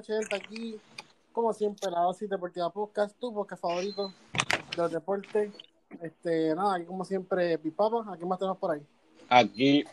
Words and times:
Noches, 0.00 0.28
gente. 0.28 0.36
Aquí, 0.36 0.80
como 1.32 1.52
siempre, 1.52 1.90
la 1.90 2.00
dosis 2.00 2.28
deportiva 2.28 2.70
podcast, 2.70 3.18
tu 3.18 3.32
podcast 3.32 3.60
favorito 3.60 4.12
de 4.32 4.76
los 4.76 4.92
deportes. 4.92 5.52
Este, 6.00 6.54
nada, 6.54 6.76
aquí 6.76 6.86
como 6.86 7.04
siempre, 7.04 7.58
Pipapa. 7.58 8.04
¿A 8.10 8.16
quién 8.16 8.28
más 8.28 8.38
tenemos 8.38 8.58
por 8.58 8.72
ahí? 8.72 8.82
Aquí, 9.28 9.84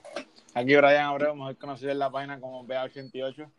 aquí 0.53 0.75
Brian 0.75 1.05
Abreu, 1.05 1.35
mejor 1.35 1.57
conocido 1.57 1.91
en 1.91 1.99
la 1.99 2.09
página 2.09 2.39
como 2.39 2.65
BA88. 2.65 3.49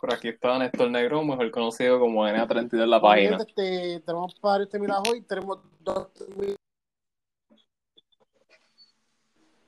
Por 0.00 0.12
aquí 0.12 0.28
está 0.28 0.58
Néstor 0.58 0.90
Negro, 0.90 1.22
mejor 1.22 1.50
conocido 1.50 1.98
como 1.98 2.26
NA32 2.26 2.82
en 2.82 2.90
la 2.90 3.00
página. 3.00 3.36
Este, 3.38 4.00
tenemos 4.00 4.38
varios 4.40 4.68
terminados 4.68 5.08
hoy. 5.08 5.22
Tenemos 5.22 5.60
dos 5.80 6.12
terminados. 6.12 6.63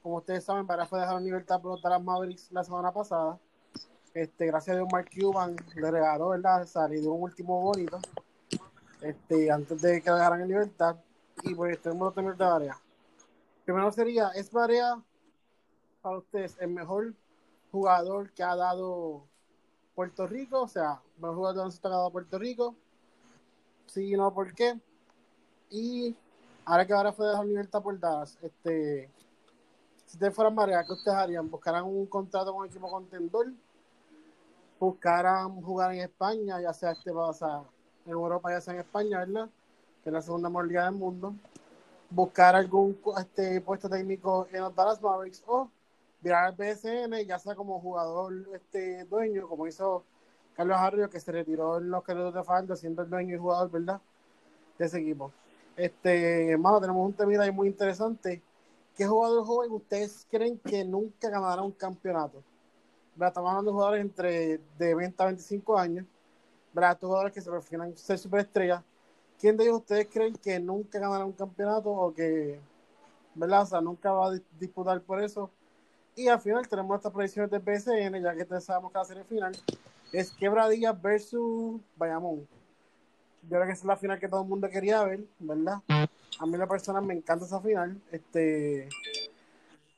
Como 0.07 0.19
ustedes 0.19 0.45
saben, 0.45 0.69
Vara 0.69 0.87
fue 0.87 1.01
dejado 1.01 1.19
libertad 1.19 1.61
por 1.61 1.83
los 1.83 2.01
Mavericks 2.01 2.53
la 2.53 2.63
semana 2.63 2.93
pasada. 2.93 3.41
Este, 4.15 4.47
gracias 4.47 4.77
a 4.77 4.79
Dios, 4.79 4.89
Mark 4.93 5.11
Cuban 5.13 5.57
le 5.75 5.91
regaló, 5.91 6.29
¿verdad? 6.29 6.65
Salir 6.65 7.01
de 7.01 7.09
un 7.09 7.23
último 7.23 7.61
bonito. 7.61 7.99
Este, 9.01 9.51
antes 9.51 9.83
de 9.83 10.01
que 10.01 10.09
dejaran 10.09 10.43
en 10.43 10.47
libertad. 10.47 10.95
Y 11.43 11.57
pues 11.57 11.83
tenemos 11.83 12.07
los 12.07 12.15
terminados 12.15 12.39
de 12.39 12.45
Varea. 12.45 12.81
Primero 13.65 13.91
sería, 13.91 14.29
¿es 14.29 14.49
Varea 14.53 15.03
para 16.03 16.19
ustedes 16.19 16.57
el 16.61 16.71
mejor 16.71 17.13
jugador 17.73 18.31
que 18.31 18.45
ha 18.45 18.55
dado 18.55 19.25
Puerto 19.97 20.29
Rico? 20.29 20.63
O 20.63 20.69
sea, 20.69 21.03
mejor 21.17 21.35
jugador 21.35 21.73
que 21.73 21.89
ha 21.89 21.91
dado 21.91 22.13
Puerto 22.13 22.39
Rico. 22.39 22.77
Sí, 23.87 24.13
no, 24.13 24.33
¿por 24.33 24.55
qué? 24.55 24.79
Y 25.69 26.15
ahora 26.65 26.87
que 26.87 26.93
ahora 26.93 27.13
fue 27.13 27.27
dejado 27.27 27.43
libertad 27.43 27.83
por 27.83 27.99
Dallas, 27.99 28.39
este, 28.41 29.11
ustedes 30.17 30.35
fueran 30.35 30.55
Marea, 30.55 30.83
¿qué 30.83 30.93
ustedes 30.95 31.17
harían? 31.17 31.51
¿Buscarán 31.51 31.85
un 31.85 32.07
contrato 32.07 32.51
con 32.51 32.63
un 32.63 32.67
equipo 32.67 32.91
contendor? 32.91 33.53
¿Buscarán 34.81 35.61
jugar 35.61 35.93
en 35.93 36.01
España, 36.01 36.59
ya 36.61 36.73
sea 36.73 36.93
este, 36.93 37.11
sea, 37.35 37.63
en 38.07 38.13
Europa, 38.13 38.51
ya 38.51 38.61
sea 38.63 38.75
en 38.75 38.81
España, 38.81 39.19
¿verdad? 39.19 39.51
Que 40.03 40.09
es 40.09 40.13
la 40.15 40.23
segunda 40.23 40.49
mejor 40.49 40.69
liga 40.69 40.85
del 40.87 40.95
mundo. 40.95 41.35
Buscar 42.09 42.57
algún 42.57 42.99
este, 43.19 43.61
puesto 43.61 43.91
técnico 43.91 44.49
en 44.53 44.61
los 44.63 44.75
Dallas 44.75 45.03
Mavericks 45.03 45.43
o 45.47 45.71
virar 46.23 46.47
al 46.47 46.53
BSN, 46.55 47.27
ya 47.27 47.39
sea 47.39 47.55
como 47.55 47.79
jugador 47.79 48.33
este, 48.55 49.05
dueño, 49.05 49.47
como 49.47 49.67
hizo 49.67 50.03
Carlos 50.55 50.79
Arroyo, 50.79 51.11
que 51.11 51.21
se 51.21 51.31
retiró 51.31 51.77
en 51.77 51.91
los 51.91 52.03
Queridos 52.03 52.33
de 52.33 52.43
Faldo, 52.43 52.75
siendo 52.75 53.03
el 53.03 53.11
dueño 53.11 53.35
y 53.35 53.39
jugador, 53.39 53.71
¿verdad? 53.71 54.01
De 54.79 54.87
ese 54.87 54.99
equipo. 54.99 55.31
Este, 55.77 56.53
hermano, 56.53 56.81
tenemos 56.81 57.05
un 57.05 57.13
tema 57.13 57.43
ahí 57.43 57.51
muy 57.53 57.69
interesante. 57.69 58.43
¿Qué 58.97 59.07
jugador 59.07 59.45
joven 59.45 59.73
ustedes 59.73 60.27
creen 60.31 60.59
que 60.59 60.85
nunca 60.85 61.29
ganará 61.29 61.63
un 61.63 61.73
campeonato? 61.73 62.43
¿Verdad? 63.15 63.29
Estamos 63.29 63.51
hablando 63.51 63.71
de 63.71 63.75
jugadores 63.75 64.01
entre 64.01 64.61
de 64.79 64.95
20 64.95 65.23
a 65.23 65.27
25 65.27 65.79
años, 65.79 66.07
¿verdad? 66.73 66.93
Estos 66.93 67.09
jugadores 67.09 67.35
que 67.35 67.41
se 67.43 67.51
prefieren 67.51 67.97
ser 67.97 68.19
superestrellas. 68.19 68.83
¿Quién 69.39 69.57
de 69.57 69.65
ellos 69.65 69.79
ustedes 69.81 70.07
creen 70.11 70.35
que 70.35 70.59
nunca 70.59 70.99
ganará 70.99 71.27
un 71.27 71.33
campeonato 71.33 71.91
o 71.91 72.15
que, 72.15 72.59
¿verdad? 73.35 73.63
O 73.63 73.67
sea, 73.67 73.81
nunca 73.83 74.13
va 74.13 74.29
a 74.29 74.33
dis- 74.33 74.43
disputar 74.59 75.01
por 75.03 75.23
eso? 75.23 75.51
Y 76.15 76.29
al 76.29 76.41
final 76.41 76.67
tenemos 76.67 76.89
nuestras 76.89 77.13
predicciones 77.13 77.51
del 77.51 77.61
BSN, 77.61 78.23
ya 78.23 78.35
que 78.35 78.61
sabemos 78.63 78.93
que 78.93 78.99
la 78.99 79.05
serie 79.05 79.25
final 79.25 79.53
es 80.11 80.31
Quebradilla 80.33 80.93
versus 80.93 81.83
Bayamón. 81.97 82.49
Yo 83.43 83.49
creo 83.51 83.67
que 83.67 83.73
esa 83.73 83.83
es 83.83 83.85
la 83.85 83.97
final 83.99 84.19
que 84.19 84.29
todo 84.29 84.41
el 84.41 84.49
mundo 84.49 84.69
quería 84.71 85.05
ver, 85.05 85.25
¿verdad? 85.39 85.83
A 86.39 86.47
mí 86.47 86.57
la 86.57 86.67
persona 86.67 87.01
me 87.01 87.15
encanta 87.15 87.45
esa 87.45 87.61
final. 87.61 88.01
Este 88.11 88.89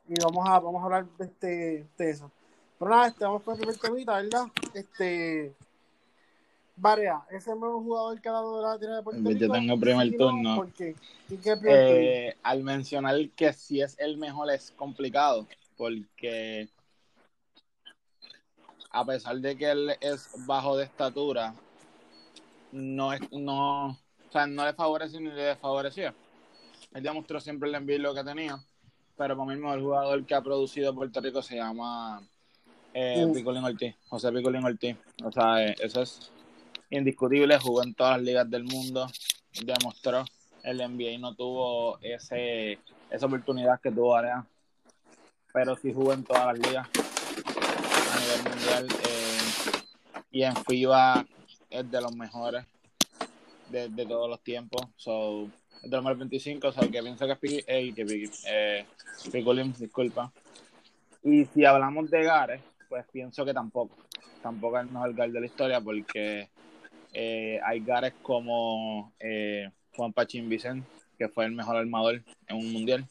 y 0.09 0.15
vamos 0.23 0.49
a 0.49 0.59
vamos 0.59 0.81
a 0.83 0.85
hablar 0.85 1.07
de 1.19 1.25
este 1.25 1.87
de 1.97 2.11
eso. 2.11 2.31
Pero 2.79 2.91
nada, 2.91 3.09
este, 3.09 3.25
vamos 3.25 3.43
con 3.43 3.55
el 3.55 3.61
primer 3.61 3.79
temita, 3.79 4.15
¿verdad? 4.15 4.47
Este 4.73 5.55
Barea, 6.81 7.23
¿es 7.31 7.47
el 7.49 7.57
mejor 7.57 7.83
jugador 7.83 8.21
que 8.21 8.29
ha 8.29 8.33
dado 8.33 8.57
de 8.57 8.63
la 8.63 8.79
tierra 8.79 8.97
de 8.97 9.03
Puerto 9.03 9.31
Yo 9.31 9.51
tengo 9.51 9.75
el 9.75 9.81
primer 9.81 10.17
turno. 10.17 10.57
¿Por 10.57 10.73
qué? 10.73 10.95
¿Y 11.29 11.37
qué? 11.39 11.57
Eh, 11.65 12.37
al 12.43 12.63
mencionar 12.63 13.17
que 13.31 13.53
si 13.53 13.81
es 13.81 13.99
el 13.99 14.17
mejor 14.17 14.51
es 14.51 14.73
complicado, 14.77 15.49
porque 15.77 16.69
a 18.91 19.05
pesar 19.05 19.39
de 19.39 19.57
que 19.57 19.71
él 19.71 19.91
es 20.01 20.31
bajo 20.47 20.77
de 20.77 20.85
estatura, 20.85 21.53
no 22.71 23.13
es, 23.13 23.21
no, 23.33 23.89
o 23.89 24.33
sea, 24.33 24.47
no 24.47 24.65
le 24.65 24.73
favorece 24.73 25.21
ni 25.21 25.31
le 25.31 25.43
desfavoreció. 25.43 26.15
Él 26.95 27.03
demostró 27.03 27.41
siempre 27.41 27.69
el 27.69 27.75
envío 27.75 27.99
lo 27.99 28.15
que 28.15 28.25
tenía, 28.25 28.59
pero 29.17 29.37
para 29.37 29.47
mí 29.47 29.55
el 29.55 29.61
mejor 29.61 29.81
jugador 29.81 30.25
que 30.25 30.35
ha 30.35 30.43
producido 30.43 30.95
Puerto 30.95 31.21
Rico 31.21 31.43
se 31.43 31.57
llama 31.57 32.23
eh, 32.95 33.25
Mm. 33.27 33.33
Picolín 33.33 33.65
Ortiz, 33.65 33.95
José 34.09 34.33
Picolín 34.33 34.65
Ortiz. 34.65 34.97
O 35.25 35.31
sea, 35.31 35.65
eh, 35.65 35.75
eso 35.79 36.03
es 36.03 36.33
indiscutible, 36.91 37.59
jugó 37.59 37.83
en 37.83 37.95
todas 37.95 38.17
las 38.17 38.23
ligas 38.23 38.51
del 38.51 38.65
mundo, 38.65 39.07
demostró 39.65 40.25
el 40.63 40.79
NBA 40.79 41.19
no 41.19 41.35
tuvo 41.35 41.99
ese 42.03 42.79
esa 43.11 43.27
oportunidad 43.27 43.81
que 43.81 43.91
tuvo 43.91 44.17
Area, 44.17 44.45
pero 45.53 45.77
sí 45.77 45.93
jugó 45.93 46.13
en 46.13 46.25
todas 46.25 46.47
las 46.47 46.59
ligas 46.59 46.89
a 48.13 48.21
nivel 48.21 48.43
mundial 48.51 48.89
eh, 49.09 49.39
y 50.31 50.43
en 50.43 50.57
FIBA 50.57 51.27
es 51.71 51.91
de 51.91 52.01
los 52.01 52.15
mejores 52.15 52.67
de, 53.71 53.89
de 53.89 54.07
todos 54.07 54.29
los 54.29 54.41
tiempos. 54.41 54.83
So, 54.97 55.49
mejores 55.83 56.19
25, 56.19 56.69
o 56.69 56.73
sea, 56.73 56.89
que 56.89 57.03
pienso 57.03 57.27
que 57.27 57.33
es 57.33 57.39
Piqui, 57.39 57.65
eh, 57.67 57.93
que 57.95 58.05
Piqui, 58.05 58.31
eh, 58.47 58.85
disculpa. 59.79 60.33
Y 61.23 61.45
si 61.47 61.65
hablamos 61.65 62.11
de 62.11 62.23
Gares, 62.23 62.63
pues 62.89 63.05
pienso 63.13 63.45
que 63.45 63.53
tampoco. 63.53 63.97
Tampoco 64.43 64.79
es 64.79 64.87
el 64.87 64.93
mejor 64.93 65.15
de 65.15 65.41
la 65.41 65.47
historia 65.47 65.81
porque 65.81 66.49
eh, 67.13 67.61
hay 67.65 67.81
Gares 67.81 68.15
como 68.23 69.13
eh, 69.19 69.71
Juan 69.95 70.13
Pachín 70.13 70.49
Vicente, 70.49 70.87
que 71.19 71.29
fue 71.29 71.45
el 71.47 71.53
mejor 71.53 71.77
armador 71.77 72.23
en 72.47 72.57
un 72.57 72.73
mundial. 72.73 73.07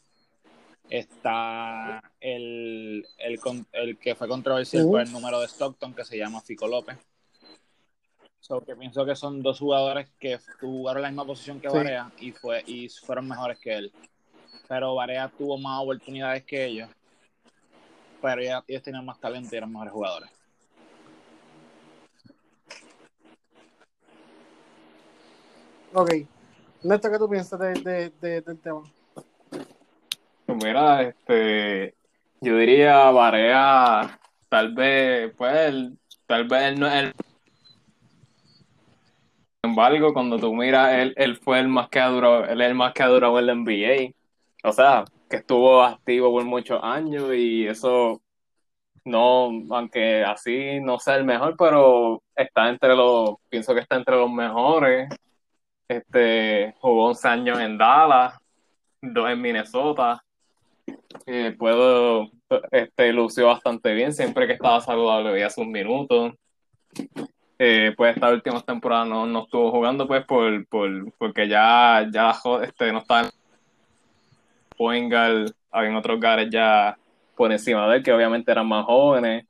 Está 0.88 2.02
el, 2.20 3.06
el, 3.18 3.40
el 3.72 3.98
que 3.98 4.14
fue 4.14 4.26
controversial 4.26 4.84
Ujú. 4.84 4.92
por 4.92 5.00
el 5.02 5.12
número 5.12 5.40
de 5.40 5.48
Stockton, 5.48 5.94
que 5.94 6.04
se 6.04 6.16
llama 6.16 6.40
Fico 6.40 6.66
López. 6.66 6.96
So, 8.40 8.60
que 8.64 8.74
pienso 8.76 9.04
que 9.04 9.14
son 9.16 9.42
dos 9.42 9.58
jugadores 9.58 10.08
que 10.18 10.38
jugaron 10.60 11.02
la 11.02 11.08
misma 11.08 11.24
posición 11.26 11.60
que 11.60 11.68
Sí. 11.68 12.26
Y, 12.26 12.32
fue, 12.32 12.62
y 12.66 12.88
fueron 12.88 13.28
mejores 13.28 13.58
que 13.58 13.74
él. 13.74 13.92
Pero 14.68 14.94
Barea 14.94 15.28
tuvo 15.36 15.58
más 15.58 15.82
oportunidades 15.82 16.44
que 16.44 16.64
ellos. 16.64 16.88
Pero 18.22 18.42
ya- 18.42 18.64
ellos 18.66 18.82
tenían 18.82 19.04
más 19.04 19.20
talento 19.20 19.54
y 19.54 19.58
eran 19.58 19.70
mejores 19.70 19.92
jugadores. 19.92 20.30
Ok. 25.92 26.10
Néstor, 26.82 27.12
¿qué 27.12 27.18
tú 27.18 27.28
piensas 27.28 27.58
de, 27.58 27.72
de, 27.80 28.10
de- 28.20 28.40
del 28.40 28.58
tema? 28.60 28.82
Pues 30.46 30.64
mira, 30.64 31.02
este, 31.02 31.94
yo 32.40 32.56
diría 32.56 33.10
Barea, 33.10 34.18
tal 34.48 34.74
vez, 34.74 35.34
pues, 35.36 35.56
él- 35.56 35.98
tal 36.26 36.46
vez 36.46 36.62
él 36.64 36.80
no 36.80 36.86
es 36.86 36.94
el. 37.04 37.14
Embargo, 39.78 40.12
cuando 40.12 40.40
tú 40.40 40.52
miras, 40.56 40.92
él, 40.92 41.14
él 41.16 41.36
fue 41.36 41.60
el 41.60 41.68
más 41.68 41.88
que 41.88 42.00
ha 42.00 42.08
durado, 42.08 42.44
él 42.46 42.60
es 42.60 42.66
el 42.66 42.74
más 42.74 42.92
que 42.92 43.04
ha 43.04 43.06
durado 43.06 43.38
en 43.38 43.46
la 43.46 43.54
NBA. 43.54 44.12
O 44.64 44.72
sea, 44.72 45.04
que 45.30 45.36
estuvo 45.36 45.82
activo 45.84 46.32
por 46.32 46.44
muchos 46.44 46.80
años 46.82 47.32
y 47.32 47.64
eso 47.64 48.20
no, 49.04 49.50
aunque 49.70 50.24
así 50.24 50.80
no 50.80 50.98
sea 50.98 51.14
el 51.14 51.24
mejor, 51.24 51.54
pero 51.56 52.24
está 52.34 52.68
entre 52.68 52.96
los, 52.96 53.36
pienso 53.48 53.72
que 53.72 53.80
está 53.80 53.94
entre 53.94 54.16
los 54.16 54.28
mejores. 54.32 55.08
Este, 55.86 56.74
jugó 56.80 57.06
11 57.10 57.28
años 57.28 57.60
en 57.60 57.78
Dallas, 57.78 58.34
dos 59.00 59.30
en 59.30 59.40
Minnesota. 59.40 60.24
Eh, 61.26 61.54
puedo, 61.56 62.30
este, 62.72 63.12
lució 63.12 63.46
bastante 63.46 63.94
bien, 63.94 64.12
siempre 64.12 64.48
que 64.48 64.54
estaba 64.54 64.80
saludable 64.80 65.30
veía 65.30 65.50
sus 65.50 65.66
minutos. 65.68 66.34
Eh, 67.60 67.92
pues 67.96 68.14
esta 68.14 68.30
última 68.30 68.60
temporada 68.60 69.04
no, 69.04 69.26
no 69.26 69.42
estuvo 69.42 69.72
jugando 69.72 70.06
pues 70.06 70.24
por, 70.24 70.64
por, 70.68 71.12
porque 71.14 71.48
ya, 71.48 72.06
ya 72.12 72.32
este, 72.62 72.92
no 72.92 72.98
estaba 72.98 73.28
en 74.78 75.10
guard, 75.10 75.50
había 75.72 75.98
otros 75.98 76.20
guards 76.20 76.50
ya 76.52 76.96
por 77.36 77.50
encima 77.50 77.88
de 77.88 77.96
él, 77.96 78.02
que 78.02 78.12
obviamente 78.12 78.52
eran 78.52 78.68
más 78.68 78.84
jóvenes. 78.84 79.44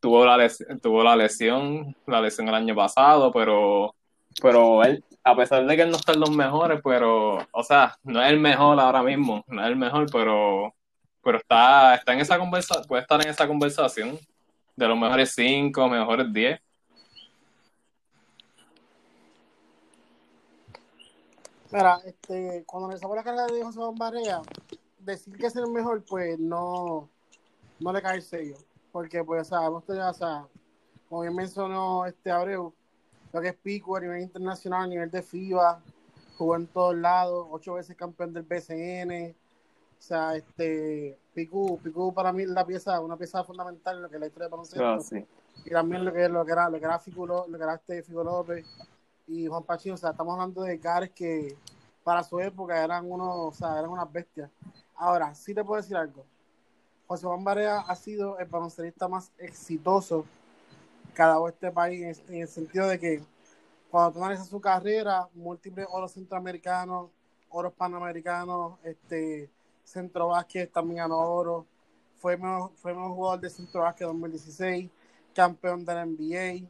Tuvo 0.00 0.24
la, 0.24 0.50
tuvo 0.80 1.04
la 1.04 1.14
lesión, 1.14 1.94
la 2.06 2.22
lesión 2.22 2.48
el 2.48 2.54
año 2.54 2.74
pasado, 2.74 3.30
pero, 3.30 3.94
pero 4.40 4.82
él, 4.82 5.04
a 5.22 5.36
pesar 5.36 5.66
de 5.66 5.76
que 5.76 5.82
él 5.82 5.90
no 5.90 5.98
está 5.98 6.12
en 6.14 6.20
los 6.20 6.30
mejores, 6.30 6.80
pero, 6.82 7.46
o 7.50 7.62
sea, 7.62 7.94
no 8.04 8.22
es 8.22 8.30
el 8.30 8.40
mejor 8.40 8.80
ahora 8.80 9.02
mismo, 9.02 9.44
no 9.46 9.60
es 9.62 9.68
el 9.68 9.76
mejor, 9.76 10.06
pero, 10.10 10.74
pero 11.22 11.36
está, 11.36 11.96
está 11.96 12.14
en 12.14 12.20
esa 12.20 12.38
conversación, 12.38 12.86
puede 12.86 13.02
estar 13.02 13.20
en 13.22 13.28
esa 13.28 13.46
conversación 13.46 14.18
de 14.76 14.88
los 14.88 14.96
mejores 14.96 15.34
cinco, 15.34 15.86
mejores 15.86 16.32
diez. 16.32 16.58
Mira, 21.72 22.00
este, 22.04 22.64
cuando 22.66 22.86
analizamos 22.86 23.16
la 23.16 23.22
carrera 23.22 23.46
de 23.46 23.62
José 23.62 23.78
Barea, 23.96 24.42
decir 24.98 25.36
que 25.36 25.46
es 25.46 25.56
el 25.56 25.68
mejor, 25.70 26.02
pues 26.04 26.38
no, 26.38 27.08
no 27.78 27.92
le 27.92 28.02
cae 28.02 28.16
el 28.16 28.22
sello. 28.22 28.56
Porque, 28.92 29.22
pues, 29.22 29.42
o 29.42 29.44
sea, 29.44 29.66
hemos 29.66 29.84
tenido, 29.84 30.10
o 30.10 30.14
sea, 30.14 30.46
como 31.08 31.20
bien 31.22 31.34
mencionó 31.34 32.06
este 32.06 32.30
Abreu, 32.30 32.72
lo 33.32 33.40
que 33.40 33.48
es 33.48 33.54
Pico 33.54 33.96
a 33.96 34.00
nivel 34.00 34.20
internacional, 34.20 34.82
a 34.82 34.86
nivel 34.88 35.10
de 35.10 35.22
FIBA, 35.22 35.80
jugó 36.36 36.56
en 36.56 36.66
todos 36.66 36.96
lados, 36.96 37.46
ocho 37.50 37.74
veces 37.74 37.96
campeón 37.96 38.32
del 38.32 38.42
BCN. 38.42 39.30
O 39.32 40.02
sea, 40.02 40.34
este, 40.34 41.16
Pico, 41.34 41.78
Pico 41.78 42.12
para 42.12 42.32
mí 42.32 42.42
es 42.42 42.48
la 42.48 42.64
pieza, 42.66 42.98
una 43.00 43.16
pieza 43.16 43.44
fundamental 43.44 43.96
en 43.96 44.02
lo 44.02 44.08
que 44.08 44.16
es 44.16 44.20
la 44.20 44.26
historia 44.26 44.46
de 44.46 44.50
baloncesto 44.50 44.84
Ah, 44.84 44.98
sí. 45.00 45.24
y 45.64 45.70
también 45.70 46.04
lo 46.04 46.12
que, 46.12 46.28
lo 46.28 46.44
que 46.44 46.52
era 46.52 46.68
lo 46.70 46.78
que 46.78 46.84
era 46.86 46.98
Fico, 46.98 47.26
Ló- 47.26 47.46
lo 47.46 47.58
que 47.58 47.62
era 47.64 47.74
este 47.74 48.02
Fico 48.02 48.24
López 48.24 48.66
y 49.30 49.46
Juan 49.46 49.62
Pachín, 49.62 49.92
o 49.92 49.96
sea, 49.96 50.10
estamos 50.10 50.34
hablando 50.34 50.62
de 50.62 50.80
caras 50.80 51.10
que 51.10 51.56
para 52.02 52.24
su 52.24 52.40
época 52.40 52.82
eran 52.82 53.10
unos, 53.10 53.28
o 53.32 53.52
sea, 53.52 53.78
eran 53.78 53.90
unas 53.90 54.10
bestias. 54.12 54.50
Ahora, 54.96 55.32
sí 55.36 55.54
te 55.54 55.62
puedo 55.62 55.80
decir 55.80 55.96
algo. 55.96 56.24
José 57.06 57.26
Juan 57.26 57.44
Barea 57.44 57.78
ha 57.78 57.94
sido 57.94 58.38
el 58.40 58.46
baloncelista 58.48 59.06
más 59.06 59.30
exitoso 59.38 60.24
que 61.14 61.22
ha 61.22 61.28
dado 61.28 61.48
este 61.48 61.70
país 61.70 62.20
en, 62.28 62.40
el 62.40 62.48
sentido 62.48 62.88
de 62.88 62.98
que 62.98 63.22
cuando 63.88 64.12
tú 64.12 64.24
analizas 64.24 64.48
su 64.48 64.60
carrera, 64.60 65.28
múltiples 65.34 65.86
oros 65.90 66.12
centroamericanos, 66.12 67.10
oros 67.50 67.72
panamericanos, 67.72 68.78
este 68.82 69.48
centro 69.84 70.28
básquet 70.28 70.72
también 70.72 70.98
ganó 70.98 71.18
oro, 71.18 71.66
fue 72.18 72.36
mejor, 72.36 72.72
fue 72.74 72.92
mejor 72.94 73.10
jugador 73.12 73.40
de 73.40 73.50
centro 73.50 73.82
básquet 73.82 74.08
2016, 74.08 74.90
campeón 75.32 75.84
de 75.84 75.94
la 75.94 76.04
NBA, 76.04 76.68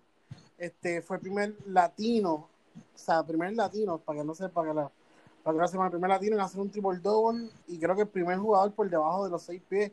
este 0.61 1.01
fue 1.01 1.17
el 1.17 1.23
primer 1.23 1.57
latino, 1.67 2.50
o 2.77 2.99
sea, 2.99 3.23
primer 3.23 3.55
latino, 3.55 3.99
para 3.99 4.21
que 4.21 4.25
no 4.25 4.35
sepa 4.35 4.65
que 4.65 4.73
para 4.73 5.55
que 5.55 5.61
no 5.61 5.69
sepa, 5.69 5.87
el 5.87 5.91
primer 5.91 6.11
latino 6.11 6.37
en 6.37 6.43
hacer 6.43 6.61
un 6.61 6.71
triple 6.71 6.99
double 6.99 7.51
y 7.67 7.79
creo 7.79 7.95
que 7.95 8.03
el 8.03 8.09
primer 8.09 8.39
jugador 8.39 8.73
por 8.73 8.89
debajo 8.89 9.25
de 9.25 9.31
los 9.31 9.43
seis 9.43 9.63
pies 9.69 9.93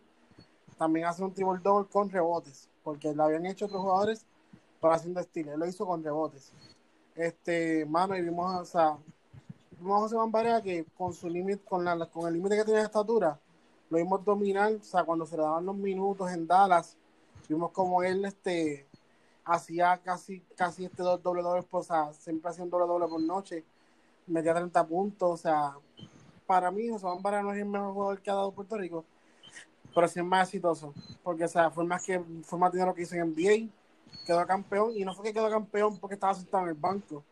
también 0.78 1.06
hace 1.06 1.24
un 1.24 1.34
triple 1.34 1.60
double 1.64 1.88
con 1.90 2.10
rebotes, 2.10 2.70
porque 2.84 3.14
lo 3.14 3.24
habían 3.24 3.46
hecho 3.46 3.66
otros 3.66 3.82
jugadores 3.82 4.26
para 4.80 4.96
haciendo 4.96 5.20
estilo, 5.20 5.54
él 5.54 5.60
lo 5.60 5.66
hizo 5.66 5.86
con 5.86 6.04
rebotes. 6.04 6.52
Este, 7.16 7.86
mano, 7.86 8.16
y 8.16 8.22
vimos, 8.22 8.62
o 8.62 8.66
sea, 8.66 8.98
vimos 9.80 9.98
a 9.98 10.18
José 10.18 10.32
Barea 10.32 10.62
que 10.62 10.86
con 10.98 11.14
su 11.14 11.30
límite, 11.30 11.64
con 11.64 11.84
la, 11.84 12.06
con 12.08 12.28
el 12.28 12.34
límite 12.34 12.58
que 12.58 12.64
tenía 12.64 12.80
de 12.80 12.86
estatura, 12.86 13.40
lo 13.90 13.98
vimos 13.98 14.24
dominar, 14.24 14.74
o 14.74 14.84
sea, 14.84 15.04
cuando 15.04 15.26
se 15.26 15.38
le 15.38 15.44
daban 15.44 15.66
los 15.66 15.76
minutos 15.76 16.30
en 16.32 16.46
Dallas, 16.46 16.98
vimos 17.48 17.72
como 17.72 18.04
él 18.04 18.26
este 18.26 18.87
hacía 19.48 19.98
casi 20.04 20.42
casi 20.56 20.86
este 20.86 21.02
do- 21.04 21.18
doble 21.18 21.42
doble, 21.42 21.66
o 21.70 21.84
sea, 21.84 22.14
siempre 22.14 22.50
hacía 22.52 22.64
un 22.64 22.70
doble 22.70 22.88
doble 22.88 23.08
por 23.08 23.22
noche, 23.22 23.64
metía 24.28 24.54
30 24.54 24.86
puntos, 24.86 25.30
o 25.32 25.38
sea, 25.38 25.76
para 26.46 26.70
mí 26.72 26.90
José 26.90 27.08
Barea 27.22 27.42
no 27.42 27.54
es 27.54 27.60
el 27.60 27.66
mejor 27.66 27.94
jugador 27.94 28.22
que 28.22 28.30
ha 28.30 28.36
dado 28.36 28.52
Puerto 28.52 28.78
Rico, 28.78 29.06
pero 29.96 30.08
sí 30.08 30.20
es 30.20 30.26
más 30.26 30.48
exitoso, 30.48 30.94
porque 31.24 31.46
o 31.46 31.48
sea, 31.48 31.70
fue 31.72 31.86
más 31.86 32.04
que 32.04 32.20
fue 32.44 32.60
más 32.60 32.72
dinero 32.72 32.94
que 32.94 33.04
hizo 33.04 33.16
en 33.16 33.22
NBA, 33.34 33.70
quedó 34.26 34.46
campeón 34.46 34.92
y 34.96 35.04
no 35.06 35.14
fue 35.14 35.26
que 35.26 35.34
quedó 35.34 35.50
campeón 35.50 35.98
porque 35.98 36.16
estaba 36.16 36.34
sentado 36.34 36.64
en 36.64 36.70
el 36.70 36.76
banco. 36.76 37.24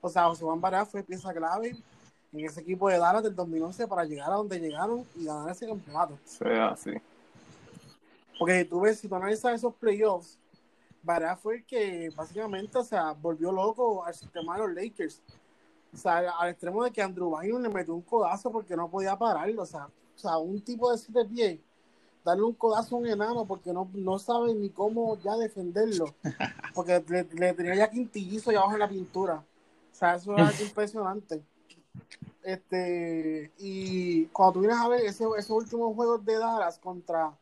O 0.00 0.08
sea, 0.10 0.26
José 0.26 0.44
Barea 0.46 0.84
fue 0.84 1.02
pieza 1.02 1.32
clave 1.32 1.76
en 2.32 2.40
ese 2.44 2.60
equipo 2.60 2.88
de 2.90 2.98
Dallas 2.98 3.22
del 3.22 3.34
2011 3.34 3.86
para 3.88 4.04
llegar 4.04 4.30
a 4.30 4.34
donde 4.34 4.60
llegaron 4.60 5.06
y 5.16 5.24
ganar 5.24 5.50
ese 5.50 5.66
campeonato. 5.66 6.18
sea 6.24 6.68
así. 6.68 6.92
Porque 8.38 8.60
si 8.60 8.64
tú 8.66 8.80
ves, 8.80 8.98
si 8.98 9.08
tú 9.08 9.14
analizas 9.14 9.54
esos 9.54 9.74
playoffs, 9.74 10.38
Barea 11.04 11.36
fue 11.36 11.56
el 11.56 11.64
que 11.66 12.10
básicamente, 12.16 12.78
o 12.78 12.84
sea, 12.84 13.12
volvió 13.12 13.52
loco 13.52 14.04
al 14.04 14.14
sistema 14.14 14.54
de 14.56 14.66
los 14.66 14.74
Lakers. 14.74 15.22
O 15.92 15.96
sea, 15.96 16.18
al 16.38 16.50
extremo 16.50 16.82
de 16.82 16.90
que 16.90 17.02
Andrew 17.02 17.36
Bynum 17.38 17.62
le 17.62 17.68
metió 17.68 17.94
un 17.94 18.02
codazo 18.02 18.50
porque 18.50 18.74
no 18.76 18.90
podía 18.90 19.16
pararlo. 19.16 19.62
O 19.62 19.66
sea, 19.66 19.86
o 19.86 20.18
sea 20.18 20.38
un 20.38 20.60
tipo 20.60 20.90
de 20.90 20.98
siete 20.98 21.24
pies, 21.24 21.60
darle 22.24 22.42
un 22.42 22.54
codazo 22.54 22.96
a 22.96 22.98
un 22.98 23.06
enano 23.06 23.44
porque 23.44 23.72
no, 23.72 23.88
no 23.94 24.18
sabe 24.18 24.54
ni 24.54 24.70
cómo 24.70 25.16
ya 25.20 25.36
defenderlo. 25.36 26.06
Porque 26.74 27.04
le, 27.08 27.24
le 27.24 27.52
tenía 27.54 27.74
ya 27.76 27.90
quintillizo 27.90 28.50
allá 28.50 28.58
abajo 28.60 28.74
en 28.74 28.80
la 28.80 28.88
pintura. 28.88 29.34
O 29.92 29.94
sea, 29.94 30.16
eso 30.16 30.32
era 30.32 30.50
impresionante. 30.60 31.42
Este, 32.42 33.52
y 33.58 34.26
cuando 34.26 34.54
tú 34.54 34.60
vienes 34.60 34.78
a 34.78 34.88
ver 34.88 35.00
ese- 35.06 35.24
esos 35.38 35.50
últimos 35.50 35.94
juegos 35.94 36.24
de 36.24 36.38
Dallas 36.38 36.78
contra 36.78 37.32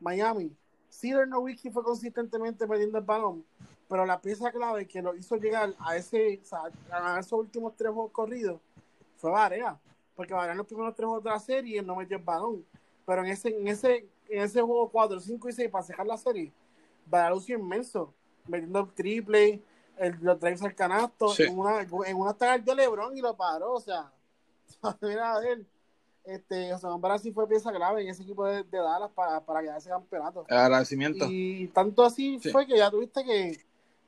Miami, 0.00 0.50
Cedar 0.90 1.28
Nowitzki 1.28 1.70
fue 1.70 1.82
consistentemente 1.84 2.66
metiendo 2.66 2.98
el 2.98 3.04
balón, 3.04 3.44
pero 3.88 4.04
la 4.06 4.20
pieza 4.20 4.50
clave 4.50 4.86
que 4.86 5.02
lo 5.02 5.14
hizo 5.14 5.36
llegar 5.36 5.74
a 5.80 5.96
ese, 5.96 6.40
o 6.42 6.44
sea, 6.44 6.58
a 6.64 6.70
ganar 6.88 7.20
esos 7.20 7.38
últimos 7.38 7.74
tres 7.76 7.92
juegos 7.92 8.12
corridos 8.12 8.60
fue 9.16 9.30
Barea, 9.30 9.78
porque 10.16 10.34
Barea 10.34 10.52
en 10.52 10.58
los 10.58 10.66
primeros 10.66 10.94
tres 10.94 11.06
juegos 11.06 11.24
de 11.24 11.30
la 11.30 11.40
serie 11.40 11.82
no 11.82 11.96
metió 11.96 12.16
el 12.16 12.22
balón, 12.22 12.64
pero 13.06 13.24
en 13.24 13.30
ese, 13.30 13.48
en 13.48 13.68
ese, 13.68 14.08
en 14.28 14.42
ese 14.42 14.60
juego 14.62 14.88
4, 14.90 15.20
5 15.20 15.48
y 15.48 15.52
6 15.52 15.70
para 15.70 15.84
sacar 15.84 16.06
la 16.06 16.16
serie, 16.18 16.52
Barea 17.06 17.30
lució 17.30 17.58
inmenso, 17.58 18.12
metiendo 18.46 18.80
el 18.80 18.92
triple, 18.92 19.62
el, 19.96 20.16
los 20.20 20.38
drives 20.38 20.62
al 20.62 20.74
canasto, 20.74 21.28
Sí. 21.28 21.44
en 21.44 21.58
una, 21.58 21.80
en 21.82 22.16
una 22.16 22.34
tarde 22.34 22.74
LeBron 22.74 23.16
y 23.16 23.20
lo 23.20 23.36
paró, 23.36 23.74
o 23.74 23.80
sea, 23.80 24.10
mira 25.00 25.34
a 25.34 25.40
ver, 25.40 25.64
este, 26.28 26.72
José 26.72 26.86
Juan 26.86 27.00
Barea 27.00 27.18
sí 27.18 27.32
fue 27.32 27.48
pieza 27.48 27.72
clave 27.72 28.02
en 28.02 28.08
ese 28.08 28.22
equipo 28.22 28.44
de, 28.46 28.62
de 28.64 28.78
Dallas 28.78 29.10
para, 29.14 29.40
para 29.40 29.62
ganar 29.62 29.78
ese 29.78 29.88
campeonato. 29.88 30.44
Agradecimiento. 30.48 31.26
Y 31.28 31.68
tanto 31.68 32.04
así 32.04 32.38
Sí. 32.40 32.50
fue 32.50 32.66
que 32.66 32.76
ya 32.76 32.90
tuviste 32.90 33.24
que 33.24 33.58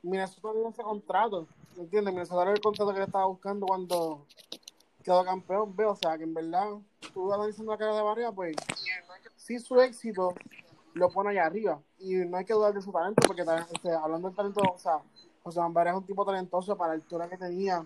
Minnesota 0.03 0.53
dio 0.53 0.69
ese 0.69 0.83
contrato. 0.83 1.47
¿Entiendes? 1.77 2.13
Minnesota 2.13 2.43
era 2.43 2.51
el 2.51 2.61
contrato 2.61 2.93
que 2.93 2.99
le 2.99 3.05
estaba 3.05 3.25
buscando 3.25 3.65
cuando 3.65 4.25
quedó 5.03 5.23
campeón. 5.25 5.75
Veo, 5.75 5.91
o 5.91 5.95
sea, 5.95 6.17
que 6.17 6.23
en 6.23 6.33
verdad, 6.33 6.67
tú 7.13 7.33
analizando 7.33 7.71
la 7.71 7.77
cara 7.77 7.95
de 7.95 8.01
Barria, 8.01 8.31
pues 8.31 8.55
sí 9.37 9.57
su 9.59 9.79
éxito 9.81 10.33
lo 10.93 11.09
pone 11.09 11.29
allá 11.31 11.45
arriba. 11.45 11.79
Y 11.99 12.15
no 12.15 12.37
hay 12.37 12.45
que 12.45 12.53
dudar 12.53 12.73
de 12.73 12.81
su 12.81 12.91
talento, 12.91 13.21
porque 13.25 13.41
este, 13.41 13.91
hablando 13.93 14.27
del 14.27 14.35
talento, 14.35 14.61
o 14.61 14.77
sea, 14.77 14.99
José 15.43 15.59
Juan 15.59 15.87
es 15.87 15.93
un 15.95 16.05
tipo 16.05 16.23
talentoso 16.25 16.75
para 16.77 16.89
la 16.89 16.95
altura 16.95 17.27
que 17.27 17.37
tenía. 17.37 17.83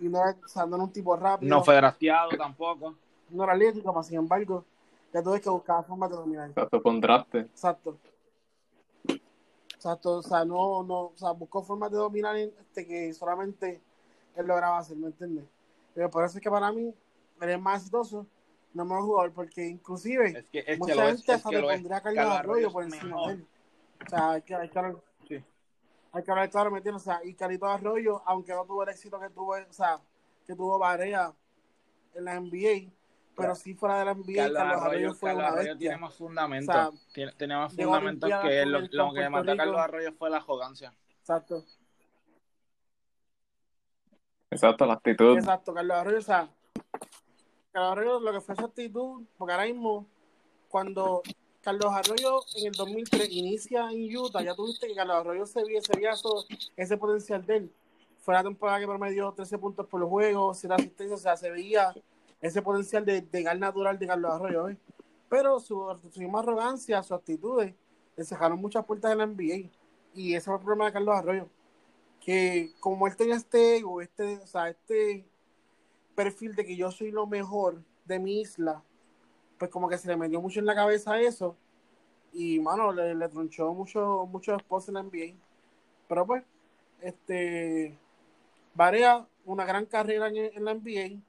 Y 0.00 0.04
no 0.08 0.18
era, 0.18 0.36
o 0.44 0.48
sea, 0.48 0.66
no 0.66 0.76
era 0.76 0.84
un 0.84 0.92
tipo 0.92 1.16
rápido, 1.16 1.48
No 1.48 1.64
fue 1.64 1.74
drafteado 1.76 2.30
tampoco. 2.36 2.94
No 3.34 3.44
era 3.44 3.52
atlético, 3.54 3.92
mas 3.92 4.06
sin 4.06 4.18
embargo, 4.18 4.64
ya 5.12 5.22
tuve 5.22 5.40
que 5.40 5.50
buscar 5.50 5.84
formas 5.84 6.10
de 6.10 6.16
dominar. 6.16 6.50
Un 6.84 7.00
draft. 7.00 7.34
Exacto. 7.34 7.96
Exacto, 9.74 10.12
o 10.18 10.22
sea, 10.22 10.44
no, 10.44 10.82
no, 10.82 11.00
o 11.00 11.12
sea, 11.14 11.32
buscó 11.32 11.62
formas 11.62 11.90
de 11.90 11.98
dominar 11.98 12.36
este, 12.36 12.86
que 12.86 13.12
solamente 13.12 13.82
él 14.34 14.46
lograba 14.46 14.78
hacer, 14.78 14.96
¿me 14.96 15.08
entiendes? 15.08 15.44
Pero 15.94 16.08
por 16.10 16.24
eso 16.24 16.38
es 16.38 16.42
que 16.42 16.50
para 16.50 16.72
mí, 16.72 16.94
él 17.40 17.50
es 17.50 17.60
más 17.60 17.80
exitoso, 17.82 18.26
no 18.72 18.84
mejor 18.86 19.02
jugador, 19.02 19.32
porque 19.32 19.66
inclusive 19.66 20.38
Es 20.38 20.48
que, 20.48 20.60
es 20.60 20.64
que 20.64 20.76
mucha 20.78 20.92
es. 21.10 21.16
gente 21.16 21.32
Es 21.32 21.36
hasta 21.38 21.50
que 21.50 21.56
le 21.56 21.62
pondría 21.74 21.96
a 21.98 22.02
Carlos 22.02 22.24
Arroyo 22.26 22.72
por 22.72 22.84
es 22.84 22.94
encima 22.94 23.26
de 23.26 23.32
él. 23.34 23.46
O 24.06 24.08
sea, 24.08 24.30
hay 24.30 24.42
que, 24.42 24.54
hay 24.54 24.68
que 24.70 24.78
hablar, 24.78 24.96
Sí. 25.28 25.44
hay 26.12 26.22
que 26.22 26.30
hablar 26.30 26.50
claro, 26.50 26.70
¿me 26.70 26.78
entiendes? 26.78 27.02
O 27.02 27.04
sea, 27.04 27.20
y 27.22 27.34
Carito 27.34 27.66
Arroyo, 27.66 28.22
aunque 28.24 28.52
no 28.54 28.64
tuvo 28.64 28.84
el 28.84 28.88
éxito 28.88 29.20
que 29.20 29.28
tuvo, 29.28 29.52
o 29.52 29.72
sea, 29.72 30.00
que 30.46 30.54
tuvo 30.54 30.78
Barea 30.78 31.32
en 32.14 32.24
la 32.24 32.40
NBA, 32.40 32.90
pero 33.36 33.54
sí 33.54 33.74
fuera 33.74 33.98
de 33.98 34.04
la 34.06 34.14
NBA, 34.14 34.34
Carlos 34.36 34.58
Carlos 34.58 34.82
Arroyo 34.82 35.14
fue 35.14 35.28
Carlos 35.30 35.38
una 35.42 35.48
Arroyo 35.48 35.68
bestia. 35.70 35.78
tiene 35.78 35.96
más 35.98 36.14
fundamento. 36.14 36.70
O 36.70 36.74
sea, 36.74 36.90
tiene, 37.12 37.32
tiene 37.32 37.56
más 37.56 37.74
fundamentos 37.74 38.30
que 38.42 38.62
con 38.62 38.72
lo, 38.72 38.80
lo 38.80 39.12
que 39.14 39.28
mató 39.28 39.50
a 39.52 39.56
Carlos. 39.56 39.80
Arroyo 39.80 40.12
fue 40.12 40.30
la 40.30 40.36
arrogancia. 40.38 40.94
Exacto. 41.20 41.64
Exacto, 44.50 44.86
la 44.86 44.94
actitud. 44.94 45.36
Exacto, 45.36 45.74
Carlos 45.74 45.96
Arroyo, 45.96 46.18
o 46.18 46.22
sea, 46.22 46.48
Carlos 47.72 47.92
Arroyo 47.92 48.20
lo 48.20 48.32
que 48.32 48.40
fue 48.40 48.54
su 48.54 48.64
actitud, 48.64 49.22
porque 49.36 49.52
ahora 49.52 49.66
mismo, 49.66 50.06
cuando 50.68 51.22
Carlos 51.60 51.92
Arroyo 51.92 52.40
en 52.56 52.66
el 52.68 52.72
2003 52.72 53.28
inicia 53.32 53.90
en 53.90 54.16
Utah, 54.16 54.42
ya 54.42 54.54
tuviste 54.54 54.86
que 54.86 54.94
Carlos 54.94 55.16
Arroyo 55.16 55.46
se 55.46 55.64
veía, 55.64 55.80
se 55.80 55.92
veía 55.96 56.12
eso- 56.12 56.44
ese 56.76 56.96
potencial 56.96 57.44
de 57.44 57.56
él. 57.56 57.72
Fue 58.20 58.32
la 58.34 58.42
temporada 58.42 58.78
que 58.80 58.86
promedió 58.86 59.32
13 59.32 59.58
puntos 59.58 59.86
por 59.86 60.02
juego, 60.08 60.54
7 60.54 60.74
asistencias, 60.74 61.20
o 61.20 61.22
sea, 61.22 61.36
se 61.36 61.50
veía 61.50 61.92
ese 62.44 62.60
potencial 62.60 63.06
de, 63.06 63.22
de 63.22 63.42
gal 63.42 63.58
natural 63.58 63.98
de 63.98 64.06
Carlos 64.06 64.30
Arroyo, 64.30 64.68
¿eh? 64.68 64.76
Pero 65.30 65.58
su, 65.60 65.98
su 66.10 66.36
arrogancia, 66.36 67.02
sus 67.02 67.12
actitudes, 67.12 67.74
le 68.16 68.24
cerraron 68.24 68.60
muchas 68.60 68.84
puertas 68.84 69.12
en 69.12 69.18
la 69.18 69.26
NBA. 69.26 69.70
Y 70.14 70.34
ese 70.34 70.44
fue 70.44 70.56
el 70.56 70.60
problema 70.60 70.84
de 70.84 70.92
Carlos 70.92 71.16
Arroyo. 71.16 71.48
Que 72.20 72.70
como 72.80 73.06
él 73.06 73.16
tenía 73.16 73.36
este 73.36 73.78
ego, 73.78 74.02
este, 74.02 74.36
o 74.36 74.46
sea, 74.46 74.68
este 74.68 75.24
perfil 76.14 76.54
de 76.54 76.66
que 76.66 76.76
yo 76.76 76.90
soy 76.90 77.10
lo 77.10 77.26
mejor 77.26 77.82
de 78.04 78.18
mi 78.18 78.42
isla, 78.42 78.82
pues 79.58 79.70
como 79.70 79.88
que 79.88 79.96
se 79.96 80.08
le 80.08 80.16
metió 80.18 80.42
mucho 80.42 80.60
en 80.60 80.66
la 80.66 80.74
cabeza 80.74 81.18
eso 81.18 81.56
Y, 82.30 82.60
mano, 82.60 82.92
le, 82.92 83.14
le 83.14 83.28
tronchó 83.30 83.72
mucho, 83.72 84.26
muchos 84.30 84.62
en 84.88 84.94
la 84.94 85.02
NBA. 85.02 85.34
Pero 86.08 86.26
pues, 86.26 86.44
este. 87.00 87.98
Barea, 88.74 89.26
una 89.46 89.64
gran 89.64 89.86
carrera 89.86 90.28
en 90.28 90.64
la 90.64 90.74
NBA. 90.74 91.22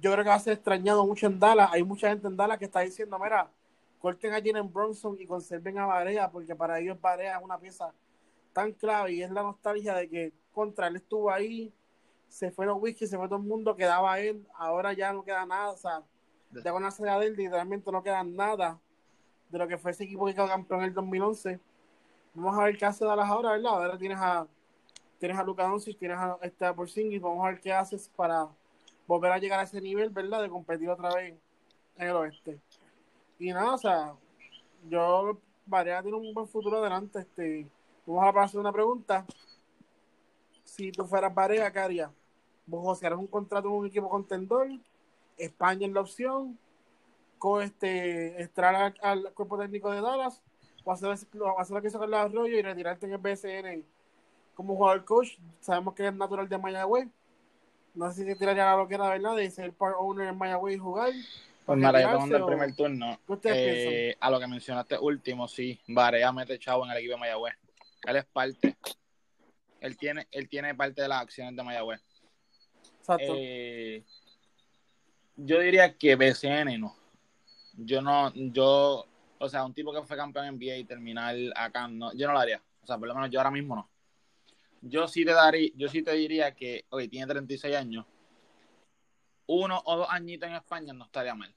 Yo 0.00 0.12
creo 0.12 0.24
que 0.24 0.30
va 0.30 0.36
a 0.36 0.40
ser 0.40 0.54
extrañado 0.54 1.06
mucho 1.06 1.26
en 1.26 1.38
Dallas. 1.38 1.70
Hay 1.72 1.82
mucha 1.82 2.08
gente 2.08 2.26
en 2.26 2.36
Dallas 2.36 2.58
que 2.58 2.64
está 2.64 2.80
diciendo, 2.80 3.18
mira, 3.18 3.48
corten 4.00 4.32
a 4.32 4.42
Jalen 4.42 4.72
Bronson 4.72 5.16
y 5.20 5.26
conserven 5.26 5.78
a 5.78 5.86
Barea, 5.86 6.30
porque 6.30 6.56
para 6.56 6.80
ellos 6.80 7.00
Barea 7.00 7.38
es 7.38 7.44
una 7.44 7.58
pieza 7.58 7.92
tan 8.52 8.72
clave 8.72 9.12
y 9.12 9.22
es 9.22 9.30
la 9.30 9.42
nostalgia 9.42 9.94
de 9.94 10.08
que 10.08 10.32
contra 10.52 10.88
él 10.88 10.96
estuvo 10.96 11.30
ahí, 11.30 11.72
se 12.28 12.50
fue 12.50 12.66
los 12.66 12.80
whisky, 12.80 13.06
se 13.06 13.16
fue 13.16 13.28
todo 13.28 13.38
el 13.38 13.44
mundo, 13.44 13.76
quedaba 13.76 14.18
él, 14.18 14.46
ahora 14.54 14.92
ya 14.92 15.12
no 15.12 15.22
queda 15.22 15.46
nada, 15.46 15.70
o 15.70 15.76
sea, 15.76 16.02
ya 16.52 16.72
con 16.72 16.82
la 16.82 17.18
de 17.18 17.26
él 17.26 17.36
literalmente 17.36 17.90
no 17.92 18.02
queda 18.02 18.24
nada 18.24 18.78
de 19.50 19.58
lo 19.58 19.68
que 19.68 19.78
fue 19.78 19.90
ese 19.90 20.04
equipo 20.04 20.26
que 20.26 20.34
quedó 20.34 20.48
campeón 20.48 20.80
en 20.80 20.86
el 20.86 20.94
2011. 20.94 21.60
Vamos 22.34 22.58
a 22.58 22.64
ver 22.64 22.76
qué 22.76 22.86
hace 22.86 23.04
Dallas 23.04 23.28
ahora, 23.28 23.52
¿verdad? 23.52 23.72
Ahora 23.72 23.98
tienes 23.98 24.18
a 24.18 24.46
tienes 25.18 25.38
a 25.38 25.44
Luka 25.44 25.64
Doncic, 25.64 25.98
tienes 25.98 26.18
a 26.18 26.38
este 26.42 26.72
Porzingis, 26.72 27.20
vamos 27.20 27.44
a 27.44 27.50
ver 27.50 27.60
qué 27.60 27.72
haces 27.72 28.10
para 28.16 28.48
volver 29.06 29.32
a 29.32 29.38
llegar 29.38 29.60
a 29.60 29.64
ese 29.64 29.80
nivel, 29.80 30.10
¿verdad? 30.10 30.42
De 30.42 30.48
competir 30.48 30.88
otra 30.88 31.14
vez 31.14 31.34
en 31.96 32.08
el 32.08 32.16
oeste. 32.16 32.60
Y 33.38 33.52
nada, 33.52 33.74
o 33.74 33.78
sea, 33.78 34.14
yo 34.88 35.38
Varea 35.66 36.02
tiene 36.02 36.16
un 36.16 36.34
buen 36.34 36.48
futuro 36.48 36.78
adelante, 36.78 37.20
este 37.20 37.68
Vamos 38.04 38.24
a 38.26 38.32
pasar 38.32 38.60
una 38.60 38.72
pregunta. 38.72 39.24
Si 40.64 40.90
tú 40.90 41.04
fueras 41.06 41.32
Varea, 41.32 41.72
¿qué? 41.72 42.06
¿Vos 42.66 43.02
harás 43.04 43.18
un 43.18 43.28
contrato 43.28 43.68
con 43.68 43.78
un 43.78 43.86
equipo 43.86 44.08
contendor? 44.08 44.68
¿España 45.38 45.86
es 45.86 45.92
la 45.92 46.00
opción? 46.00 46.58
¿Con 47.38 47.62
este, 47.62 48.40
entrar 48.42 48.94
al, 49.00 49.32
cuerpo 49.34 49.56
técnico 49.56 49.90
de 49.90 50.00
Dallas? 50.00 50.42
¿O 50.84 50.92
hacer, 50.92 51.10
hacer 51.10 51.28
lo 51.32 51.80
que 51.80 51.88
hizo 51.88 52.00
Carlos 52.00 52.18
Arroyo 52.18 52.58
y 52.58 52.62
retirarte 52.62 53.06
en 53.06 53.12
el 53.12 53.18
BSN 53.18 53.84
como 54.54 54.74
jugador 54.74 55.04
coach? 55.04 55.38
Sabemos 55.60 55.94
que 55.94 56.06
es 56.06 56.14
natural 56.14 56.48
de 56.48 56.58
Mayagüez. 56.58 57.08
No 57.94 58.10
sé 58.10 58.22
si 58.22 58.26
te 58.26 58.36
tiraría 58.36 58.64
la 58.64 58.76
loquera, 58.76 59.08
¿verdad? 59.08 59.36
De 59.36 59.50
ser 59.50 59.72
part 59.72 59.96
owner 59.98 60.28
en 60.28 60.38
Mayagüez 60.38 60.76
y 60.76 60.78
jugar. 60.78 61.10
Pues 61.12 61.80
¿Para 61.80 61.98
mira, 61.98 62.00
yo 62.00 62.10
tomando 62.12 62.36
el 62.36 62.44
primer 62.44 62.74
turno. 62.74 63.20
¿Qué 63.26 63.32
ustedes 63.32 63.58
eh, 63.58 64.16
a 64.18 64.30
lo 64.30 64.40
que 64.40 64.46
mencionaste 64.46 64.98
último, 64.98 65.46
sí, 65.46 65.78
Barea 65.86 66.32
mete 66.32 66.58
chavo 66.58 66.84
en 66.84 66.90
el 66.90 66.98
equipo 66.98 67.14
de 67.14 67.20
Mayagüez. 67.20 67.54
Él 68.04 68.16
es 68.16 68.24
parte. 68.24 68.76
Él 69.80 69.96
tiene, 69.96 70.26
él 70.30 70.48
tiene 70.48 70.74
parte 70.74 71.02
de 71.02 71.08
las 71.08 71.22
acciones 71.22 71.54
de 71.54 71.62
Mayagüez. 71.62 72.00
Exacto. 72.98 73.34
Eh, 73.36 74.02
yo 75.36 75.60
diría 75.60 75.96
que 75.96 76.16
BCN 76.16 76.80
no. 76.80 76.96
Yo 77.74 78.00
no, 78.02 78.32
yo, 78.34 79.06
o 79.38 79.48
sea, 79.48 79.64
un 79.64 79.74
tipo 79.74 79.92
que 79.92 80.02
fue 80.02 80.16
campeón 80.16 80.46
en 80.46 80.56
NBA 80.56 80.76
y 80.76 80.84
terminar 80.84 81.34
acá, 81.56 81.88
no, 81.88 82.12
yo 82.14 82.26
no 82.26 82.32
lo 82.32 82.38
haría. 82.38 82.62
O 82.82 82.86
sea, 82.86 82.98
por 82.98 83.08
lo 83.08 83.14
menos 83.14 83.30
yo 83.30 83.38
ahora 83.40 83.50
mismo 83.50 83.76
no. 83.76 83.88
Yo 84.82 85.06
sí 85.06 85.24
te 85.24 85.32
daría, 85.32 85.70
yo 85.76 85.88
sí 85.88 86.02
te 86.02 86.12
diría 86.12 86.54
que, 86.54 86.84
oye, 86.90 87.08
tiene 87.08 87.26
36 87.26 87.76
años. 87.76 88.04
Uno 89.46 89.80
o 89.84 89.96
dos 89.96 90.08
añitos 90.10 90.48
en 90.48 90.56
España 90.56 90.92
no 90.92 91.04
estaría 91.04 91.34
mal. 91.36 91.54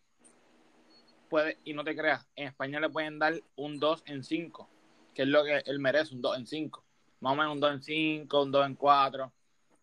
Puede, 1.28 1.58
y 1.64 1.74
no 1.74 1.84
te 1.84 1.96
creas, 1.96 2.28
en 2.36 2.48
España 2.48 2.80
le 2.80 2.90
pueden 2.90 3.18
dar 3.18 3.34
un 3.56 3.80
2 3.80 4.04
en 4.06 4.24
5, 4.24 4.70
que 5.16 5.24
es 5.24 5.28
lo 5.28 5.44
que 5.44 5.64
él 5.66 5.80
merece, 5.80 6.14
un 6.14 6.22
2 6.22 6.38
en 6.38 6.46
5. 6.46 6.84
Más 7.22 7.34
o 7.34 7.36
menos 7.36 7.54
un 7.54 7.60
2 7.60 7.74
en 7.74 7.82
5, 7.82 8.44
un 8.44 8.52
2 8.52 8.66
en 8.68 8.76
4. 8.76 9.34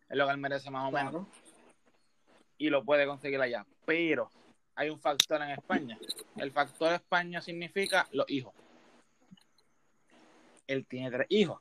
Es 0.08 0.16
lo 0.16 0.26
que 0.26 0.32
él 0.32 0.38
merece 0.38 0.70
más 0.70 0.88
o 0.88 0.92
menos 0.92 1.10
claro. 1.10 1.26
y 2.58 2.70
lo 2.70 2.84
puede 2.84 3.06
conseguir 3.06 3.40
allá. 3.40 3.66
Pero 3.84 4.30
hay 4.76 4.88
un 4.88 5.00
factor 5.00 5.42
en 5.42 5.50
España. 5.50 5.98
El 6.36 6.52
factor 6.52 6.92
España 6.92 7.40
significa 7.40 8.06
los 8.12 8.30
hijos. 8.30 8.54
Él 10.68 10.86
tiene 10.86 11.10
tres 11.10 11.26
hijos. 11.30 11.60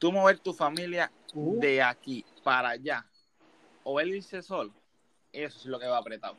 Tú 0.00 0.10
mover 0.10 0.40
tu 0.40 0.52
familia 0.52 1.12
Uh. 1.32 1.60
de 1.60 1.80
aquí 1.80 2.24
para 2.42 2.70
allá 2.70 3.06
o 3.84 4.00
él 4.00 4.16
irse 4.16 4.42
solo, 4.42 4.72
eso 5.32 5.58
es 5.58 5.66
lo 5.66 5.78
que 5.78 5.86
va 5.86 5.98
apretado. 5.98 6.36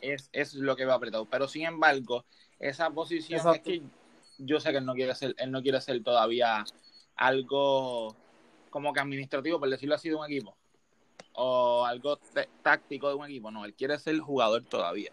Es, 0.00 0.30
eso 0.32 0.58
es 0.58 0.62
lo 0.62 0.76
que 0.76 0.84
va 0.84 0.94
apretado. 0.94 1.24
Pero 1.26 1.48
sin 1.48 1.64
embargo, 1.64 2.24
esa 2.58 2.90
posición 2.90 3.38
Exacto. 3.38 3.70
es 3.70 3.80
que 3.80 3.82
yo 4.38 4.60
sé 4.60 4.70
que 4.70 4.78
él 4.78 4.86
no 4.86 4.94
quiere 4.94 5.14
ser, 5.14 5.34
él 5.38 5.50
no 5.50 5.62
quiere 5.62 5.80
ser 5.80 6.02
todavía 6.02 6.64
algo 7.16 8.14
como 8.70 8.92
que 8.92 9.00
administrativo, 9.00 9.58
por 9.58 9.68
decirlo 9.68 9.94
así, 9.94 10.08
de 10.08 10.14
un 10.14 10.24
equipo. 10.24 10.56
O 11.34 11.84
algo 11.84 12.18
táctico 12.62 13.08
de 13.08 13.14
un 13.14 13.24
equipo. 13.26 13.50
No, 13.50 13.64
él 13.64 13.74
quiere 13.74 13.98
ser 13.98 14.18
jugador 14.18 14.64
todavía. 14.64 15.12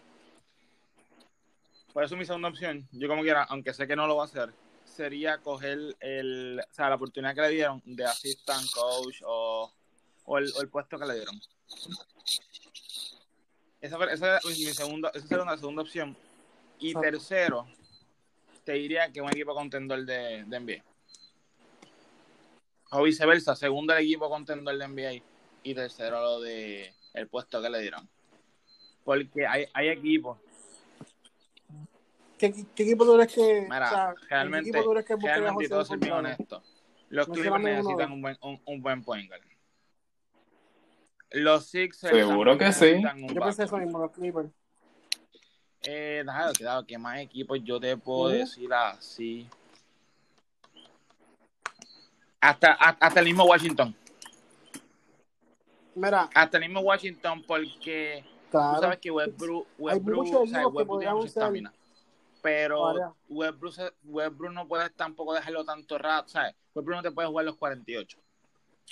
Por 1.92 2.04
eso 2.04 2.16
mi 2.16 2.24
segunda 2.24 2.48
opción, 2.48 2.88
yo 2.92 3.08
como 3.08 3.22
quiera, 3.22 3.42
aunque 3.44 3.74
sé 3.74 3.86
que 3.88 3.96
no 3.96 4.06
lo 4.06 4.16
va 4.16 4.22
a 4.22 4.26
hacer, 4.26 4.52
sería 4.90 5.38
coger 5.38 5.96
el, 6.00 6.60
o 6.68 6.74
sea, 6.74 6.88
la 6.88 6.96
oportunidad 6.96 7.34
que 7.34 7.40
le 7.42 7.48
dieron 7.50 7.82
de 7.84 8.04
assistant 8.04 8.70
coach 8.72 9.22
o, 9.24 9.72
o, 10.24 10.38
el, 10.38 10.52
o 10.56 10.60
el 10.60 10.68
puesto 10.68 10.98
que 10.98 11.06
le 11.06 11.14
dieron. 11.14 11.40
Esa, 13.80 13.96
esa 14.12 14.38
es 14.38 14.58
mi 14.58 14.74
segunda, 14.74 15.10
esa 15.14 15.26
sería 15.26 15.42
una 15.42 15.56
segunda 15.56 15.82
opción. 15.82 16.16
Y 16.78 16.88
Exacto. 16.88 17.10
tercero, 17.10 17.66
te 18.64 18.72
diría 18.72 19.10
que 19.10 19.20
un 19.20 19.28
equipo 19.30 19.54
contendor 19.54 20.04
de, 20.04 20.44
de 20.44 20.60
NBA. 20.60 20.84
O 22.92 23.02
viceversa, 23.02 23.54
segundo 23.54 23.94
el 23.94 24.04
equipo 24.04 24.28
contendor 24.28 24.76
de 24.76 24.88
NBA 24.88 25.24
y 25.62 25.74
tercero 25.74 26.20
lo 26.20 26.40
de 26.40 26.92
el 27.14 27.28
puesto 27.28 27.62
que 27.62 27.70
le 27.70 27.80
dieron. 27.80 28.08
Porque 29.04 29.46
hay, 29.46 29.66
hay 29.72 29.88
equipos, 29.88 30.38
¿Qué, 32.40 32.54
qué 32.74 32.82
equipo 32.84 33.04
tú 33.04 33.14
crees 33.16 33.34
que. 33.34 33.66
Mira, 33.68 33.86
o 33.86 33.90
sea, 33.90 34.14
realmente, 34.30 34.64
¿qué 34.64 34.78
equipo 34.78 34.84
tú 34.84 34.90
crees 34.92 35.06
que 35.06 35.14
buscaría 35.14 35.34
a 35.34 35.40
realmente 35.40 35.68
todo 35.68 35.84
ser 35.84 35.98
bien 35.98 36.12
honesto, 36.14 36.62
los 37.10 37.28
No 37.28 37.34
Clippers 37.34 37.60
necesitan 37.62 38.12
un 38.12 38.22
buen, 38.22 38.38
un, 38.40 38.62
un 38.64 38.82
buen 38.82 39.04
point 39.04 39.28
guard. 39.28 39.42
Los 41.32 41.66
Sixers 41.66 42.16
Seguro 42.16 42.56
que 42.56 42.72
sí. 42.72 43.02
Yo 43.32 43.40
pensé 43.42 43.64
eso 43.64 43.76
mismo, 43.76 43.98
los 43.98 44.10
Clippers. 44.10 44.48
Eh, 45.82 46.22
déjame, 46.24 46.52
cuidado, 46.54 46.86
¿qué 46.86 46.98
más 46.98 47.18
equipos 47.18 47.58
yo 47.62 47.78
te 47.78 47.94
puedo 47.96 48.30
decir 48.30 48.72
así? 48.72 49.46
Hasta, 52.40 52.72
hasta, 52.72 53.06
hasta 53.06 53.20
el 53.20 53.26
mismo 53.26 53.44
Washington. 53.44 53.94
Mira, 55.94 56.30
Hasta 56.34 56.56
el 56.56 56.64
mismo 56.64 56.80
Washington, 56.80 57.44
porque 57.46 58.24
tú 58.44 58.50
claro. 58.52 58.80
sabes 58.80 58.98
que 58.98 59.10
Westbrook, 59.10 59.66
Westbrook, 59.78 60.34
o 60.34 60.46
sea, 60.46 60.66
Westbrook 60.66 61.00
tiene 61.00 61.14
mucha 61.14 61.26
estamina. 61.28 61.72
Pero. 62.42 63.16
Westbrook, 63.28 64.52
no 64.52 64.68
puedes 64.68 64.94
tampoco 64.94 65.34
dejarlo 65.34 65.64
tanto 65.64 65.98
rato, 65.98 66.28
¿sabes? 66.28 66.54
Westbrook 66.74 66.96
no 66.96 67.02
te 67.02 67.10
puede 67.10 67.28
jugar 67.28 67.44
los 67.46 67.56
48. 67.56 68.18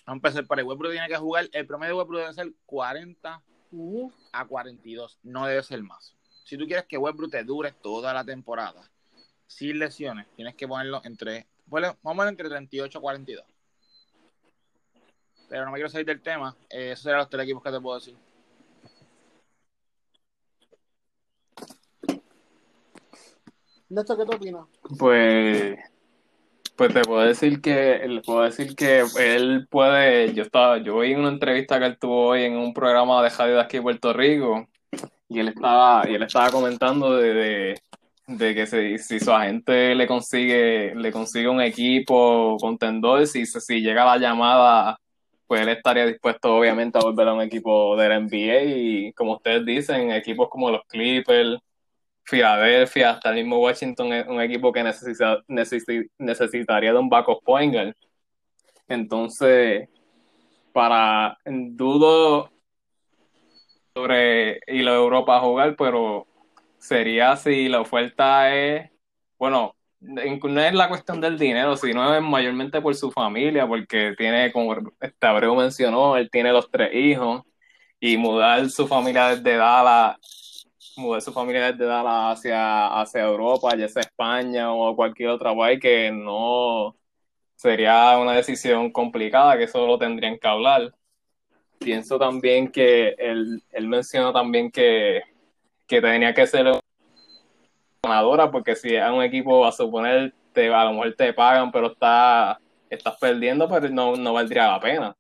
Vamos 0.07 0.25
a 0.25 0.29
empezar 0.29 0.47
por 0.47 0.59
ahí. 0.59 0.65
Westbrook 0.65 0.93
tiene 0.93 1.09
que 1.09 1.17
jugar, 1.17 1.49
el 1.53 1.67
promedio 1.67 1.95
de 1.95 1.99
Westbrook 1.99 2.21
debe 2.21 2.35
ser 2.35 2.53
40 2.67 3.43
Ujú. 3.73 4.13
a 4.33 4.47
42, 4.47 5.19
no 5.23 5.47
debe 5.47 5.63
ser 5.63 5.83
más. 5.83 6.15
Si 6.45 6.57
tú 6.57 6.67
quieres 6.67 6.87
que 6.87 6.97
Westbrook 6.97 7.31
te 7.31 7.45
dure 7.45 7.73
toda 7.73 8.15
la 8.15 8.25
temporada, 8.25 8.91
sin 9.47 9.79
lesiones, 9.79 10.27
tienes 10.35 10.55
que 10.55 10.67
ponerlo 10.67 11.01
entre, 11.05 11.47
vamos 11.67 11.97
a 11.97 12.03
ponerlo 12.03 12.29
entre 12.31 12.49
38 12.49 12.99
y 12.99 13.01
42. 13.01 13.45
Pero 15.49 15.65
no 15.65 15.71
me 15.71 15.77
quiero 15.77 15.89
salir 15.89 16.07
del 16.07 16.23
tema, 16.23 16.57
eh, 16.71 16.93
esos 16.93 17.05
serán 17.05 17.21
los 17.21 17.31
tres 17.31 17.45
equipos 17.45 17.63
que 17.63 17.71
te 17.71 17.81
puedo 17.81 17.99
decir. 17.99 18.17
Néstor, 23.91 24.19
¿qué 24.19 24.25
tú 24.25 24.37
opinas? 24.37 24.67
Pues, 24.99 25.79
pues 26.77 26.95
te 26.95 27.01
puedo 27.03 27.23
decir 27.23 27.61
que, 27.61 28.21
puedo 28.25 28.43
decir 28.43 28.77
que 28.77 29.03
él 29.19 29.67
puede, 29.71 30.35
yo 30.35 30.43
estaba, 30.43 30.79
yo 30.79 30.99
vi 30.99 31.15
una 31.15 31.31
entrevista 31.31 31.79
que 31.79 31.87
él 31.87 31.99
tuvo 31.99 32.29
hoy 32.29 32.43
en 32.43 32.57
un 32.57 32.75
programa 32.75 33.23
de 33.23 33.31
radio 33.31 33.55
de 33.55 33.61
aquí 33.63 33.79
en 33.79 33.83
Puerto 33.83 34.13
Rico, 34.13 34.69
y 35.29 35.41
él 35.41 35.49
estaba, 35.49 36.09
y 36.09 36.15
él 36.15 36.23
estaba 36.23 36.51
comentando 36.51 37.17
de, 37.17 37.33
de, 37.35 37.83
de 38.27 38.55
que 38.55 38.67
si, 38.67 38.99
si 38.99 39.21
su 39.21 39.33
agente 39.33 39.95
le 39.95 40.07
consigue, 40.07 40.95
le 40.95 41.11
consigue 41.11 41.49
un 41.49 41.63
equipo 41.63 42.59
contendor, 42.61 43.27
si, 43.27 43.47
si 43.47 43.81
llega 43.81 44.05
la 44.05 44.19
llamada, 44.19 45.01
pues 45.47 45.63
él 45.63 45.71
estaría 45.71 46.05
dispuesto 46.05 46.57
obviamente 46.57 46.99
a 46.99 47.03
volver 47.03 47.29
a 47.29 47.33
un 47.33 47.41
equipo 47.41 47.97
de 47.97 48.09
la 48.09 48.21
NBA, 48.21 48.63
y 48.65 49.13
como 49.15 49.37
ustedes 49.37 49.65
dicen, 49.65 50.11
equipos 50.11 50.51
como 50.51 50.71
los 50.71 50.85
Clippers, 50.85 51.59
Filadelfia, 52.29 53.13
hasta 53.13 53.31
el 53.31 53.37
mismo 53.37 53.59
Washington 53.59 54.13
es 54.13 54.27
un 54.27 54.39
equipo 54.43 54.71
que 54.71 54.83
necesita, 54.83 55.43
necesi- 55.49 56.11
necesitaría 56.19 56.93
de 56.93 56.99
un 56.99 57.09
backup 57.09 57.43
point 57.43 57.73
guard. 57.73 57.95
Entonces, 58.87 59.89
para 60.75 61.39
dudo 61.47 62.51
sobre 63.95 64.61
ir 64.67 64.87
a 64.87 64.95
Europa 64.95 65.39
a 65.39 65.41
jugar, 65.41 65.75
pero 65.75 66.27
sería 66.77 67.35
si 67.37 67.67
la 67.67 67.81
oferta 67.81 68.55
es, 68.55 68.91
bueno, 69.39 69.75
no 70.01 70.61
es 70.61 70.75
la 70.75 70.89
cuestión 70.89 71.23
del 71.23 71.39
dinero, 71.39 71.79
sino 71.79 72.15
es 72.15 72.23
mayormente 72.23 72.83
por 72.83 72.95
su 72.95 73.11
familia, 73.11 73.67
porque 73.67 74.15
tiene, 74.19 74.53
como 74.53 74.77
este 75.01 75.27
Abreu 75.27 75.57
mencionó, 75.57 76.19
él 76.19 76.29
tiene 76.31 76.53
los 76.53 76.71
tres 76.71 76.95
hijos 76.95 77.43
y 77.99 78.19
mudar 78.19 78.69
su 78.69 78.87
familia 78.87 79.35
desde 79.35 79.57
Dallas 79.57 80.19
mudar 80.99 81.23
su 81.23 81.33
familia 81.33 81.73
desde 81.73 81.87
Dallas 81.87 82.39
hacia, 82.39 83.01
hacia 83.01 83.23
Europa, 83.23 83.77
ya 83.77 83.89
sea 83.89 84.03
España 84.03 84.73
o 84.73 84.95
cualquier 84.97 85.31
otra 85.31 85.55
país, 85.55 85.81
que 85.81 86.11
no 86.11 86.97
sería 87.57 88.19
una 88.19 88.33
decisión 88.35 88.91
complicada, 88.93 89.57
que 89.57 89.65
eso 89.65 89.87
lo 89.87 89.99
tendrían 89.99 90.39
que 90.39 90.49
hablar. 90.49 90.95
Pienso 91.79 92.19
también 92.19 92.71
que 92.71 93.15
él, 93.19 93.63
él 93.71 93.89
mencionó 93.89 94.33
también 94.33 94.71
que, 94.71 95.23
que 95.87 96.01
tenía 96.01 96.35
que 96.35 96.47
ser 96.47 96.67
ganadora, 98.03 98.51
porque 98.51 98.77
si 98.77 98.95
es 98.95 99.11
un 99.11 99.23
equipo, 99.23 99.65
a 99.67 99.73
suponer, 99.73 100.35
te, 100.53 100.73
a 100.73 100.85
lo 100.85 100.93
mejor 100.93 101.15
te 101.15 101.33
pagan, 101.33 101.71
pero 101.73 101.93
está, 101.93 102.61
estás 102.91 103.17
perdiendo, 103.19 103.69
pero 103.69 103.89
no, 103.89 104.17
no 104.17 104.33
valdría 104.33 104.69
la 104.69 104.81
pena 104.81 105.17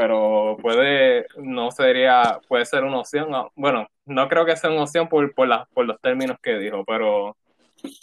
pero 0.00 0.56
puede, 0.62 1.26
no 1.36 1.70
sería, 1.70 2.40
puede 2.48 2.64
ser 2.64 2.84
una 2.84 3.00
opción. 3.00 3.28
Bueno, 3.54 3.86
no 4.06 4.28
creo 4.28 4.46
que 4.46 4.56
sea 4.56 4.70
una 4.70 4.84
opción 4.84 5.10
por, 5.10 5.34
por, 5.34 5.46
por 5.74 5.84
los 5.84 6.00
términos 6.00 6.38
que 6.42 6.58
dijo, 6.58 6.86
pero 6.86 7.36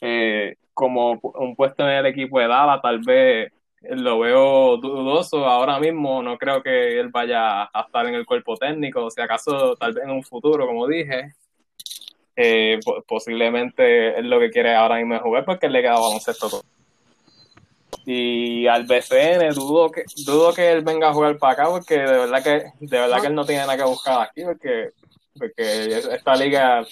eh, 0.01 0.58
como 0.75 1.13
un 1.13 1.56
puesto 1.56 1.89
en 1.89 1.96
el 1.96 2.06
equipo 2.06 2.39
de 2.39 2.50
Dala, 2.50 2.80
tal 2.82 3.00
vez 3.00 3.51
lo 3.82 4.20
veo 4.20 4.77
dudoso 4.77 5.48
ahora 5.48 5.80
mismo, 5.80 6.22
no 6.22 6.38
creo 6.38 6.62
que 6.62 7.00
él 7.00 7.10
vaya 7.10 7.63
a 7.63 7.82
estar 7.88 8.06
en 8.06 8.13
el 8.13 8.27
cuerpo 8.27 8.56
técnico, 8.58 9.10
si 9.10 9.20
acaso 9.20 9.75
tal 9.75 9.94
vez 9.94 10.04
en 10.04 10.12
un 10.12 10.22
futuro, 10.22 10.68
como 10.68 10.86
dije, 10.86 11.34
eh, 12.36 12.80
posiblemente 13.08 14.20
es 14.20 14.24
lo 14.24 14.39
que 14.39 14.51
quiere 14.51 14.75
ahora 14.75 14.98
mismo 14.98 15.18
jugar 15.18 15.46
porque 15.46 15.68
le 15.68 15.82
queda 15.82 15.94
baloncesto 15.94 16.48
todo. 16.48 16.76
Y 18.10 18.66
al 18.68 18.86
BCN 18.86 19.54
dudo 19.54 19.92
que 19.92 20.06
dudo 20.26 20.54
que 20.54 20.72
él 20.72 20.82
venga 20.82 21.10
a 21.10 21.14
jugar 21.14 21.38
para 21.38 21.52
acá 21.52 21.66
porque 21.68 22.00
de 22.00 22.06
verdad 22.06 22.42
que 22.42 22.72
de 22.80 23.00
verdad 23.00 23.20
que 23.20 23.28
él 23.28 23.36
no 23.36 23.44
tiene 23.44 23.64
nada 23.64 23.76
que 23.76 23.84
buscar 23.84 24.22
aquí 24.22 24.46
porque 24.46 24.92
porque 25.38 25.98
esta 26.14 26.38
liga 26.38 26.86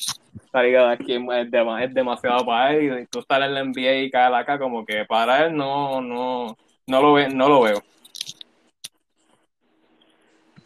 esta 0.44 0.62
liga 0.62 0.88
de 0.88 0.94
aquí 0.94 1.14
es, 1.14 1.94
demasiado 1.94 2.46
para 2.46 2.74
él 2.74 3.00
y 3.00 3.08
tú 3.08 3.20
estar 3.20 3.42
en 3.42 3.54
la 3.54 3.64
NBA 3.64 3.94
y 3.94 4.12
caer 4.12 4.34
acá 4.34 4.60
como 4.60 4.86
que 4.86 5.06
para 5.06 5.46
él 5.46 5.56
no 5.56 6.02
no 6.02 6.58
no 6.86 7.02
lo 7.02 7.14
ve, 7.14 7.30
no 7.30 7.48
lo 7.48 7.62
veo. 7.62 7.82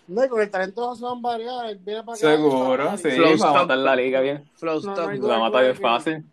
No, 0.08 0.26
y 0.26 0.30
con 0.30 0.42
el 0.42 0.50
talento 0.50 0.82
de 0.82 0.88
José 0.88 1.06
Van 1.22 1.42
él 1.68 1.78
viene 1.78 2.02
para 2.02 2.18
acá. 2.18 2.36
Seguro, 2.36 2.98
sí, 2.98 3.10
va 3.40 3.50
a 3.50 3.54
matar 3.54 3.78
la 3.78 3.96
liga 3.96 4.20
bien. 4.22 4.50
Flow 4.56 4.82
No, 4.82 4.96
no 4.96 5.62
bien 5.62 5.76
fácil. 5.76 6.26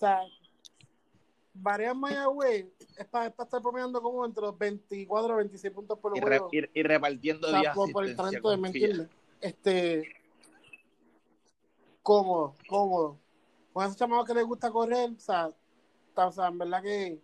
O 0.00 0.37
Barea 1.60 1.92
Mayagüez 1.94 2.66
es 2.96 3.06
para, 3.06 3.26
es 3.26 3.32
para 3.32 3.46
estar 3.46 3.60
promediando 3.62 4.00
como 4.00 4.24
entre 4.24 4.42
los 4.42 4.56
24 4.56 5.34
o 5.34 5.36
26 5.38 5.72
puntos 5.74 5.98
por 5.98 6.16
Y, 6.16 6.20
re- 6.20 6.38
juego. 6.38 6.50
y- 6.52 6.80
y 6.80 6.82
repartiendo 6.82 7.48
O 7.48 7.50
sea, 7.50 7.60
días 7.60 7.74
por, 7.74 7.92
por 7.92 8.04
el 8.04 8.16
talento 8.16 8.48
de, 8.50 8.54
con 8.54 8.60
¿me 8.62 8.72
Filla. 8.72 8.86
entiendes? 8.86 9.16
Este, 9.40 10.02
cómodo, 12.02 12.54
cómodo. 12.68 13.18
Con 13.72 13.84
esos 13.84 13.96
chamados 13.96 14.26
que 14.26 14.34
les 14.34 14.44
gusta 14.44 14.70
correr, 14.70 15.10
o 15.16 15.20
sea, 15.20 15.50
está- 16.08 16.26
o 16.26 16.32
sea 16.32 16.46
en 16.48 16.58
verdad 16.58 16.82
que 16.82 17.20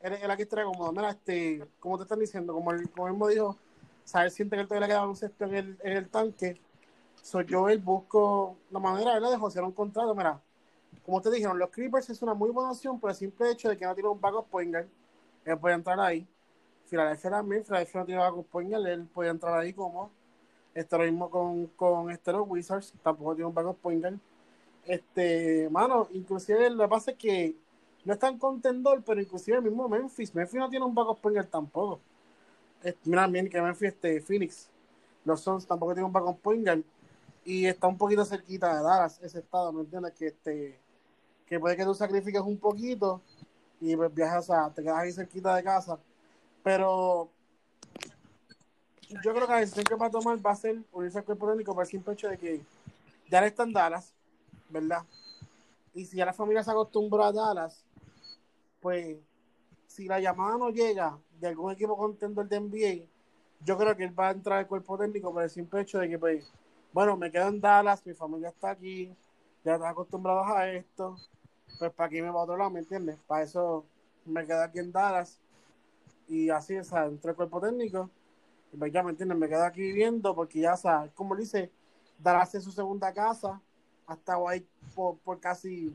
él, 0.00 0.12
él 0.14 0.30
aquí 0.30 0.42
estaría 0.42 0.64
cómodo. 0.64 0.92
Mira, 0.92 1.10
este, 1.10 1.66
como 1.80 1.96
te 1.96 2.02
están 2.04 2.18
diciendo, 2.18 2.52
como 2.52 2.72
él, 2.72 2.90
como 2.90 3.08
mismo 3.08 3.28
dijo, 3.28 3.46
o 3.48 3.58
sea, 4.04 4.24
él 4.24 4.30
siente 4.30 4.56
que 4.56 4.62
él 4.62 4.68
todavía 4.68 4.88
le 4.88 4.92
queda 4.92 5.06
un 5.06 5.16
sexto 5.16 5.44
en 5.44 5.54
el, 5.54 5.78
en 5.82 5.92
el 5.96 6.08
tanque. 6.08 6.60
Soy 7.22 7.44
yo, 7.46 7.68
él 7.68 7.78
busco 7.78 8.56
la 8.70 8.80
manera 8.80 9.14
¿verdad? 9.14 9.30
de 9.30 9.36
josear 9.36 9.64
un 9.64 9.72
contrato. 9.72 10.14
Mira, 10.14 10.40
como 11.04 11.20
te 11.20 11.30
dijeron, 11.30 11.58
los 11.58 11.70
Creepers 11.70 12.10
es 12.10 12.22
una 12.22 12.34
muy 12.34 12.50
buena 12.50 12.70
opción 12.70 12.98
por 13.00 13.10
el 13.10 13.16
simple 13.16 13.50
hecho 13.50 13.68
de 13.68 13.76
que 13.76 13.84
no 13.84 13.94
tiene 13.94 14.08
un 14.08 14.20
backup 14.20 14.48
point 14.48 14.72
guard. 14.72 14.88
Él 15.44 15.58
puede 15.58 15.74
entrar 15.74 15.98
ahí. 16.00 16.26
Filadelfia 16.86 17.30
también, 17.30 17.64
Filadelfia 17.64 18.00
no 18.00 18.06
tiene 18.06 18.20
backup 18.20 18.46
point 18.48 18.70
guard, 18.70 18.86
él 18.86 19.06
puede 19.06 19.30
entrar 19.30 19.58
ahí 19.58 19.72
como. 19.72 20.10
Este 20.74 20.96
lo 20.96 21.04
mismo 21.04 21.30
con, 21.30 21.66
con 21.68 22.10
este, 22.10 22.32
los 22.32 22.48
Wizards, 22.48 22.94
tampoco 23.02 23.34
tiene 23.34 23.48
un 23.48 23.54
backup 23.54 23.78
point 23.78 24.02
guard. 24.02 24.18
Este, 24.86 25.68
mano, 25.70 26.08
inclusive 26.12 26.70
lo 26.70 26.84
que 26.84 26.88
pasa 26.88 27.10
es 27.12 27.16
que 27.16 27.56
no 28.04 28.12
es 28.12 28.18
tan 28.18 28.38
contendor, 28.38 29.02
pero 29.04 29.20
inclusive 29.20 29.58
el 29.58 29.62
mismo 29.62 29.88
Memphis, 29.88 30.34
Memphis 30.34 30.58
no 30.58 30.68
tiene 30.68 30.84
un 30.84 30.94
backup 30.94 31.20
point 31.20 31.36
guard 31.36 31.48
tampoco. 31.48 32.00
Eh, 32.82 32.96
mira 33.04 33.26
bien 33.26 33.48
que 33.48 33.60
Memphis, 33.60 33.88
este, 33.88 34.20
Phoenix, 34.20 34.68
los 35.24 35.40
Suns 35.40 35.66
tampoco 35.66 35.92
tienen 35.94 36.06
un 36.06 36.12
backup 36.12 36.40
point 36.40 36.64
guard 36.64 36.82
y 37.44 37.66
está 37.66 37.86
un 37.86 37.98
poquito 37.98 38.24
cerquita 38.24 38.76
de 38.76 38.82
Dallas, 38.82 39.20
ese 39.22 39.40
estado, 39.40 39.72
¿me 39.72 39.80
entiendes? 39.82 40.12
Que 40.14 40.26
este, 40.28 40.81
que 41.52 41.60
puede 41.60 41.76
que 41.76 41.84
tú 41.84 41.92
sacrifiques 41.92 42.40
un 42.40 42.56
poquito 42.56 43.20
y 43.78 43.94
pues 43.94 44.14
viajas 44.14 44.48
a, 44.48 44.72
te 44.72 44.82
quedas 44.82 44.96
ahí 44.96 45.12
cerquita 45.12 45.54
de 45.54 45.62
casa, 45.62 45.98
pero 46.62 47.28
yo 49.22 49.34
creo 49.34 49.46
que 49.46 49.52
la 49.52 49.58
decisión 49.58 49.84
que 49.84 49.94
va 49.96 50.06
a 50.06 50.10
tomar 50.10 50.38
va 50.38 50.52
a 50.52 50.56
ser 50.56 50.80
unirse 50.92 51.18
al 51.18 51.26
cuerpo 51.26 51.46
técnico 51.48 51.74
por 51.74 51.84
el 51.84 51.90
simple 51.90 52.14
hecho 52.14 52.30
de 52.30 52.38
que 52.38 52.62
ya 53.28 53.42
le 53.42 53.48
están 53.48 53.70
Dallas, 53.70 54.14
¿verdad? 54.70 55.02
Y 55.92 56.06
si 56.06 56.16
ya 56.16 56.24
la 56.24 56.32
familia 56.32 56.64
se 56.64 56.70
acostumbró 56.70 57.22
a 57.22 57.32
Dallas, 57.32 57.84
pues 58.80 59.18
si 59.86 60.06
la 60.06 60.20
llamada 60.20 60.56
no 60.56 60.70
llega 60.70 61.18
de 61.38 61.48
algún 61.48 61.70
equipo 61.70 61.98
contendor 61.98 62.48
de 62.48 62.60
NBA, 62.60 63.04
yo 63.62 63.76
creo 63.76 63.94
que 63.94 64.04
él 64.04 64.18
va 64.18 64.28
a 64.28 64.32
entrar 64.32 64.60
al 64.60 64.66
cuerpo 64.66 64.96
técnico 64.96 65.30
por 65.30 65.42
el 65.42 65.50
simple 65.50 65.82
hecho 65.82 65.98
de 65.98 66.08
que, 66.08 66.18
pues, 66.18 66.50
bueno, 66.94 67.14
me 67.18 67.30
quedo 67.30 67.48
en 67.48 67.60
Dallas, 67.60 68.06
mi 68.06 68.14
familia 68.14 68.48
está 68.48 68.70
aquí, 68.70 69.14
ya 69.62 69.74
están 69.74 69.90
acostumbrados 69.90 70.46
a 70.48 70.70
esto, 70.70 71.18
pues 71.82 71.92
para 71.94 72.06
aquí 72.06 72.22
me 72.22 72.30
va 72.30 72.40
a 72.40 72.44
otro 72.44 72.56
lado, 72.56 72.70
¿me 72.70 72.80
entiendes? 72.80 73.18
Para 73.26 73.42
eso 73.42 73.84
me 74.24 74.46
quedo 74.46 74.62
aquí 74.62 74.78
en 74.78 74.92
Dallas 74.92 75.40
y 76.28 76.48
así, 76.50 76.76
o 76.76 76.84
sea, 76.84 77.06
entré 77.06 77.30
al 77.30 77.36
cuerpo 77.36 77.60
técnico 77.60 78.08
pues 78.78 78.92
ya, 78.92 79.02
¿me 79.02 79.10
entiendes? 79.10 79.36
Me 79.36 79.48
quedo 79.48 79.64
aquí 79.64 79.80
viviendo 79.80 80.34
porque 80.34 80.60
ya, 80.60 80.74
o 80.74 80.76
sea, 80.76 81.10
como 81.14 81.36
dice, 81.36 81.70
Dallas 82.18 82.54
es 82.54 82.64
su 82.64 82.72
segunda 82.72 83.12
casa, 83.12 83.60
ha 84.06 84.14
estado 84.14 84.48
ahí 84.48 84.66
por, 84.94 85.18
por 85.18 85.40
casi 85.40 85.94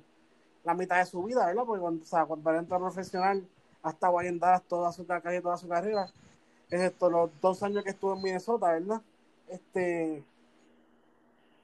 la 0.63 0.73
mitad 0.73 0.97
de 0.97 1.05
su 1.05 1.23
vida, 1.23 1.45
¿verdad? 1.45 1.63
Porque 1.65 1.81
cuando, 1.81 2.03
o 2.03 2.05
sea, 2.05 2.25
cuando 2.25 2.53
entra 2.53 2.77
profesional, 2.77 3.47
ha 3.81 3.89
estado 3.89 4.19
ahí 4.19 4.27
en 4.27 4.39
Dallas 4.39 4.63
toda 4.63 4.91
su, 4.91 5.05
casi 5.07 5.41
toda 5.41 5.57
su 5.57 5.67
carrera, 5.67 6.11
excepto 6.69 7.09
los 7.09 7.31
dos 7.41 7.63
años 7.63 7.83
que 7.83 7.91
estuvo 7.91 8.13
en 8.13 8.21
Minnesota, 8.21 8.71
¿verdad? 8.73 9.01
Este, 9.47 10.23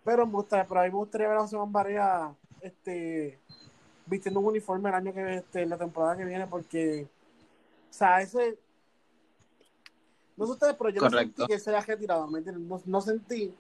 pero 0.04 0.26
me 0.26 0.34
gustaría, 0.34 0.66
pero 0.66 0.80
a 0.80 0.84
mí 0.84 0.90
me 0.90 0.98
gustaría 0.98 1.28
ver 1.28 1.38
a 1.38 1.42
José 1.42 1.58
este, 2.62 3.40
vistiendo 4.06 4.40
un 4.40 4.48
uniforme 4.48 4.90
el 4.90 4.96
año 4.96 5.14
que 5.14 5.36
este, 5.36 5.66
la 5.66 5.78
temporada 5.78 6.18
que 6.18 6.26
viene, 6.26 6.48
porque, 6.48 7.08
o 7.90 7.94
sea, 7.94 8.22
ese, 8.22 8.58
no 10.36 10.46
sé 10.46 10.52
ustedes, 10.54 10.76
pero 10.78 10.90
yo 10.90 11.02
no 11.02 11.10
sentí 11.10 11.46
que 11.46 11.60
se 11.60 11.70
haya 11.70 11.82
retirado, 11.82 12.28
¿me 12.28 12.40
entienden? 12.40 12.68
No, 12.68 12.82
no 12.86 13.02
sentí, 13.02 13.54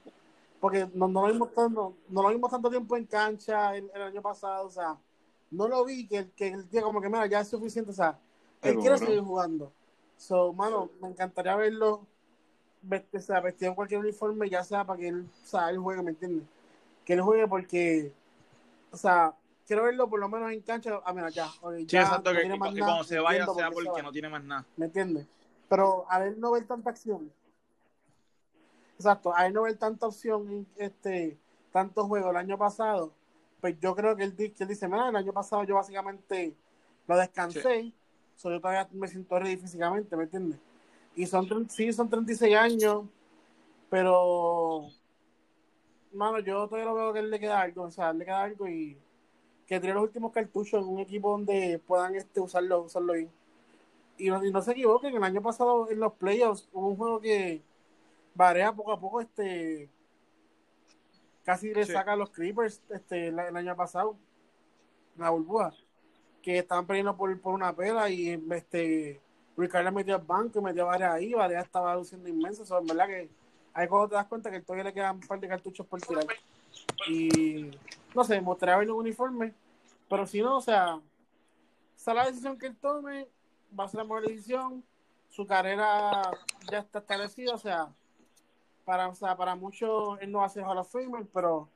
porque 0.59 0.89
no, 0.93 1.07
no, 1.07 1.27
lo 1.27 1.33
vimos 1.33 1.53
tanto, 1.53 1.95
no 2.09 2.21
lo 2.21 2.29
vimos 2.29 2.51
tanto 2.51 2.69
tiempo 2.69 2.97
en 2.97 3.05
cancha 3.05 3.75
el, 3.75 3.89
el 3.93 4.01
año 4.01 4.21
pasado, 4.21 4.67
o 4.67 4.71
sea, 4.71 4.97
no 5.51 5.67
lo 5.67 5.85
vi 5.85 6.07
que, 6.07 6.29
que 6.31 6.49
el 6.49 6.69
día 6.69 6.81
como 6.81 7.01
que, 7.01 7.09
mira, 7.09 7.25
ya 7.27 7.41
es 7.41 7.47
suficiente, 7.47 7.91
o 7.91 7.93
sea, 7.93 8.19
él 8.61 8.71
Seguro. 8.71 8.81
quiere 8.81 8.97
seguir 8.97 9.21
jugando. 9.21 9.71
So, 10.17 10.53
mano, 10.53 10.89
me 11.01 11.09
encantaría 11.09 11.55
verlo 11.55 12.07
o 13.13 13.19
sea, 13.19 13.39
vestido 13.39 13.69
en 13.69 13.75
cualquier 13.75 13.99
uniforme, 13.99 14.49
ya 14.49 14.63
sea 14.63 14.85
para 14.85 14.99
que 14.99 15.07
él, 15.07 15.25
o 15.43 15.47
sea, 15.47 15.69
él 15.69 15.77
juegue, 15.77 16.01
¿me 16.01 16.11
entiendes? 16.11 16.45
Que 17.05 17.13
él 17.13 17.21
juegue 17.21 17.47
porque, 17.47 18.11
o 18.91 18.97
sea, 18.97 19.33
quiero 19.65 19.83
verlo 19.83 20.09
por 20.09 20.19
lo 20.19 20.29
menos 20.29 20.51
en 20.51 20.61
cancha. 20.61 20.99
Ah, 21.05 21.13
mira, 21.13 21.29
ya. 21.29 21.47
Sí, 21.47 21.85
ya 21.87 22.01
exacto, 22.01 22.31
no 22.31 22.35
que, 22.35 22.41
tiene 22.41 22.53
que- 22.55 22.59
más 22.59 22.73
nada, 22.73 22.85
cuando 22.85 23.03
se 23.03 23.19
vaya 23.19 23.45
sea 23.45 23.67
se 23.69 23.73
porque 23.73 23.89
va, 23.89 24.01
no 24.01 24.11
tiene 24.11 24.29
más 24.29 24.43
nada. 24.43 24.65
¿Me 24.77 24.85
entiendes? 24.85 25.27
Pero 25.69 26.05
a 26.09 26.23
él 26.25 26.39
no 26.39 26.51
ver 26.51 26.65
tanta 26.65 26.89
acción. 26.89 27.31
Exacto, 28.95 29.35
a 29.35 29.47
él 29.47 29.53
no 29.53 29.63
ver 29.63 29.77
tanta 29.77 30.07
opción, 30.07 30.67
este, 30.77 31.37
tantos 31.71 32.07
juegos 32.07 32.29
el 32.29 32.37
año 32.37 32.57
pasado, 32.57 33.11
pues 33.59 33.77
yo 33.79 33.95
creo 33.95 34.15
que 34.15 34.23
él, 34.23 34.35
que 34.35 34.53
él 34.59 34.67
dice, 34.67 34.87
mira, 34.87 35.09
el 35.09 35.15
año 35.15 35.33
pasado 35.33 35.63
yo 35.63 35.75
básicamente 35.75 36.55
lo 37.07 37.17
descansé, 37.17 37.91
so 38.35 38.49
yo 38.51 38.61
todavía 38.61 38.87
me 38.91 39.07
siento 39.07 39.37
ready 39.39 39.57
físicamente, 39.57 40.15
¿me 40.15 40.23
entiendes? 40.23 40.59
Y 41.15 41.25
son, 41.25 41.69
sí, 41.69 41.91
son 41.91 42.09
36 42.09 42.55
años, 42.55 43.05
pero, 43.89 44.89
mano, 46.13 46.39
yo 46.39 46.67
todavía 46.67 46.85
lo 46.85 46.95
veo 46.95 47.13
que 47.13 47.19
él 47.19 47.29
le 47.31 47.39
queda 47.39 47.61
algo, 47.61 47.83
o 47.83 47.91
sea, 47.91 48.11
él 48.11 48.19
le 48.19 48.25
queda 48.25 48.43
algo 48.43 48.67
y 48.67 48.97
que 49.67 49.79
tiene 49.79 49.95
los 49.95 50.03
últimos 50.03 50.31
cartuchos 50.31 50.83
en 50.83 50.89
un 50.89 50.99
equipo 50.99 51.31
donde 51.31 51.79
puedan 51.87 52.15
este, 52.15 52.39
usarlo, 52.39 52.81
usarlo 52.81 53.13
bien. 53.13 53.29
Y 54.17 54.29
no, 54.29 54.43
y 54.45 54.51
no 54.51 54.61
se 54.61 54.71
equivoquen, 54.73 55.15
el 55.15 55.23
año 55.23 55.41
pasado 55.41 55.89
en 55.89 55.99
los 55.99 56.13
playoffs 56.13 56.67
hubo 56.73 56.89
un 56.89 56.95
juego 56.97 57.19
que 57.19 57.61
Varea 58.35 58.73
poco 58.73 58.91
a 58.91 58.99
poco 58.99 59.21
este 59.21 59.89
casi 61.43 61.73
le 61.73 61.85
Sí. 61.85 61.91
saca 61.91 62.13
a 62.13 62.15
los 62.15 62.29
Creepers 62.29 62.81
este 62.89 63.27
el, 63.27 63.37
el 63.39 63.55
año 63.57 63.75
pasado 63.75 64.15
la 65.17 65.29
burbuja 65.29 65.73
que 66.41 66.57
estaban 66.57 66.85
perdiendo 66.87 67.15
por, 67.15 67.39
por 67.41 67.53
una 67.53 67.75
pela 67.75 68.09
y 68.09 68.29
este 68.51 69.21
Ricardo 69.55 69.91
metió 69.91 70.15
al 70.15 70.21
banco 70.23 70.59
y 70.59 70.61
metió 70.63 70.83
a 70.83 70.85
Varea 70.87 71.13
ahí 71.13 71.33
Varea 71.33 71.61
estaba 71.61 71.95
luciendo 71.95 72.27
inmenso 72.27 72.65
so, 72.65 72.79
en 72.79 72.87
verdad 72.87 73.07
que 73.07 73.29
ahí 73.73 73.87
cuando 73.87 74.09
te 74.09 74.15
das 74.15 74.25
cuenta 74.27 74.49
que 74.49 74.61
todavía 74.61 74.85
le 74.85 74.93
quedan 74.93 75.15
un 75.17 75.21
par 75.21 75.39
de 75.39 75.47
cartuchos 75.47 75.85
por 75.85 76.01
tirar 76.01 76.25
y 77.07 77.69
no 78.15 78.23
sé, 78.23 78.39
gustaría 78.39 78.77
verlo 78.77 78.93
en 78.93 78.99
uniforme 78.99 79.53
pero 80.09 80.25
si 80.27 80.41
no, 80.41 80.57
o 80.57 80.61
sea 80.61 80.99
esa 81.95 82.11
es 82.11 82.17
la 82.17 82.25
decisión 82.25 82.57
que 82.57 82.67
él 82.67 82.75
tome 82.77 83.27
va 83.77 83.85
a 83.85 83.87
ser 83.87 83.99
la 83.99 84.03
mejor 84.03 84.27
decisión 84.27 84.83
su 85.33 85.47
carrera 85.47 86.29
ya 86.71 86.77
está 86.77 86.99
establecida, 86.99 87.55
o 87.55 87.57
sea, 87.57 87.87
para, 88.85 89.07
o 89.07 89.15
sea, 89.15 89.35
para 89.35 89.55
muchos 89.55 90.19
él 90.21 90.31
no 90.31 90.47
ser 90.47 90.63
Hall 90.63 90.77
of 90.77 90.91
Famer, 90.91 91.25
pero 91.33 91.67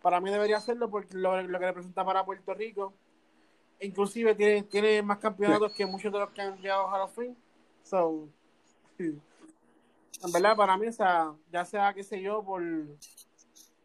Para 0.00 0.18
mí 0.20 0.30
debería 0.30 0.56
hacerlo 0.56 0.88
porque 0.90 1.16
lo, 1.16 1.40
lo 1.42 1.58
que 1.58 1.66
representa 1.66 2.04
para 2.04 2.24
Puerto 2.24 2.54
Rico. 2.54 2.94
Inclusive 3.80 4.34
tiene, 4.34 4.62
tiene 4.62 5.02
más 5.02 5.18
campeonatos 5.18 5.72
que 5.74 5.84
muchos 5.84 6.10
de 6.12 6.18
los 6.18 6.30
que 6.30 6.40
han 6.40 6.56
llegado 6.56 6.88
a 6.88 6.98
los 6.98 7.10
fin. 7.12 7.36
So, 7.84 8.28
sí. 8.96 9.20
en 10.24 10.32
verdad, 10.32 10.56
para 10.56 10.76
mí, 10.78 10.86
o 10.86 10.92
sea, 10.92 11.34
ya 11.52 11.64
sea, 11.64 11.92
qué 11.92 12.02
sé 12.02 12.20
yo, 12.20 12.42
por, 12.42 12.62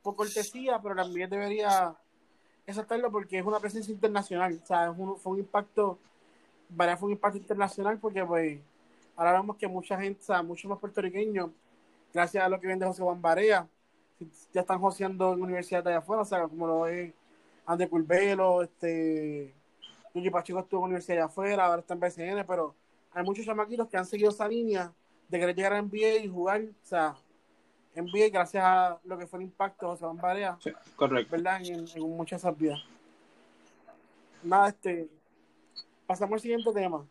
por 0.07 0.15
cortesía, 0.15 0.79
pero 0.81 0.95
también 0.95 1.29
debería 1.29 1.93
exaltarlo 2.65 3.11
porque 3.11 3.39
es 3.39 3.45
una 3.45 3.59
presencia 3.59 3.93
internacional. 3.93 4.59
O 4.63 4.65
sea, 4.65 4.91
un- 4.91 5.17
fue 5.17 5.33
un 5.33 5.39
impacto, 5.39 5.97
para 6.75 6.95
fue 6.97 7.07
un 7.07 7.13
impacto 7.13 7.37
internacional 7.37 7.97
porque, 7.99 8.23
pues, 8.25 8.59
ahora 9.17 9.33
vemos 9.33 9.57
que 9.57 9.67
mucha 9.67 9.99
gente, 9.99 10.21
o 10.21 10.25
sea, 10.25 10.41
muchos 10.43 10.69
más 10.69 10.79
puertorriqueños, 10.79 11.51
gracias 12.13 12.43
a 12.43 12.49
lo 12.49 12.59
que 12.59 12.67
viene 12.67 12.79
de 12.81 12.87
José 12.87 13.03
Juan 13.03 13.21
Barea, 13.21 13.67
ya 14.53 14.61
están 14.61 14.79
joseando 14.79 15.33
en 15.33 15.41
universidades 15.43 15.85
de 15.85 15.91
allá 15.91 15.99
afuera, 15.99 16.21
o 16.21 16.25
sea, 16.25 16.47
como 16.47 16.67
lo 16.67 16.87
es 16.87 17.13
Ande 17.65 17.89
Curvelo, 17.89 18.63
este, 18.63 19.53
Yuji 20.13 20.29
Pacheco 20.29 20.59
estuvo 20.59 20.81
en 20.81 20.85
universidad 20.85 21.17
allá 21.17 21.25
afuera, 21.25 21.65
ahora 21.65 21.81
está 21.81 21.93
en 21.95 21.99
BCN, 21.99 22.45
pero 22.45 22.73
hay 23.13 23.23
muchos 23.25 23.45
chamaquitos 23.45 23.87
que 23.89 23.97
han 23.97 24.05
seguido 24.05 24.29
esa 24.31 24.47
línea 24.47 24.93
de 25.27 25.39
querer 25.39 25.55
llegar 25.55 25.73
a 25.73 25.79
NBA 25.79 26.23
y 26.23 26.27
jugar, 26.29 26.61
o 26.61 26.85
sea, 26.87 27.15
NBA 28.01 28.29
gracias 28.31 28.63
a 28.63 28.99
lo 29.03 29.17
que 29.17 29.27
fue 29.27 29.39
el 29.39 29.45
impacto 29.45 29.85
de 29.85 29.91
José 29.91 30.05
Juan 30.05 30.17
Barea, 30.17 30.57
Sí, 30.61 30.71
correcto. 30.95 31.31
¿verdad? 31.31 31.61
En, 31.65 31.85
en 31.95 32.01
muchas 32.15 32.41
de 32.41 32.47
esas 32.49 32.59
vidas. 32.59 32.79
Nada, 34.43 34.69
este, 34.69 35.09
pasamos 36.05 36.33
al 36.33 36.39
siguiente 36.39 36.71
tema. 36.73 37.05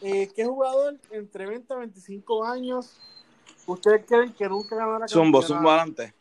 Eh, 0.00 0.30
¿Qué 0.34 0.44
jugador 0.44 0.98
entre 1.10 1.46
20 1.46 1.72
a 1.72 1.76
25 1.78 2.44
años 2.44 2.98
ustedes 3.66 4.04
creen 4.06 4.32
que 4.32 4.48
nunca 4.48 4.76
ganará 4.76 5.06
Zumbo, 5.08 5.40
zumbo 5.42 5.70
adelante. 5.70 6.12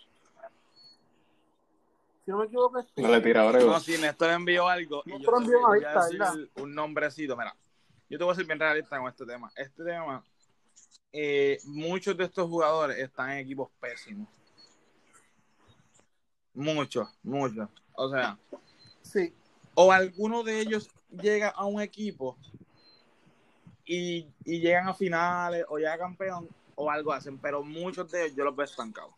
Si 2.23 2.29
no 2.31 2.37
me 2.37 2.45
equivoco, 2.45 2.79
este, 2.79 3.01
No 3.01 3.09
le 3.09 3.21
tira 3.21 3.49
brego. 3.49 3.71
No, 3.71 3.79
si 3.79 3.97
Néstor 3.97 4.29
envió 4.29 4.67
algo. 4.67 5.01
Néstor 5.05 5.33
te 5.39 5.43
envió 5.43 5.59
una 5.59 5.67
a 5.69 5.75
lista, 5.75 6.03
decir 6.05 6.19
¿verdad? 6.19 6.35
un 6.57 6.75
nombrecito. 6.75 7.35
Mira, 7.35 7.55
yo 8.09 8.17
te 8.17 8.23
voy 8.23 8.33
a 8.33 8.35
ser 8.35 8.45
bien 8.45 8.59
realista 8.59 8.99
con 8.99 9.07
este 9.09 9.25
tema. 9.25 9.51
Este 9.55 9.83
tema, 9.83 10.23
eh, 11.13 11.59
muchos 11.65 12.15
de 12.15 12.25
estos 12.25 12.49
jugadores 12.49 12.97
están 12.97 13.31
en 13.31 13.39
equipos 13.39 13.69
pésimos. 13.79 14.27
Muchos, 16.53 17.07
muchos. 17.23 17.69
O 17.93 18.09
sea, 18.09 18.37
sí, 19.01 19.33
o 19.73 19.91
alguno 19.91 20.43
de 20.43 20.59
ellos 20.59 20.89
llega 21.09 21.49
a 21.49 21.65
un 21.65 21.81
equipo 21.81 22.37
y, 23.85 24.27
y 24.45 24.59
llegan 24.59 24.87
a 24.87 24.93
finales 24.93 25.65
o 25.69 25.77
llega 25.77 25.97
campeón 25.97 26.47
o 26.75 26.89
algo 26.89 27.13
hacen, 27.13 27.37
pero 27.37 27.63
muchos 27.63 28.09
de 28.11 28.25
ellos 28.25 28.37
yo 28.37 28.43
los 28.45 28.55
veo 28.55 28.65
estancados. 28.65 29.13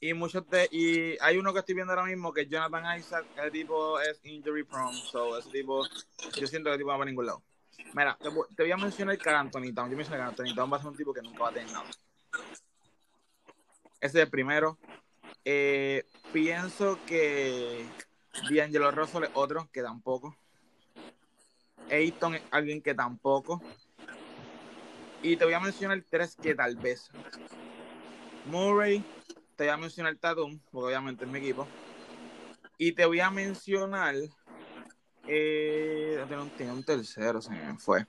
Y 0.00 0.14
muchos 0.14 0.48
de 0.48 0.68
y 0.70 1.18
hay 1.20 1.38
uno 1.38 1.52
que 1.52 1.58
estoy 1.58 1.74
viendo 1.74 1.92
ahora 1.92 2.04
mismo 2.04 2.32
que 2.32 2.42
es 2.42 2.48
Jonathan 2.48 2.98
Isaac, 2.98 3.26
ese 3.36 3.50
tipo 3.50 4.00
es 4.00 4.20
injury 4.24 4.62
prone, 4.62 4.96
so 5.10 5.36
ese 5.36 5.50
tipo 5.50 5.84
yo 6.36 6.46
siento 6.46 6.70
que 6.70 6.74
ese 6.74 6.78
tipo 6.78 6.92
no 6.92 6.98
va 6.98 7.02
a 7.02 7.06
ningún 7.06 7.26
lado. 7.26 7.42
Mira, 7.94 8.16
te, 8.20 8.28
voy- 8.62 8.70
a 8.70 8.76
mencionar 8.76 9.18
que 9.18 9.30
Anthony 9.30 9.72
Town. 9.74 9.90
Yo 9.90 9.96
mencioné 9.96 10.18
que 10.22 10.28
Anthony 10.28 10.54
Town 10.54 10.72
va 10.72 10.76
a 10.76 10.80
ser 10.80 10.90
un 10.90 10.96
tipo 10.96 11.12
que 11.12 11.22
nunca 11.22 11.44
va 11.44 11.48
a 11.48 11.52
tener 11.52 11.72
nada. 11.72 11.88
Ese 14.00 14.18
es 14.18 14.24
el 14.24 14.30
primero. 14.30 14.78
Eh, 15.44 16.04
pienso 16.32 16.98
que 17.06 17.86
D'Angelo 18.50 18.90
Russell 18.90 19.24
es 19.24 19.30
otro 19.34 19.68
que 19.72 19.82
tampoco. 19.82 20.36
Ayton 21.90 22.34
es 22.34 22.42
alguien 22.50 22.82
que 22.82 22.94
tampoco. 22.94 23.62
Y 25.22 25.36
te 25.36 25.44
voy 25.44 25.54
a 25.54 25.60
mencionar 25.60 26.02
tres 26.08 26.36
que 26.36 26.54
tal 26.54 26.76
vez. 26.76 27.10
Murray, 28.46 29.04
te 29.56 29.64
voy 29.64 29.72
a 29.72 29.76
mencionar 29.76 30.16
Tatum, 30.16 30.60
porque 30.70 30.86
obviamente 30.86 31.24
es 31.24 31.30
mi 31.30 31.38
equipo. 31.38 31.66
Y 32.76 32.92
te 32.92 33.04
voy 33.04 33.20
a 33.20 33.30
mencionar. 33.30 34.14
Eh, 35.30 36.24
tengo 36.26 36.72
un, 36.72 36.82
tercero, 36.82 37.42
se 37.42 37.50
me 37.50 37.78
fue. 37.78 38.06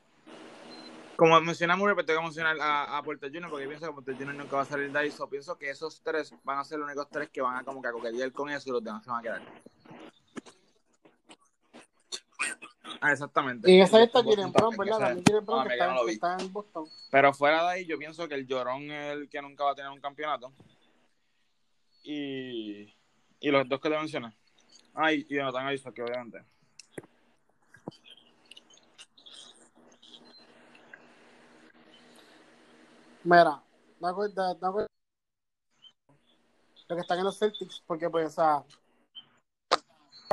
Como 1.17 1.37
pero 1.37 2.05
te 2.05 2.13
voy 2.13 2.21
a 2.21 2.23
mencionar 2.23 2.57
a, 2.61 2.97
a 2.97 3.03
Porter 3.03 3.29
Jr., 3.29 3.49
porque 3.49 3.67
pienso 3.67 3.87
que 3.87 3.93
Porter 3.93 4.15
Jr. 4.15 4.35
nunca 4.35 4.55
va 4.55 4.61
a 4.61 4.65
salir 4.65 4.89
de 4.89 4.99
ahí. 4.99 5.11
So, 5.11 5.27
pienso 5.27 5.57
que 5.57 5.69
esos 5.69 6.01
tres 6.01 6.33
van 6.45 6.59
a 6.59 6.63
ser 6.63 6.79
los 6.79 6.87
únicos 6.87 7.09
tres 7.09 7.29
que 7.29 7.41
van 7.41 7.57
a 7.57 7.63
como 7.65 7.81
que 7.81 7.89
a 7.89 7.91
coquetear 7.91 8.31
con 8.31 8.49
eso 8.49 8.69
y 8.69 8.71
los 8.71 8.81
demás 8.81 9.03
se 9.03 9.09
van 9.09 9.19
a 9.19 9.21
quedar. 9.21 9.41
Ah, 13.01 13.11
exactamente. 13.11 13.69
y 13.69 13.81
esa 13.81 13.97
Jalen 13.97 14.51
Brown, 14.51 14.75
también, 14.75 14.77
¿verdad? 14.77 15.17
que 15.17 15.23
También 15.23 15.45
Brown 15.45 15.59
Ah, 15.59 15.67
que 15.67 15.73
está, 15.73 15.95
que 16.05 16.11
está 16.11 16.37
en 16.39 16.53
Boston. 16.53 16.85
Pero 17.11 17.33
fuera 17.33 17.63
de 17.63 17.69
ahí, 17.69 17.85
yo 17.85 17.97
pienso 17.97 18.27
que 18.27 18.35
el 18.35 18.47
llorón 18.47 18.89
es 18.89 19.13
el 19.13 19.29
que 19.29 19.41
nunca 19.41 19.65
va 19.65 19.71
a 19.71 19.75
tener 19.75 19.91
un 19.91 19.99
campeonato. 19.99 20.53
Y, 22.03 22.93
y 23.41 23.51
los 23.51 23.67
dos 23.67 23.81
que 23.81 23.89
te 23.89 23.97
mencioné. 23.97 24.33
Ah, 24.93 25.11
y, 25.11 25.25
y 25.29 25.35
Jonathan 25.35 25.73
Isaac, 25.73 25.93
que 25.93 26.01
obviamente. 26.01 26.43
Mira, 33.23 33.61
da 33.99 34.13
cuenta, 34.13 34.53
da 34.53 34.71
cuenta 34.71 34.89
lo 36.87 36.95
que 36.95 37.01
están 37.01 37.19
en 37.19 37.25
los 37.25 37.37
Celtics, 37.37 37.83
porque 37.85 38.09
pues, 38.09 38.39
a 38.39 38.63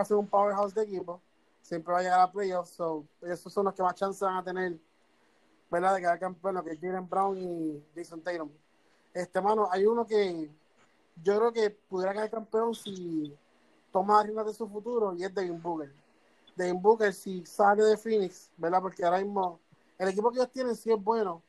ser 0.05 0.16
un 0.16 0.29
powerhouse 0.29 0.72
de 0.75 0.83
equipo, 0.83 1.20
siempre 1.61 1.92
va 1.92 1.99
a 1.99 2.03
llegar 2.03 2.20
a 2.20 2.31
playoffs, 2.31 2.70
so, 2.70 3.05
esos 3.22 3.53
son 3.53 3.64
los 3.64 3.75
que 3.75 3.83
más 3.83 3.94
chance 3.94 4.25
van 4.25 4.37
a 4.37 4.44
tener, 4.44 4.79
¿verdad? 5.70 5.94
De 5.94 6.01
quedar 6.01 6.18
campeón, 6.18 6.62
que 6.64 6.70
es 6.70 6.81
Jalen 6.81 7.09
Brown 7.09 7.37
y 7.37 7.85
Jason 7.94 8.22
Tatum. 8.22 8.51
Este, 9.12 9.40
mano, 9.40 9.68
hay 9.70 9.85
uno 9.85 10.07
que 10.07 10.51
yo 11.22 11.38
creo 11.38 11.53
que 11.53 11.70
pudiera 11.70 12.12
quedar 12.12 12.31
campeón 12.31 12.75
si 12.75 13.37
toma 13.90 14.22
riendas 14.22 14.46
de 14.46 14.55
su 14.55 14.68
futuro 14.68 15.14
y 15.14 15.25
es 15.25 15.35
Devin 15.35 15.61
Booker. 15.61 15.92
Devin 16.55 16.81
Booker, 16.81 17.12
si 17.12 17.44
sale 17.44 17.83
de 17.83 17.96
Phoenix, 17.96 18.51
¿verdad? 18.57 18.81
Porque 18.81 19.05
ahora 19.05 19.18
mismo 19.18 19.59
el 19.99 20.09
equipo 20.09 20.31
que 20.31 20.38
ellos 20.38 20.53
tienen 20.53 20.77
sí 20.77 20.92
es 20.92 21.03
bueno, 21.03 21.42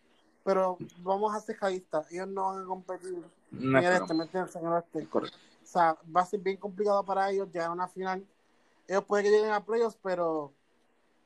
pero 0.48 0.78
vamos 1.00 1.36
a 1.36 1.42
ser 1.42 1.60
realistas, 1.60 2.10
ellos 2.10 2.26
no 2.30 2.46
van 2.46 2.64
a 2.64 2.66
competir 2.66 3.22
No 3.52 3.80
en 3.80 3.84
el 3.84 3.92
pro- 3.92 4.02
este, 4.04 4.14
¿me 4.14 4.24
entiendes? 4.24 4.56
En 4.56 4.74
este. 4.78 5.06
correcto. 5.10 5.38
O 5.62 5.66
sea, 5.68 5.98
va 6.16 6.22
a 6.22 6.26
ser 6.26 6.40
bien 6.40 6.56
complicado 6.56 7.04
para 7.04 7.30
ellos 7.30 7.50
llegar 7.52 7.68
a 7.68 7.74
una 7.74 7.90
final. 7.90 8.26
Ellos 8.88 9.04
pueden 9.04 9.26
que 9.26 9.32
lleguen 9.32 9.52
a 9.52 9.66
playoffs, 9.66 9.98
pero 10.02 10.54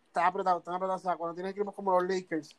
están 0.08 0.26
apretados, 0.26 0.62
están 0.62 0.74
apretados. 0.74 1.02
O 1.02 1.04
sea, 1.04 1.18
cuando 1.18 1.36
tienes 1.36 1.52
equipos 1.52 1.76
como 1.76 1.92
los 1.92 2.10
Lakers, 2.10 2.50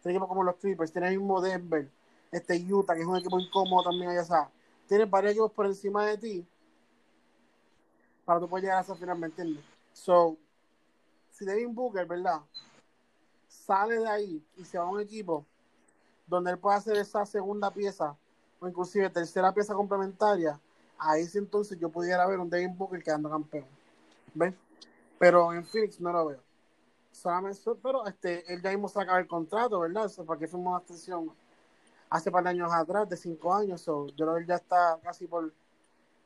tienes 0.00 0.16
equipos 0.16 0.26
como 0.26 0.42
los 0.42 0.56
Clippers, 0.56 0.90
tienes 0.90 1.10
el 1.12 1.18
mismo 1.18 1.38
Denver, 1.42 1.86
este 2.32 2.56
Utah, 2.72 2.94
que 2.94 3.02
es 3.02 3.06
un 3.06 3.18
equipo 3.18 3.38
incómodo 3.38 3.82
también 3.90 4.08
allá, 4.08 4.22
o 4.22 4.24
sea, 4.24 4.50
tienes 4.88 5.10
varios 5.10 5.32
equipos 5.32 5.52
por 5.52 5.66
encima 5.66 6.06
de 6.06 6.16
ti 6.16 6.46
para 8.24 8.40
tú 8.40 8.48
poder 8.48 8.62
llegar 8.64 8.78
a 8.78 8.80
esa 8.80 8.94
final, 8.94 9.18
¿me 9.18 9.26
entiendes? 9.26 9.62
So, 9.92 10.38
si 11.30 11.44
Devin 11.44 11.74
Booker, 11.74 12.06
¿verdad? 12.06 12.40
Sale 13.48 13.98
de 13.98 14.08
ahí 14.08 14.42
y 14.56 14.64
se 14.64 14.78
va 14.78 14.84
a 14.84 14.88
un 14.88 15.00
equipo 15.02 15.44
donde 16.26 16.50
él 16.50 16.58
puede 16.58 16.76
hacer 16.76 16.96
esa 16.96 17.24
segunda 17.24 17.70
pieza 17.70 18.16
o 18.60 18.68
inclusive 18.68 19.10
tercera 19.10 19.52
pieza 19.52 19.74
complementaria, 19.74 20.58
ahí 20.98 21.24
sí 21.26 21.38
entonces 21.38 21.78
yo 21.78 21.88
pudiera 21.88 22.26
ver 22.26 22.38
un 22.38 22.48
Devin 22.48 22.76
Booker 22.76 23.02
quedando 23.02 23.30
campeón. 23.30 23.66
¿Ven? 24.34 24.56
Pero 25.18 25.52
en 25.52 25.64
Phoenix 25.64 26.00
no 26.00 26.12
lo 26.12 26.26
veo. 26.26 26.40
Solamente, 27.12 27.60
pero 27.82 28.06
este, 28.06 28.52
él 28.52 28.60
ya 28.60 28.70
mismo 28.70 28.88
se 28.88 29.00
el 29.00 29.26
contrato, 29.26 29.80
¿verdad? 29.80 30.10
¿Para 30.26 30.38
qué 30.38 30.46
firmó 30.46 30.70
una 30.70 30.80
extensión 30.80 31.32
hace 32.10 32.30
par 32.30 32.44
de 32.44 32.50
años 32.50 32.70
atrás, 32.72 33.08
de 33.08 33.16
cinco 33.16 33.54
años? 33.54 33.80
So, 33.80 34.06
yo 34.08 34.26
creo 34.26 34.34
que 34.34 34.40
él 34.42 34.46
ya 34.46 34.56
está 34.56 34.98
casi 35.02 35.26
por 35.26 35.50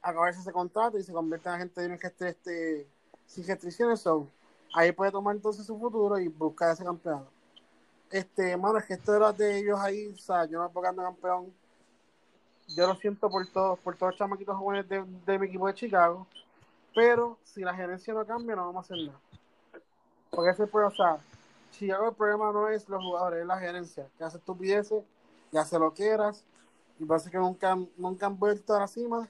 acabarse 0.02 0.40
ese 0.40 0.52
contrato 0.52 0.98
y 0.98 1.04
se 1.04 1.12
convierte 1.12 1.48
en 1.48 1.54
agente 1.54 1.94
este, 1.94 2.28
este, 2.28 2.86
sin 3.26 3.46
restricciones. 3.46 4.00
So, 4.00 4.26
ahí 4.74 4.90
puede 4.90 5.12
tomar 5.12 5.36
entonces 5.36 5.64
su 5.64 5.78
futuro 5.78 6.18
y 6.18 6.26
buscar 6.26 6.72
ese 6.72 6.84
campeonato. 6.84 7.30
Este, 8.10 8.56
mano, 8.56 8.78
es 8.78 8.86
que 8.86 8.94
esto 8.94 9.18
los 9.18 9.36
de 9.36 9.58
ellos 9.58 9.78
ahí, 9.78 10.08
o 10.08 10.16
sea, 10.16 10.44
yo 10.46 10.58
no 10.58 10.68
puedo 10.70 10.82
quedando 10.84 11.02
campeón. 11.04 11.52
Yo 12.76 12.86
lo 12.86 12.94
siento 12.96 13.28
por 13.30 13.46
todos, 13.48 13.78
por 13.80 13.96
todos 13.96 14.12
los 14.12 14.18
chamaquitos 14.18 14.56
jóvenes 14.56 14.88
de, 14.88 15.04
de 15.26 15.38
mi 15.38 15.46
equipo 15.46 15.66
de 15.66 15.74
Chicago. 15.74 16.26
Pero 16.94 17.38
si 17.44 17.62
la 17.62 17.74
gerencia 17.74 18.12
no 18.14 18.24
cambia, 18.26 18.56
no 18.56 18.66
vamos 18.66 18.84
a 18.90 18.94
hacer 18.94 19.06
nada. 19.06 19.20
Porque 20.30 20.50
ese 20.50 20.66
puede, 20.66 20.86
o 20.86 20.90
sea, 20.90 21.18
Chicago 21.72 22.08
el 22.08 22.14
problema 22.14 22.52
no 22.52 22.68
es 22.68 22.88
los 22.88 23.02
jugadores, 23.02 23.40
es 23.42 23.46
la 23.46 23.58
gerencia, 23.58 24.06
que 24.18 24.24
hace 24.24 24.38
estupideces, 24.38 25.04
que 25.50 25.58
hace 25.58 25.78
lo 25.78 25.90
que 25.92 26.02
quieras, 26.04 26.44
y 26.98 27.04
parece 27.04 27.30
que 27.30 27.38
nunca, 27.38 27.72
han- 27.72 27.88
nunca 27.96 28.26
han 28.26 28.38
vuelto 28.38 28.74
a 28.74 28.80
la 28.80 28.86
cima. 28.88 29.28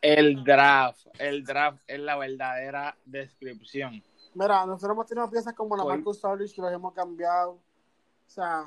El 0.00 0.44
draft, 0.44 1.06
el 1.18 1.44
draft 1.44 1.78
es 1.86 1.98
la 2.00 2.16
verdadera 2.16 2.96
descripción. 3.04 4.02
Mira, 4.34 4.64
nosotros 4.64 4.92
hemos 4.94 5.06
tenido 5.06 5.30
piezas 5.30 5.54
como 5.54 5.76
la 5.76 5.82
Marcus 5.96 6.24
Aldridge 6.24 6.54
que 6.54 6.60
los 6.62 6.72
hemos 6.72 6.94
cambiado. 6.94 7.58
O 8.28 8.30
sea, 8.30 8.66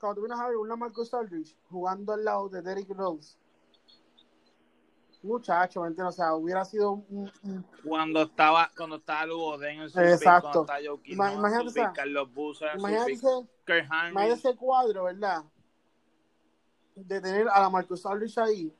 cuando 0.00 0.16
tú 0.16 0.20
vienes 0.26 0.40
a 0.40 0.48
ver 0.48 0.56
una 0.56 0.74
Marcus 0.74 1.14
Aldridge 1.14 1.56
jugando 1.70 2.12
al 2.12 2.24
lado 2.24 2.48
de 2.48 2.60
Derrick 2.60 2.90
Rose, 2.90 3.36
muchacho, 5.22 5.82
¿me 5.82 5.88
entiendes? 5.88 6.14
O 6.14 6.16
sea, 6.16 6.34
hubiera 6.34 6.64
sido 6.64 6.92
un, 6.92 7.30
Cuando 7.84 8.22
estaba, 8.22 8.68
cuando 8.76 8.96
estaba 8.96 9.24
Lugo 9.26 9.62
en 9.62 9.88
su 9.88 10.00
Exacto. 10.00 10.18
pick, 10.18 10.40
cuando 10.40 10.60
estaba 10.60 10.78
Joaquín 10.84 11.14
Ima- 11.14 11.34
imagínate, 11.34 11.90
Carlos 11.94 12.28
ese, 12.32 13.48
imagínate 14.10 14.56
cuadro, 14.56 15.04
¿verdad? 15.04 15.44
De 16.96 17.20
tener 17.20 17.48
a 17.48 17.60
la 17.60 17.70
Marcus 17.70 18.04
Aldridge 18.04 18.38
ahí 18.38 18.74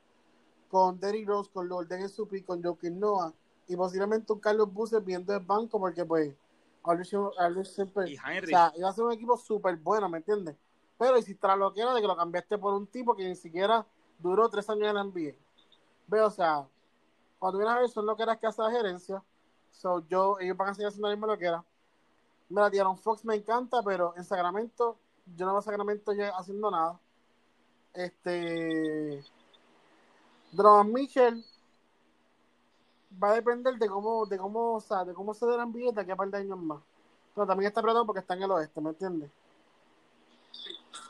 con 0.69 0.99
Derrick 0.99 1.29
Rose, 1.29 1.49
con 1.53 1.69
Lord 1.69 1.87
Dennis 1.87 2.13
Supi, 2.13 2.43
con 2.43 2.61
Joaquin 2.61 2.99
Noah 2.99 3.33
y 3.69 3.77
posiblemente 3.77 4.33
un 4.33 4.41
Carlos 4.41 4.73
Buses 4.73 5.05
viendo 5.05 5.33
el 5.33 5.41
banco 5.45 5.79
porque 5.79 6.05
pues 6.05 6.35
Aldridge 6.85 7.15
Aldridge 7.39 7.69
siempre 7.69 8.11
Y 8.11 8.17
Henry. 8.17 8.45
o 8.45 8.47
sea, 8.47 8.73
iba 8.77 8.89
a 8.89 8.93
ser 8.93 9.05
un 9.05 9.13
equipo 9.13 9.37
súper 9.37 9.77
bueno, 9.77 10.09
¿me 10.09 10.19
entiendes? 10.19 10.57
Pero 10.99 11.19
hiciste 11.19 11.47
la 11.47 11.57
loquera 11.57 11.95
de 11.95 12.01
que 12.01 12.07
lo 12.07 12.17
cambiaste 12.17 12.59
por 12.59 12.75
un 12.75 12.87
tipo 12.87 13.15
que 13.15 13.25
ni 13.27 13.35
siquiera 13.35 13.87
duró 14.19 14.49
tres 14.49 14.69
años 14.71 14.89
en 14.89 14.95
la 14.95 15.05
NBA. 15.05 15.35
Ve, 16.07 16.21
o 16.21 16.31
sea, 16.31 16.67
cuando 17.39 17.59
vienes 17.59 17.75
a 17.75 17.81
ver, 17.81 17.89
son 17.89 18.07
loqueras 18.07 18.39
que 18.39 18.47
hace 18.47 18.63
la 18.63 18.71
gerencia. 18.71 19.23
So, 19.71 20.07
yo, 20.09 20.39
ellos 20.41 20.57
van 20.57 20.69
a 20.69 20.75
seguir 20.75 20.89
haciendo 20.89 21.09
la 21.09 21.15
misma 21.15 21.27
loquera. 21.29 21.65
Mira, 22.49 22.69
Diaron 22.69 22.99
Fox 22.99 23.25
me 23.25 23.37
encanta, 23.37 23.83
pero 23.83 24.13
en 24.17 24.25
Sacramento, 24.25 24.99
yo 25.37 25.47
no 25.47 25.53
veo 25.53 25.61
a 25.61 25.63
Sacramento 25.63 26.13
ya 26.13 26.31
haciendo 26.37 26.71
nada. 26.71 26.99
Este. 27.95 29.25
Donovan 30.53 30.93
Mitchell 30.93 31.45
va 33.23 33.31
a 33.31 33.35
depender 33.35 33.75
de 33.77 33.89
cómo, 33.89 34.27
de 34.27 34.39
cómo, 34.39 34.75
o 34.75 34.81
sea, 34.81 35.05
de 35.05 35.15
cómo 35.15 35.35
se 35.35 35.47
den 35.47 35.73
billetes 35.73 35.95
de 35.97 36.01
aquí 36.03 36.11
a 36.11 36.17
par 36.17 36.29
de 36.29 36.39
años 36.39 36.59
más. 36.59 36.81
Pero 37.35 37.47
también 37.47 37.69
está 37.69 37.81
apretado 37.81 38.07
porque 38.07 38.21
está 38.21 38.35
en 38.35 38.43
el 38.43 38.51
oeste, 38.51 38.81
¿me 38.81 38.91
entiendes? 38.91 39.31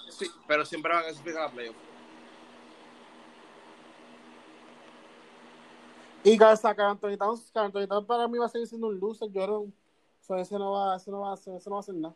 Sí, 0.08 0.30
pero 0.46 0.64
siempre 0.64 0.92
van 0.92 1.02
a 1.02 1.06
clasificar 1.06 1.42
a 1.44 1.50
playoff. 1.50 1.76
Y 6.22 6.36
Carl 6.36 6.58
Anthony 6.62 7.16
Towns, 7.16 7.50
Anthony 7.56 7.86
Towns 7.86 8.06
para 8.06 8.28
mí 8.28 8.36
va 8.38 8.44
a 8.44 8.48
seguir 8.48 8.66
siendo 8.66 8.88
un 8.88 9.00
loser, 9.00 9.30
yo 9.30 9.46
no, 9.46 9.72
so, 10.20 10.36
ese 10.36 10.58
no 10.58 10.72
va, 10.72 10.96
ese 10.96 11.10
no 11.10 11.20
va, 11.20 11.30
a 11.30 11.34
hacer- 11.34 11.54
ese 11.56 11.70
no 11.70 11.76
va 11.76 11.78
a 11.78 11.80
hacer 11.80 11.94
nada. 11.94 12.14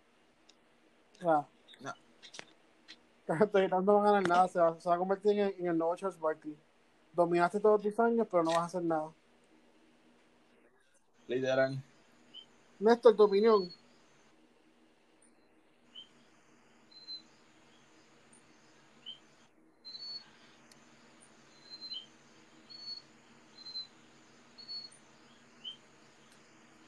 O 1.17 1.21
sea, 1.21 1.47
No. 1.81 1.93
Anthony 3.41 3.69
Towns 3.71 3.87
no 3.87 3.95
va 3.95 4.01
a 4.01 4.13
ganar 4.13 4.29
nada, 4.29 4.49
se 4.49 4.59
va, 4.61 4.79
se 4.79 4.89
va 4.89 4.95
a 4.97 4.99
convertir 4.99 5.39
en, 5.39 5.55
en 5.59 5.67
el 5.69 5.79
nuevo 5.79 5.97
Charles 5.97 6.21
Barkley. 6.21 6.55
Dominaste 7.15 7.61
todos 7.61 7.81
tus 7.81 7.99
años, 7.99 8.27
pero 8.31 8.43
no 8.43 8.51
vas 8.51 8.59
a 8.59 8.65
hacer 8.65 8.83
nada. 8.83 9.11
Literal. 11.29 11.83
Néstor, 12.79 13.17
tu 13.17 13.23
opinión. 13.23 13.71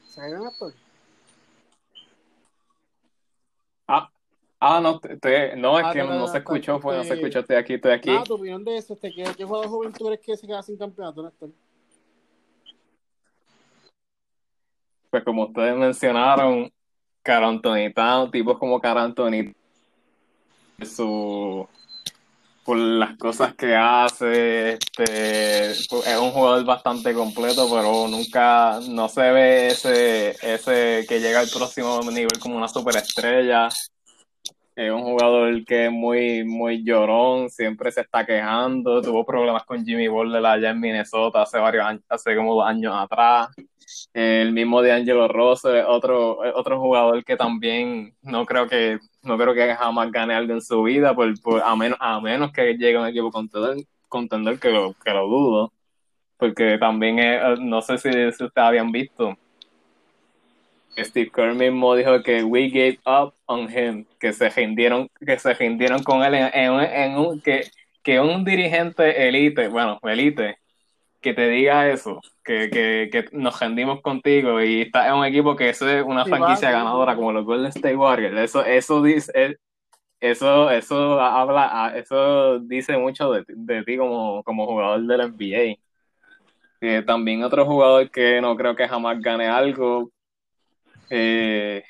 ¿Se 0.07 0.21
cayó 0.21 0.39
Néstor? 0.39 0.73
Ah, 3.87 4.09
ah 4.59 4.79
no, 4.81 4.99
te- 4.99 5.17
te- 5.17 5.55
no, 5.55 5.79
es 5.79 5.85
Ah, 5.85 5.93
que 5.93 5.99
no, 5.99 6.05
no, 6.05 6.13
no 6.13 6.19
no, 6.21 6.27
se 6.27 6.37
escuchó, 6.39 6.79
pues 6.79 6.97
no 6.97 7.03
se 7.03 7.13
escuchó, 7.13 7.39
estoy 7.39 7.55
aquí, 7.55 7.73
estoy 7.75 7.91
aquí. 7.91 8.09
Nada, 8.09 8.23
tu 8.25 8.33
opinión 8.35 8.63
de 8.63 8.77
eso, 8.77 8.93
este, 8.93 9.13
¿qué, 9.13 9.23
qué 9.35 9.45
jugador 9.45 9.69
joven 9.69 9.93
tú 9.93 10.05
crees 10.05 10.19
que 10.21 10.37
se 10.37 10.45
queda 10.45 10.61
sin 10.61 10.77
campeonato, 10.77 11.23
Néstor? 11.23 11.49
Pues 15.17 15.25
como 15.25 15.45
ustedes 15.45 15.75
mencionaron, 15.75 16.71
Carl 17.23 17.45
Anthony 17.45 17.91
Towns, 17.91 18.29
tipos 18.29 18.59
como 18.59 18.79
Carl 18.79 18.99
Anthony, 18.99 19.51
su, 20.85 21.67
por 22.63 22.77
las 22.77 23.17
cosas 23.17 23.55
que 23.55 23.75
hace, 23.75 24.73
este, 24.73 25.71
es 25.71 25.89
un 26.21 26.29
jugador 26.29 26.63
bastante 26.65 27.15
completo, 27.15 27.67
pero 27.67 28.07
nunca, 28.07 28.79
no 28.89 29.09
se 29.09 29.31
ve 29.31 29.67
ese, 29.69 30.35
ese 30.39 31.07
que 31.09 31.19
llega 31.19 31.39
al 31.39 31.49
próximo 31.49 31.99
nivel 32.11 32.37
como 32.39 32.55
una 32.55 32.67
superestrella. 32.67 33.69
Es 34.75 34.91
un 34.91 35.01
jugador 35.01 35.65
que 35.65 35.85
es 35.87 35.91
muy, 35.91 36.43
muy 36.43 36.83
llorón, 36.83 37.49
siempre 37.49 37.91
se 37.91 38.01
está 38.01 38.23
quejando, 38.23 39.01
tuvo 39.01 39.25
problemas 39.25 39.63
con 39.63 39.83
Jimmy 39.83 40.09
Butler 40.09 40.45
allá 40.45 40.69
en 40.69 40.79
Minnesota 40.79 41.41
hace 41.41 41.57
varios 41.57 41.87
años, 41.87 42.03
hace 42.07 42.35
como 42.35 42.53
dos 42.53 42.67
años 42.67 42.93
atrás. 42.95 43.49
El 44.19 44.51
mismo 44.51 44.81
de 44.81 44.91
Angelo 44.91 45.27
Rose, 45.27 45.83
otro, 45.83 46.39
otro 46.55 46.79
jugador 46.79 47.23
que 47.23 47.35
también 47.37 48.15
no 48.23 48.47
creo 48.47 48.67
que, 48.67 48.97
no 49.21 49.37
creo 49.37 49.53
que 49.53 49.75
jamás 49.75 50.11
gane 50.11 50.33
algo 50.33 50.53
en 50.53 50.61
su 50.61 50.81
vida, 50.81 51.13
por, 51.13 51.39
por- 51.39 51.61
a, 51.61 51.75
menos, 51.75 51.99
a 52.01 52.19
menos 52.19 52.51
que 52.51 52.73
llegue 52.73 52.97
un 52.97 53.05
equipo 53.05 53.29
contender, 53.31 53.85
contender 54.09 54.59
que, 54.59 54.71
lo, 54.71 54.95
que 54.95 55.11
lo 55.11 55.27
dudo. 55.27 55.71
Porque 56.37 56.79
también, 56.79 57.19
es- 57.19 57.59
no 57.59 57.79
sé 57.83 57.99
si, 57.99 58.09
si 58.11 58.43
ustedes 58.43 58.51
habían 58.57 58.91
visto, 58.91 59.37
Steve 60.97 61.29
Kerr 61.31 61.53
mismo 61.53 61.93
dijo 61.93 62.23
que 62.23 62.43
we 62.43 62.69
gave 62.69 62.99
up 63.05 63.35
on 63.45 63.69
him, 63.71 64.05
que 64.19 64.33
se 64.33 64.49
rindieron, 64.49 65.09
que 65.23 65.37
se 65.37 65.53
rindieron 65.53 66.01
con 66.01 66.23
él 66.23 66.33
en, 66.33 66.49
en 66.55 66.79
en 66.81 67.17
un- 67.19 67.39
que, 67.39 67.69
que 68.01 68.19
un 68.19 68.43
dirigente 68.43 69.27
elite, 69.27 69.67
bueno, 69.67 69.99
elite, 70.01 70.57
que 71.27 71.33
te 71.33 71.49
diga 71.49 71.89
eso, 71.89 72.21
que, 72.43 72.69
que, 72.71 73.09
que 73.11 73.25
nos 73.37 73.59
rendimos 73.59 74.01
contigo 74.01 74.61
y 74.61 74.81
está 74.83 75.07
en 75.07 75.15
un 75.15 75.25
equipo 75.25 75.55
que 75.55 75.69
es 75.69 75.81
una 75.81 76.25
Sí, 76.25 76.29
franquicia 76.29 76.71
va, 76.71 76.71
ganadora 76.71 77.15
como 77.15 77.31
los 77.33 77.45
Golden 77.45 77.67
State 77.67 77.95
Warriors, 77.97 78.37
eso, 78.39 78.63
eso 78.65 79.01
dice, 79.03 79.31
eh, 79.35 79.55
eso, 80.21 80.69
eso 80.71 81.19
habla, 81.21 81.69
ah, 81.71 81.97
eso 81.97 82.59
dice 82.59 82.97
mucho 82.97 83.31
de, 83.31 83.45
ti- 83.45 83.53
de 83.57 83.83
ti 83.83 83.97
como, 83.97 84.43
como 84.43 84.65
jugador 84.67 85.01
del 85.05 85.21
NBA. 85.21 85.81
Eh, 86.81 87.03
también 87.05 87.43
otro 87.43 87.65
jugador 87.65 88.09
que 88.11 88.41
no 88.41 88.55
creo 88.55 88.75
que 88.75 88.87
jamás 88.87 89.19
gane 89.21 89.47
algo, 89.47 90.11
eh, 91.09 91.83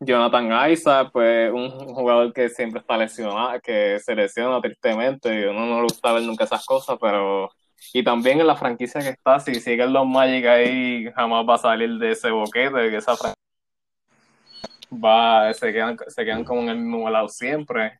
Jonathan 0.00 0.70
Isaac, 0.70 1.10
pues 1.12 1.52
un 1.52 1.70
jugador 1.70 2.32
que 2.32 2.48
siempre 2.50 2.80
está 2.80 2.96
lesionado, 2.98 3.60
que 3.60 3.98
se 4.00 4.14
lesiona 4.14 4.60
tristemente, 4.60 5.40
y 5.40 5.44
uno 5.44 5.66
no 5.66 5.76
le 5.78 5.82
gusta 5.84 6.12
ver 6.12 6.22
nunca 6.24 6.44
esas 6.44 6.64
cosas, 6.66 6.98
pero 7.00 7.50
y 7.92 8.02
también 8.02 8.40
en 8.40 8.46
la 8.46 8.56
franquicia 8.56 9.00
que 9.00 9.10
está, 9.10 9.40
si 9.40 9.56
siguen 9.56 9.92
los 9.92 10.06
Magic 10.06 10.46
ahí, 10.46 11.10
jamás 11.14 11.46
va 11.48 11.54
a 11.54 11.58
salir 11.58 11.98
de 11.98 12.12
ese 12.12 12.30
boquete, 12.30 12.90
que 12.90 12.96
esa 12.96 13.16
franquicia 13.16 13.34
va, 14.92 15.52
se 15.52 15.72
quedan, 15.72 15.98
se 16.06 16.24
quedan 16.24 16.44
como 16.44 16.62
en 16.62 16.68
el 16.70 16.78
mismo 16.78 17.10
lado 17.10 17.28
siempre. 17.28 17.98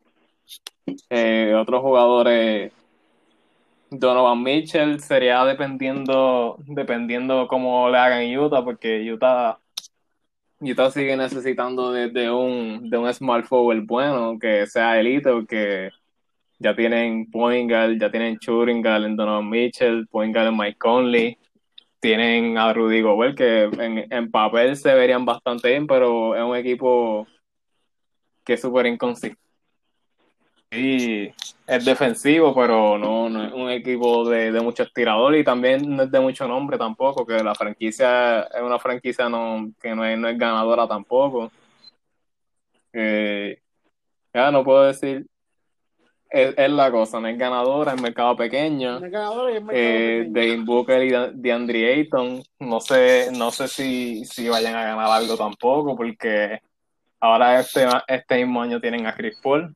Eh, 1.11 1.55
otros 1.57 1.81
jugadores, 1.81 2.73
Donovan 3.91 4.43
Mitchell 4.43 5.01
sería 5.01 5.45
dependiendo, 5.45 6.57
dependiendo 6.67 7.49
cómo 7.49 7.89
le 7.89 7.99
hagan 7.99 8.39
Utah, 8.39 8.65
porque 8.65 9.11
Utah 9.13 9.59
Utah 10.61 10.91
sigue 10.91 11.17
necesitando 11.17 11.93
de, 11.93 12.09
de 12.09 12.31
un, 12.31 12.89
de 12.89 12.97
un 12.97 13.13
small 13.13 13.45
forward 13.45 13.85
bueno, 13.85 14.39
que 14.39 14.67
sea 14.67 14.99
elite, 14.99 15.31
porque 15.31 15.91
ya 16.59 16.75
tienen 16.75 17.31
point 17.31 17.71
guard, 17.71 17.99
ya 17.99 18.11
tienen 18.11 18.39
guard 18.83 19.05
en 19.05 19.17
Donovan 19.17 19.49
Mitchell, 19.49 20.07
point 20.09 20.35
guard 20.35 20.49
en 20.49 20.57
Mike 20.57 20.79
Conley, 20.79 21.39
tienen 22.01 22.59
a 22.59 22.73
Rudy 22.73 23.01
Gobert, 23.01 23.37
que 23.37 23.63
en, 23.65 24.13
en 24.13 24.31
papel 24.31 24.77
se 24.77 24.95
verían 24.95 25.25
bastante 25.25 25.71
bien, 25.71 25.87
pero 25.87 26.35
es 26.37 26.43
un 26.43 26.57
equipo 26.57 27.27
que 28.45 28.55
es 28.55 28.61
súper 28.61 28.87
inconsistente. 28.87 29.41
Y 30.71 31.29
es 31.67 31.85
defensivo, 31.85 32.55
pero 32.55 32.99
no, 32.99 33.29
no 33.29 33.45
es 33.45 33.53
un 33.53 33.71
equipo 33.71 34.29
de, 34.29 34.51
de 34.51 34.61
muchos 34.61 34.93
tiradores 34.93 35.41
y 35.41 35.45
también 35.45 35.97
no 35.97 36.03
es 36.03 36.11
de 36.11 36.21
mucho 36.21 36.49
nombre 36.49 36.77
tampoco, 36.77 37.25
que 37.25 37.43
la 37.43 37.55
franquicia 37.55 38.43
es 38.43 38.61
una 38.61 38.79
franquicia 38.79 39.29
no, 39.29 39.71
que 39.81 39.95
no 39.95 40.05
es, 40.05 40.19
no 40.19 40.29
es 40.29 40.37
ganadora 40.37 40.87
tampoco. 40.89 41.51
Eh, 42.93 43.61
ya 44.33 44.51
no 44.51 44.65
puedo 44.65 44.85
decir, 44.85 45.27
es, 46.35 46.55
es 46.59 46.71
la 46.71 46.91
cosa, 46.91 47.21
no 47.21 47.29
es 47.29 47.39
ganadora, 47.39 47.93
es 47.95 48.01
mercado 48.03 48.37
pequeño. 48.37 48.99
No 49.01 49.07
es 49.07 49.13
ganador 49.13 49.51
y 49.53 49.57
es 49.57 49.63
mercado 49.63 49.87
Eh, 49.87 50.19
pequeño. 50.19 50.33
Devin 50.35 50.65
Booker 50.65 51.03
y 51.03 51.11
Da- 51.11 51.31
DeAndre 51.33 51.93
Ayton, 51.95 52.43
no 52.61 52.81
sé, 52.81 53.29
no 53.37 53.51
sé 53.51 53.69
si, 53.69 54.25
si 54.25 54.49
vayan 54.49 54.75
a 54.75 54.85
ganar 54.85 55.07
algo 55.11 55.37
tampoco, 55.37 55.97
porque 55.97 56.59
ahora 57.21 57.61
este, 57.61 57.87
este 58.09 58.37
mismo 58.37 58.61
año 58.63 58.81
tienen 58.81 59.07
a 59.07 59.15
Chris 59.15 59.39
Paul, 59.43 59.75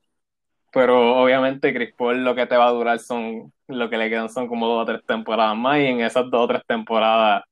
pero 0.72 1.22
obviamente 1.22 1.72
Chris 1.72 1.94
Paul 1.96 2.22
lo 2.24 2.34
que 2.34 2.46
te 2.46 2.56
va 2.56 2.66
a 2.68 2.72
durar 2.72 2.98
son, 2.98 3.52
lo 3.68 3.88
que 3.88 3.96
le 3.96 4.10
quedan 4.10 4.28
son 4.28 4.48
como 4.48 4.66
dos 4.66 4.82
o 4.82 4.86
tres 4.86 5.00
temporadas 5.06 5.56
más, 5.56 5.78
y 5.78 5.86
en 5.86 6.00
esas 6.02 6.30
dos 6.30 6.44
o 6.44 6.48
tres 6.48 6.62
temporadas 6.66 7.42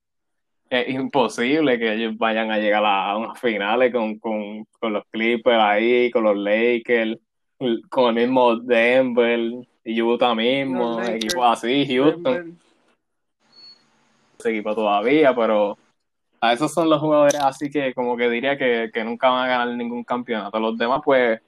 es 0.68 0.88
imposible 0.94 1.78
que 1.78 1.92
ellos 1.94 2.16
vayan 2.18 2.50
a 2.50 2.58
llegar 2.58 2.84
a 2.84 3.10
a 3.12 3.16
unas 3.16 3.40
finales 3.40 3.92
con, 3.92 4.18
con, 4.18 4.64
con 4.80 4.92
los 4.92 5.04
Clippers 5.12 5.60
ahí, 5.60 6.10
con 6.10 6.24
los 6.24 6.36
Lakers, 6.36 7.16
con 7.88 8.18
el 8.18 8.26
mismo 8.26 8.56
Denver, 8.56 9.66
Utah 9.84 10.34
mismo, 10.34 10.98
Lakers, 10.98 11.16
equipos 11.16 11.44
así, 11.46 11.86
Houston 11.86 12.22
Denver. 12.22 12.54
ese 14.38 14.50
equipo 14.50 14.74
todavía, 14.74 15.34
pero 15.34 15.78
a 16.40 16.52
esos 16.52 16.72
son 16.72 16.90
los 16.90 17.00
jugadores 17.00 17.36
así 17.36 17.70
que 17.70 17.94
como 17.94 18.16
que 18.16 18.28
diría 18.28 18.58
que, 18.58 18.90
que 18.92 19.04
nunca 19.04 19.30
van 19.30 19.44
a 19.44 19.48
ganar 19.48 19.74
ningún 19.74 20.04
campeonato. 20.04 20.60
Los 20.60 20.76
demás, 20.76 21.00
pues, 21.04 21.40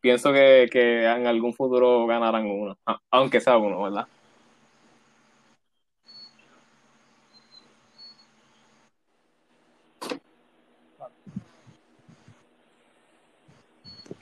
pienso 0.00 0.32
que, 0.32 0.68
que 0.70 1.04
en 1.04 1.26
algún 1.26 1.52
futuro 1.52 2.06
ganarán 2.06 2.46
uno, 2.46 2.78
aunque 3.10 3.40
sea 3.40 3.58
uno, 3.58 3.82
¿verdad? 3.82 4.06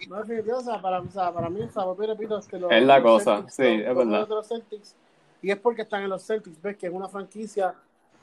No, 0.09 0.17
definitivo, 0.17 0.57
o 0.59 0.61
sea, 0.61 0.81
para, 0.81 1.01
o 1.01 1.11
sea, 1.11 1.33
para 1.33 1.51
mí, 1.51 1.61
o 1.63 1.71
sea, 1.71 1.85
y 2.03 2.07
repito, 2.07 2.39
es 2.39 2.49
que 2.49 2.59
los, 2.59 2.71
Es 2.73 2.83
la 2.83 2.99
los 2.99 3.05
cosa, 3.13 3.35
Celtics, 3.37 3.55
sí, 3.55 3.63
los- 3.77 3.87
es 3.87 3.97
verdad. 3.97 4.29
los 4.29 4.49
Celtics 4.49 4.97
Y 5.43 5.51
es 5.51 5.59
porque 5.59 5.83
están 5.83 6.03
en 6.03 6.09
los 6.11 6.27
Celtics, 6.27 6.61
ves 6.63 6.77
que 6.77 6.87
es 6.87 6.93
una 6.93 7.09
franquicia 7.09 7.75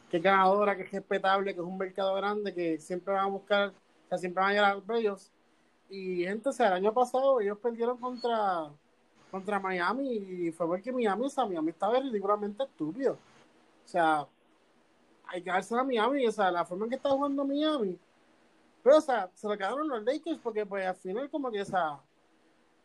que 0.10 0.18
es 0.18 0.24
ganadora, 0.24 0.76
que 0.76 0.84
es 0.84 0.92
respetable, 0.92 1.54
que 1.54 1.60
es 1.62 1.66
un 1.66 1.78
mercado 1.78 2.14
grande, 2.16 2.54
que 2.54 2.80
siempre 2.80 3.14
van 3.14 3.26
a 3.26 3.30
buscar, 3.30 3.70
o 3.70 4.10
sea, 4.10 4.18
siempre 4.18 4.42
van 4.42 4.50
a 4.52 4.54
llegar 4.54 4.72
a 4.72 4.76
los 4.76 4.84
playoffs. 4.84 5.32
Y 5.90 6.24
gente, 6.26 6.50
o 6.50 6.52
sea, 6.52 6.68
el 6.68 6.74
año 6.74 6.94
pasado 6.94 7.40
ellos 7.40 7.58
perdieron 7.60 7.98
contra, 7.98 8.70
contra 9.32 9.60
Miami 9.60 10.10
y 10.14 10.52
fue 10.52 10.66
porque 10.68 10.92
Miami, 10.92 11.26
o 11.26 11.30
sea, 11.30 11.46
Miami 11.46 11.70
estaba 11.70 12.00
ridículamente 12.00 12.64
estúpido. 12.64 13.14
O 13.14 13.88
sea, 13.88 14.28
hay 15.28 15.42
que 15.42 15.50
darse 15.50 15.76
a 15.76 15.84
Miami, 15.84 16.26
o 16.28 16.32
sea, 16.32 16.52
la 16.52 16.66
forma 16.66 16.86
en 16.86 16.90
que 16.90 16.96
está 16.96 17.10
jugando 17.10 17.46
Miami. 17.46 17.98
Pero, 18.86 18.98
o 18.98 19.02
sea, 19.02 19.32
se 19.34 19.48
lo 19.48 19.58
quedaron 19.58 19.88
los 19.88 20.04
Lakers 20.04 20.38
porque, 20.44 20.64
pues, 20.64 20.86
al 20.86 20.96
final, 20.96 21.28
como 21.32 21.50
que, 21.50 21.60
o 21.60 21.66
sea, 21.66 22.00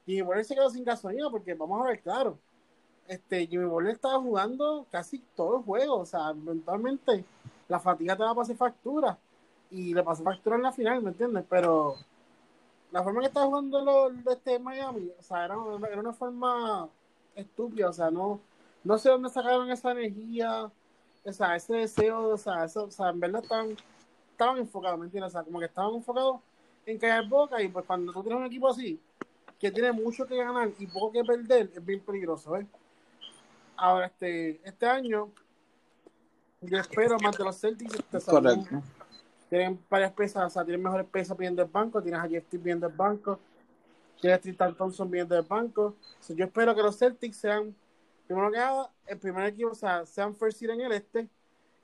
Jimmy 0.07 0.23
Butler 0.23 0.47
se 0.47 0.55
quedó 0.55 0.71
sin 0.71 0.83
gasolina 0.83 1.29
porque, 1.29 1.53
vamos 1.53 1.79
a 1.83 1.91
ver, 1.91 2.01
claro, 2.01 2.39
este, 3.07 3.47
Jimmy 3.47 3.67
Butler 3.67 3.97
estaba 3.97 4.19
jugando 4.19 4.87
casi 4.91 5.19
todos 5.37 5.57
los 5.57 5.65
juegos, 5.67 6.01
o 6.01 6.07
sea, 6.07 6.31
eventualmente 6.31 7.23
la 7.69 7.79
fatiga 7.79 8.17
te 8.17 8.23
va 8.23 8.31
a 8.31 8.35
pasar 8.35 8.57
factura 8.57 9.19
y 9.71 9.93
le 9.93 10.03
pasó 10.03 10.23
factura 10.23 10.57
en 10.57 10.63
la 10.63 10.73
final, 10.73 11.03
¿me 11.03 11.11
entiendes? 11.11 11.45
Pero 11.51 11.97
la 12.93 13.03
forma 13.03 13.21
que 13.21 13.27
estaba 13.27 13.45
jugando 13.45 14.09
de 14.09 14.33
este 14.33 14.59
Miami, 14.59 15.13
o 15.19 15.23
sea, 15.23 15.45
era, 15.45 15.57
era 15.87 16.01
una 16.01 16.15
forma 16.15 16.89
estúpida, 17.35 17.91
o 17.91 17.93
sea, 17.93 18.11
no, 18.11 18.41
no 18.85 18.97
sé 18.97 19.11
dónde 19.11 19.29
sacaron 19.29 19.71
esa 19.71 19.91
energía, 19.93 20.71
o 21.25 21.33
sea, 21.33 21.57
ese 21.57 21.75
deseo, 21.75 22.29
o 22.31 22.39
sea, 22.39 22.65
eso, 22.65 22.85
o 22.85 22.91
sea, 22.91 23.11
en 23.11 23.21
verdad 23.21 23.43
estaban, 23.43 23.77
estaban 24.41 24.57
enfocados, 24.57 24.99
¿me 24.99 25.05
entiendes? 25.05 25.29
O 25.29 25.33
sea, 25.33 25.43
como 25.43 25.59
que 25.59 25.67
estaban 25.67 25.95
enfocados 25.95 26.41
en 26.87 26.99
callar 26.99 27.29
boca 27.29 27.63
y 27.63 27.69
pues 27.69 27.85
cuando 27.85 28.11
tú 28.11 28.23
tienes 28.23 28.41
un 28.41 28.47
equipo 28.47 28.69
así, 28.69 28.99
que 29.59 29.71
tiene 29.71 29.93
mucho 29.93 30.27
que 30.27 30.35
ganar 30.35 30.71
y 30.79 30.87
poco 30.87 31.13
que 31.13 31.23
perder, 31.23 31.71
es 31.75 31.85
bien 31.85 32.01
peligroso, 32.01 32.57
¿eh? 32.57 32.67
Ahora, 33.77 34.07
este, 34.07 34.59
este 34.65 34.87
año, 34.87 35.31
yo 36.63 36.79
espero 36.79 37.19
más 37.19 37.37
de 37.37 37.45
los 37.45 37.61
Celtics, 37.61 37.95
este, 37.95 38.31
Correcto. 38.31 38.83
tienen 39.51 39.79
varias 39.91 40.13
pesas, 40.13 40.47
o 40.47 40.51
sea, 40.51 40.65
tienen 40.65 40.83
mejores 40.83 41.07
pesas 41.07 41.37
viendo 41.37 41.63
el 41.63 41.69
banco, 41.69 42.03
tienes 42.03 42.21
a 42.23 42.29
Jeff 42.29 42.45
viendo 42.53 42.87
el 42.87 42.95
banco, 42.95 43.39
tienes 44.23 44.39
a 44.39 44.41
Tristan 44.41 44.75
Thompson 44.75 45.11
viendo 45.11 45.37
el 45.37 45.45
banco. 45.45 45.97
Yo 46.29 46.47
espero 46.47 46.75
que 46.75 46.83
los 46.83 46.99
Celtics 46.99 47.37
sean, 47.37 47.75
primero 48.27 48.51
que 48.51 48.57
nada, 48.57 48.91
el 49.07 49.19
primer 49.19 49.47
equipo, 49.49 49.73
o 49.73 49.75
sea, 49.75 50.07
sean 50.07 50.35
first 50.35 50.59
seed 50.59 50.71
en 50.71 50.81
el 50.81 50.93
este, 50.93 51.29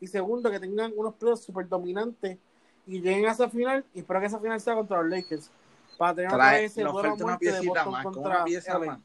y 0.01 0.07
segundo, 0.07 0.51
que 0.51 0.59
tengan 0.59 0.93
unos 0.97 1.15
playoffs 1.17 1.45
súper 1.45 1.69
dominantes 1.69 2.39
y 2.87 3.01
lleguen 3.01 3.27
a 3.27 3.33
esa 3.33 3.49
final, 3.51 3.85
y 3.95 4.01
espero 4.01 4.21
que 4.21 4.27
esa 4.27 4.39
final 4.39 4.61
sea 4.61 4.75
contra 4.75 5.03
los 5.03 5.11
Lakers. 5.11 5.51
Para 5.99 6.15
tener 6.15 6.29
otra 6.31 6.39
Trae, 6.39 6.63
vez 6.63 6.73
ese 6.73 6.83
duelo 6.83 6.99
una 7.15 7.37
de 7.39 7.91
más, 7.91 8.03
contra 8.05 8.23
una 8.37 8.45
pieza 8.45 8.79
LA. 8.79 8.87
más. 8.87 9.01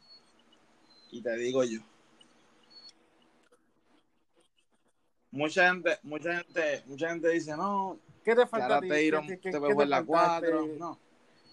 Y 1.10 1.22
te 1.22 1.36
digo 1.36 1.64
yo. 1.64 1.80
Mucha 5.30 5.68
gente, 5.72 5.98
mucha 6.02 6.34
gente, 6.42 6.82
mucha 6.86 7.08
gente 7.08 7.28
dice, 7.30 7.56
no, 7.56 7.98
¿Qué 8.22 8.34
te 8.34 8.46
falta 8.46 8.66
ahora 8.66 8.76
a 8.76 8.80
ti? 8.82 8.88
te 8.88 8.96
dieron, 8.96 9.26
¿Qué- 9.26 9.36
te 9.36 9.40
qué- 9.40 9.50
pegó 9.52 9.68
qué 9.68 9.74
te 9.76 9.82
en 9.84 9.90
la 9.90 9.96
falta, 10.04 10.12
4. 10.40 10.64
este? 10.64 10.78
No, 10.78 10.98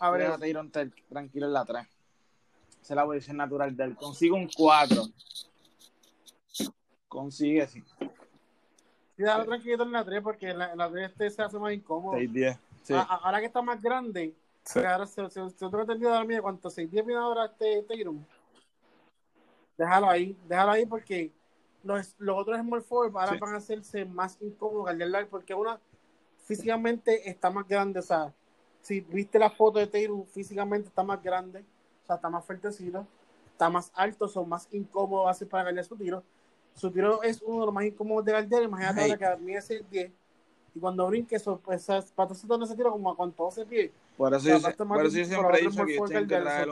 A 0.01 0.11
ver, 0.11 0.37
Tyron 0.39 0.69
tel- 0.71 0.93
tranquilo 1.09 1.45
en 1.47 1.53
la 1.53 1.65
3. 1.65 1.87
Esa 2.81 2.93
es 2.93 2.95
la 2.95 3.05
posición 3.05 3.37
natural 3.37 3.75
de 3.75 3.83
él. 3.85 3.95
Consigue 3.95 4.31
un 4.33 4.49
4. 4.55 5.03
Consigue, 7.07 7.67
sí. 7.67 7.83
Dale 9.25 9.45
tranquilito 9.45 9.83
en 9.83 9.91
la 9.91 10.05
3 10.05 10.21
porque 10.21 10.49
en 10.49 10.57
la, 10.59 10.71
en 10.71 10.77
la 10.77 10.89
3 10.89 11.11
este 11.11 11.29
se 11.29 11.41
hace 11.41 11.59
más 11.59 11.73
incómodo. 11.73 12.17
6-10. 12.17 12.57
Sí. 12.83 12.93
A- 12.93 13.01
a- 13.01 13.15
ahora 13.15 13.39
que 13.39 13.45
está 13.47 13.61
más 13.61 13.81
grande, 13.81 14.33
Sí. 14.63 14.79
ahora 14.79 15.05
se, 15.07 15.29
se, 15.29 15.49
se 15.49 15.55
tengo 15.57 15.81
entendido 15.81 16.11
ahora 16.13 16.25
mía, 16.25 16.41
¿cuánto? 16.41 16.69
¿6 16.69 16.89
10 16.89 17.05
viene 17.05 17.19
ahora 17.21 17.45
este, 17.45 17.79
este 17.79 17.95
Iron? 17.95 18.25
Déjalo 19.77 20.09
ahí, 20.09 20.37
déjalo 20.47 20.71
ahí 20.71 20.85
porque 20.85 21.31
los, 21.83 22.13
los 22.19 22.37
otros 22.37 22.59
Small 22.59 22.81
Forward 22.81 23.15
ahora 23.17 23.33
Sí. 23.33 23.39
van 23.39 23.53
a 23.53 23.57
hacerse 23.57 24.05
más 24.05 24.37
incómodos 24.41 24.89
al 24.89 25.27
porque 25.27 25.53
una 25.53 25.79
físicamente 26.45 27.29
está 27.29 27.49
más 27.49 27.67
grande, 27.67 27.99
o 27.99 28.03
sea, 28.03 28.33
si 28.81 29.01
viste 29.01 29.37
la 29.39 29.49
foto 29.49 29.79
de 29.79 29.87
Taylor, 29.87 30.25
físicamente 30.27 30.87
está 30.89 31.03
más 31.03 31.21
grande, 31.21 31.59
o 32.03 32.07
sea, 32.07 32.15
está 32.15 32.29
más 32.29 32.43
fuertecito, 32.45 33.05
está 33.51 33.69
más 33.69 33.91
alto, 33.93 34.27
son 34.27 34.49
más 34.49 34.67
incómodos 34.71 35.43
para 35.49 35.65
ganar 35.65 35.83
su 35.85 35.95
tiro. 35.95 36.23
Su 36.79 36.89
tiro 36.91 37.21
es 37.23 37.41
uno 37.41 37.59
de 37.59 37.65
los 37.65 37.73
más 37.75 37.85
incómodos 37.85 38.23
de 38.25 38.31
galdear, 38.31 38.63
imagínate 38.63 39.01
Hey. 39.01 39.11
ahora 39.11 39.35
que 39.37 39.43
mide 39.43 39.61
6 39.61 39.81
10 39.91 40.11
y 40.73 40.79
cuando 40.79 41.07
brinque, 41.07 41.35
eso, 41.35 41.59
pues, 41.63 41.81
esas- 41.81 42.11
para 42.11 42.29
todo 42.33 42.63
ese 42.63 42.75
tiro 42.75 42.91
como 42.91 43.15
con 43.17 43.35
12 43.35 43.65
pies. 43.65 43.91
Por 44.15 44.33
eso, 44.33 44.43
sea, 44.45 44.57
yo, 44.57 44.61
basta 44.61 44.85
más 44.85 44.97
por 44.97 45.07
eso 45.07 45.17
yo 45.17 45.25
siempre 45.25 45.59
he 45.59 45.61
dicho 45.67 45.85
que 45.85 45.95
small 45.95 46.09
tienen 46.09 46.27
que 46.27 46.35
traer 46.37 46.69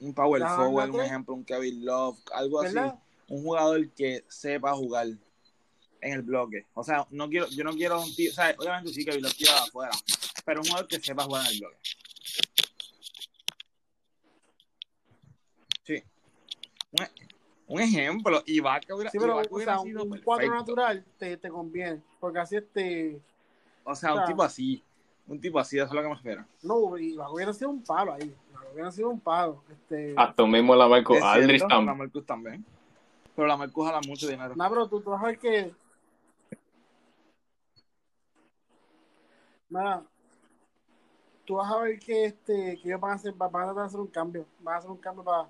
un, 0.00 0.14
power 0.14 0.40
la 0.40 0.56
forward, 0.56 0.90
un 0.90 1.00
ejemplo, 1.00 1.34
un 1.34 1.44
Kevin 1.44 1.84
Love, 1.84 2.18
algo 2.32 2.60
así. 2.60 2.76
Un 3.28 3.42
jugador 3.42 3.90
que 3.90 4.24
sepa 4.28 4.72
jugar 4.74 5.08
en 6.00 6.12
el 6.12 6.22
bloque. 6.22 6.66
O 6.74 6.84
sea, 6.84 7.06
no 7.10 7.28
quiero, 7.28 7.48
yo 7.48 7.64
no 7.64 7.72
quiero 7.72 8.00
un 8.00 8.14
tío, 8.14 8.30
o 8.30 8.34
sea, 8.34 8.54
obviamente 8.58 8.92
sí 8.92 9.04
Kevin 9.04 9.22
Love 9.22 9.34
tira 9.36 9.58
afuera, 9.58 9.92
pero 10.44 10.60
un 10.60 10.66
jugador 10.66 10.88
que 10.88 11.00
sepa 11.00 11.24
jugar 11.24 11.46
en 11.46 11.52
el 11.52 11.58
bloque. 11.60 11.78
Sí. 15.84 16.02
Un, 17.68 17.80
ejemplo, 17.80 18.42
Ibaka 18.46 18.94
hubiera, 18.94 19.10
Sí, 19.10 19.18
pero 19.18 19.34
Ibaka 19.34 19.48
o 19.50 19.60
sea, 19.60 19.78
sido 19.78 20.02
un 20.02 20.10
perfecto. 20.10 20.24
4 20.24 20.54
natural 20.54 21.04
te, 21.18 21.36
te 21.36 21.48
conviene, 21.50 22.02
porque 22.18 22.38
así 22.38 22.56
este, 22.56 23.20
O 23.84 23.94
sea, 23.94 24.12
un 24.14 24.18
o 24.18 24.22
sea, 24.22 24.28
tipo 24.28 24.42
así. 24.42 24.82
Un 25.26 25.40
tipo 25.40 25.58
así, 25.58 25.76
eso 25.76 25.86
es 25.86 25.92
lo 25.92 26.02
que 26.02 26.08
me 26.08 26.14
espera. 26.14 26.46
no, 26.62 26.96
y 26.96 27.16
hubiera 27.18 27.52
sido 27.52 27.68
un 27.68 27.82
palo 27.82 28.14
ahí, 28.14 28.34
hubiera 28.72 28.90
sido 28.90 29.10
un 29.10 29.20
palo. 29.20 29.62
Este, 29.70 30.14
Hasta 30.16 30.46
mismo 30.46 30.74
la 30.74 30.88
Marco 30.88 31.14
Es 31.14 31.22
Aldridge 31.22 31.58
cierto, 31.58 31.68
la 31.68 31.76
también. 31.76 31.98
Marcus 31.98 32.26
también. 32.26 32.64
Pero 33.36 33.46
la 33.46 33.56
Marcus 33.56 33.86
jala 33.86 34.00
mucho 34.06 34.26
dinero. 34.26 34.54
no, 34.56 34.68
pero 34.68 34.88
tú, 34.88 35.00
tú 35.02 35.10
vas 35.10 35.22
a 35.22 35.26
ver 35.26 35.38
que, 35.38 35.74
nada, 39.68 40.02
tú 41.44 41.56
vas 41.56 41.70
a 41.70 41.78
ver 41.78 41.98
que 41.98 42.24
este, 42.24 42.78
que 42.80 42.88
ellos 42.88 43.00
van 43.00 43.12
a 43.12 43.14
hacer, 43.14 43.34
van 43.34 43.48
a 43.48 43.50
tratar 43.50 43.74
de 43.74 43.82
hacer 43.82 44.00
un 44.00 44.06
cambio, 44.06 44.46
van 44.60 44.74
a 44.74 44.78
hacer 44.78 44.90
un 44.90 44.96
cambio 44.96 45.24
para, 45.24 45.48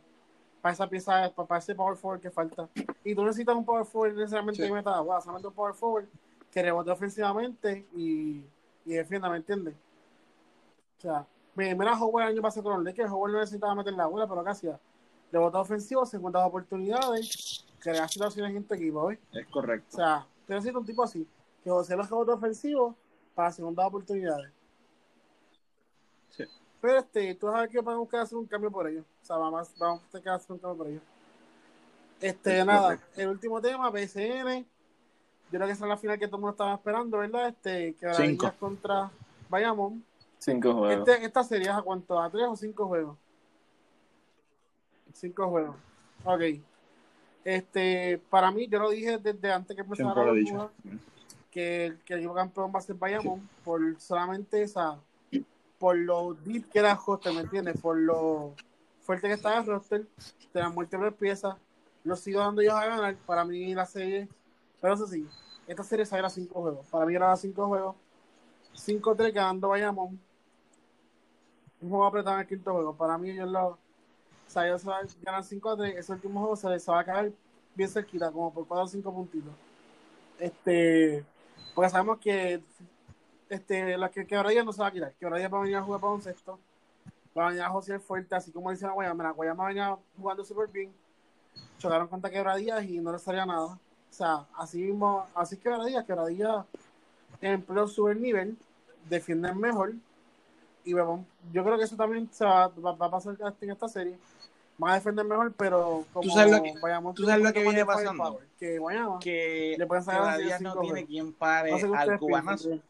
para 0.61 0.73
esa 0.73 0.89
pieza, 0.89 1.33
para, 1.35 1.59
ese 1.59 1.75
power 1.75 1.97
forward 1.97 2.21
que 2.21 2.31
falta. 2.31 2.69
Y 3.05 3.15
tú 3.15 3.25
necesitas 3.25 3.55
un 3.55 3.65
power 3.65 3.85
forward 3.85 4.15
necesariamente 4.17 4.67
Sí. 4.67 4.73
meta 4.73 4.95
agua, 4.97 5.21
solamente 5.21 5.49
un 5.49 5.55
power 5.55 5.75
forward 5.75 6.07
que 6.51 6.63
rebote 6.63 6.91
ofensivamente 6.91 7.87
y, 7.95 8.45
y 8.85 8.95
defienda, 8.95 9.29
¿me 9.31 9.37
entiendes? 9.37 9.75
O 10.99 11.01
sea, 11.01 11.27
mi- 11.55 11.75
mira 11.75 11.93
Howard 12.01 12.25
el 12.25 12.33
año 12.35 12.43
pasado 12.43 12.65
con 12.65 12.75
los 12.75 12.85
Lakers, 12.85 13.11
Howard 13.11 13.33
no 13.33 13.39
necesitaba 13.41 13.75
meter 13.75 13.93
la 13.93 14.07
bola, 14.07 14.27
pero 14.27 14.43
casi 14.43 14.69
rebotado 15.31 15.63
ofensivo, 15.63 16.05
50 16.07 16.45
oportunidades, 16.47 17.65
crear 17.79 18.09
situaciones 18.09 18.57
en 18.57 18.65
tu 18.65 18.75
equipo, 18.75 19.07
¿ves? 19.07 19.19
Es 19.33 19.47
O 19.47 19.51
correcto. 19.51 19.97
sea, 19.97 20.27
tú 20.47 20.53
necesitas 20.55 20.81
un 20.81 20.87
tipo 20.87 21.03
así, 21.05 21.27
que 21.63 21.71
José 21.71 21.97
los 21.97 22.09
rebotes 22.09 22.35
ofensivos 22.35 22.95
para 23.35 23.53
segundas 23.53 23.87
oportunidades. 23.87 24.51
Pero 26.81 26.99
este, 26.99 27.35
tú 27.35 27.51
sabes 27.51 27.71
que 27.71 27.81
van 27.81 27.97
a 27.97 27.99
buscar 27.99 28.21
hacer 28.21 28.39
un 28.39 28.47
cambio 28.47 28.71
por 28.71 28.89
ellos. 28.89 29.05
O 29.23 29.25
sea, 29.25 29.37
vamos, 29.37 29.69
vamos 29.79 30.03
a 30.03 30.11
tener 30.11 30.23
que 30.23 30.31
hacer 30.31 30.53
un 30.53 30.59
cambio 30.59 30.77
por 30.79 30.87
ellos. 30.89 31.03
Este, 32.21 32.59
Es 32.61 32.67
nada, 32.67 33.01
el 33.17 33.29
último 33.29 33.61
tema, 33.61 33.91
PSN. 33.91 34.65
Yo 35.51 35.57
creo 35.57 35.67
que 35.67 35.73
esa 35.73 35.85
es 35.85 35.89
la 35.89 35.97
final 35.97 36.19
que 36.19 36.27
todo 36.27 36.37
el 36.37 36.41
mundo 36.43 36.53
estaba 36.53 36.75
esperando, 36.75 37.19
¿verdad? 37.19 37.49
Este, 37.49 37.95
que 37.95 38.15
Cinco. 38.15 38.53
Contra 38.61 39.11
Bayamón. 39.49 40.05
Cinco 40.39 40.75
juegos. 40.75 41.09
Este, 41.09 41.25
esta 41.25 41.41
es 41.41 41.69
a 41.69 41.83
cuánto, 41.83 42.21
a 42.21 42.31
tres 42.31 42.45
o 42.47 42.57
cinco 42.57 42.87
juegos. 42.87 43.17
Cinco 45.15 45.49
juegos. 45.49 45.77
Ok. 46.25 46.43
Este, 47.45 48.21
para 48.31 48.51
mí, 48.51 48.69
yo 48.69 48.79
lo 48.79 48.91
dije 48.91 49.19
desde 49.19 49.53
antes 49.53 49.75
que 49.75 49.83
empezara 49.83 50.13
Siempre 50.13 50.33
lo 50.33 50.35
he 50.35 50.53
la 50.53 50.71
que, 51.51 51.97
que 52.05 52.13
el 52.13 52.21
equipo 52.21 52.35
campeón 52.35 52.73
va 52.75 52.79
a 52.79 52.83
ser 52.83 52.97
Bayamón 52.97 53.49
por 53.65 53.81
solamente 53.99 54.63
esa, 54.63 54.99
por 55.79 55.97
lo 55.97 56.35
deep 56.35 56.69
que 56.69 56.81
era 56.81 56.93
el 56.93 56.99
roster, 57.05 57.33
¿me 57.33 57.41
entiendes? 57.41 57.81
Por 57.81 57.97
lo 57.97 58.55
fuerte 59.01 59.29
que 59.29 59.35
estaba 59.35 59.59
el 59.59 59.67
roster, 59.67 60.07
te 60.53 60.59
dan 60.59 60.75
múltiples 60.75 61.15
piezas, 61.15 61.57
lo 62.05 62.17
sigo 62.17 62.41
dando 62.41 62.61
ellos 62.61 62.75
a 62.75 62.87
ganar, 62.87 63.17
para 63.27 63.45
mí 63.45 63.75
la 63.75 63.87
serie, 63.87 64.29
pero 64.81 64.95
eso 64.95 65.07
sí, 65.07 65.27
esta 65.67 65.83
serie 65.83 66.05
se 66.05 66.19
era 66.19 66.29
cinco 66.29 66.61
juegos, 66.61 66.87
para 66.87 67.07
mí 67.07 67.15
era 67.15 67.35
cinco 67.37 67.67
juegos, 67.67 67.97
5-3 68.75 69.33
ganando 69.33 69.69
Bayamón, 69.69 70.21
un 71.81 71.89
juego 71.89 72.07
apretado 72.07 72.37
en 72.37 72.43
el 72.43 72.47
quinto 72.49 72.73
juego, 72.73 72.95
para 72.95 73.17
mí 73.19 73.31
ellos 73.31 73.49
lo, 73.49 73.67
o 73.69 73.79
sea, 74.47 74.67
ellos 74.67 74.83
se 74.83 74.89
van 74.89 75.07
a 75.07 75.09
ganar 75.23 75.45
5-3, 75.45 75.95
ese 75.97 76.13
último 76.13 76.41
juego 76.41 76.57
se, 76.57 76.69
les 76.69 76.89
va 76.89 77.01
a 77.01 77.05
caer 77.05 77.33
bien 77.75 77.89
cerquita, 77.89 78.31
como 78.33 78.53
por 78.53 78.67
4 78.67 78.85
o 78.85 78.89
5 78.89 79.13
puntitos. 79.13 79.53
Este, 80.39 81.25
porque 81.75 81.91
sabemos 81.91 82.19
que 82.19 82.63
este, 83.51 83.97
la 83.97 84.11
que 84.11 84.27
quebradilla 84.27 84.65
no 84.65 84.73
se 84.73 84.81
va 84.83 84.89
a 84.89 84.93
quitar. 84.93 85.13
Quebradilla 85.15 85.49
va 85.49 85.59
a 85.59 85.63
venir 85.63 85.77
a 85.77 85.83
jugar 85.83 86.01
para 86.01 86.13
un 86.13 86.23
sexto. 86.23 86.59
Va 87.37 87.47
a 87.47 87.49
venir 87.49 87.63
a 87.63 87.71
josear 87.71 88.01
fuerte, 88.01 88.35
así 88.35 88.51
como 88.51 88.71
dice 88.71 88.87
la 88.87 88.93
Guayama. 88.93 89.25
La 89.25 89.31
Guayama 89.31 89.67
venía 89.69 89.97
jugando 90.21 90.45
súper 90.45 90.69
bien. 90.69 90.93
Chocaron 91.79 92.09
contra 92.09 92.31
quebradillas 92.31 92.85
y 92.85 92.99
no 93.01 93.13
les 93.13 93.23
salía 93.23 93.47
nada. 93.47 93.67
O 93.67 93.79
sea, 94.11 94.47
así 94.57 94.83
mismo, 94.83 95.27
así 95.35 95.57
quebradillas 95.57 96.05
en 97.41 97.63
pleno 97.63 97.87
sube 97.87 98.13
el 98.13 98.23
nivel, 98.23 98.57
defienden 99.09 99.59
mejor. 99.59 99.93
Y 100.85 100.95
vamos, 100.95 101.27
yo 101.53 101.63
creo 101.65 101.77
que 101.77 101.85
eso 101.85 101.97
también 101.97 102.29
se 102.33 102.45
va, 102.45 102.69
va- 102.69 102.93
va 102.93 103.07
a 103.07 103.11
pasar 103.11 103.37
en 103.61 103.71
esta 103.71 103.89
serie. 103.89 104.17
van 104.81 104.93
a 104.93 104.95
defender 104.95 105.25
mejor, 105.25 105.53
pero 105.55 106.05
como 106.13 106.23
¿Tú 106.23 106.31
sabes 106.31 106.53
lo 106.53 106.63
que- 106.63 106.73
tú 107.17 107.25
sabes 107.27 107.43
lo 107.45 107.53
que 107.53 107.63
viene 107.63 107.85
pasando? 107.85 108.41
Que 108.61 108.79
Guayama. 108.79 109.19
que 109.19 109.75
Le 109.77 109.87
pueden 109.89 110.05
sacar 110.05 110.39
no 110.61 110.81
tiene 110.81 111.05
quien 111.05 111.33
pare 111.33 111.73
No 111.73 111.79
sé 111.79 111.91
qué 111.91 111.97
al 111.97 112.19
cubanazo. 112.19 112.69
piensan, 112.69 112.88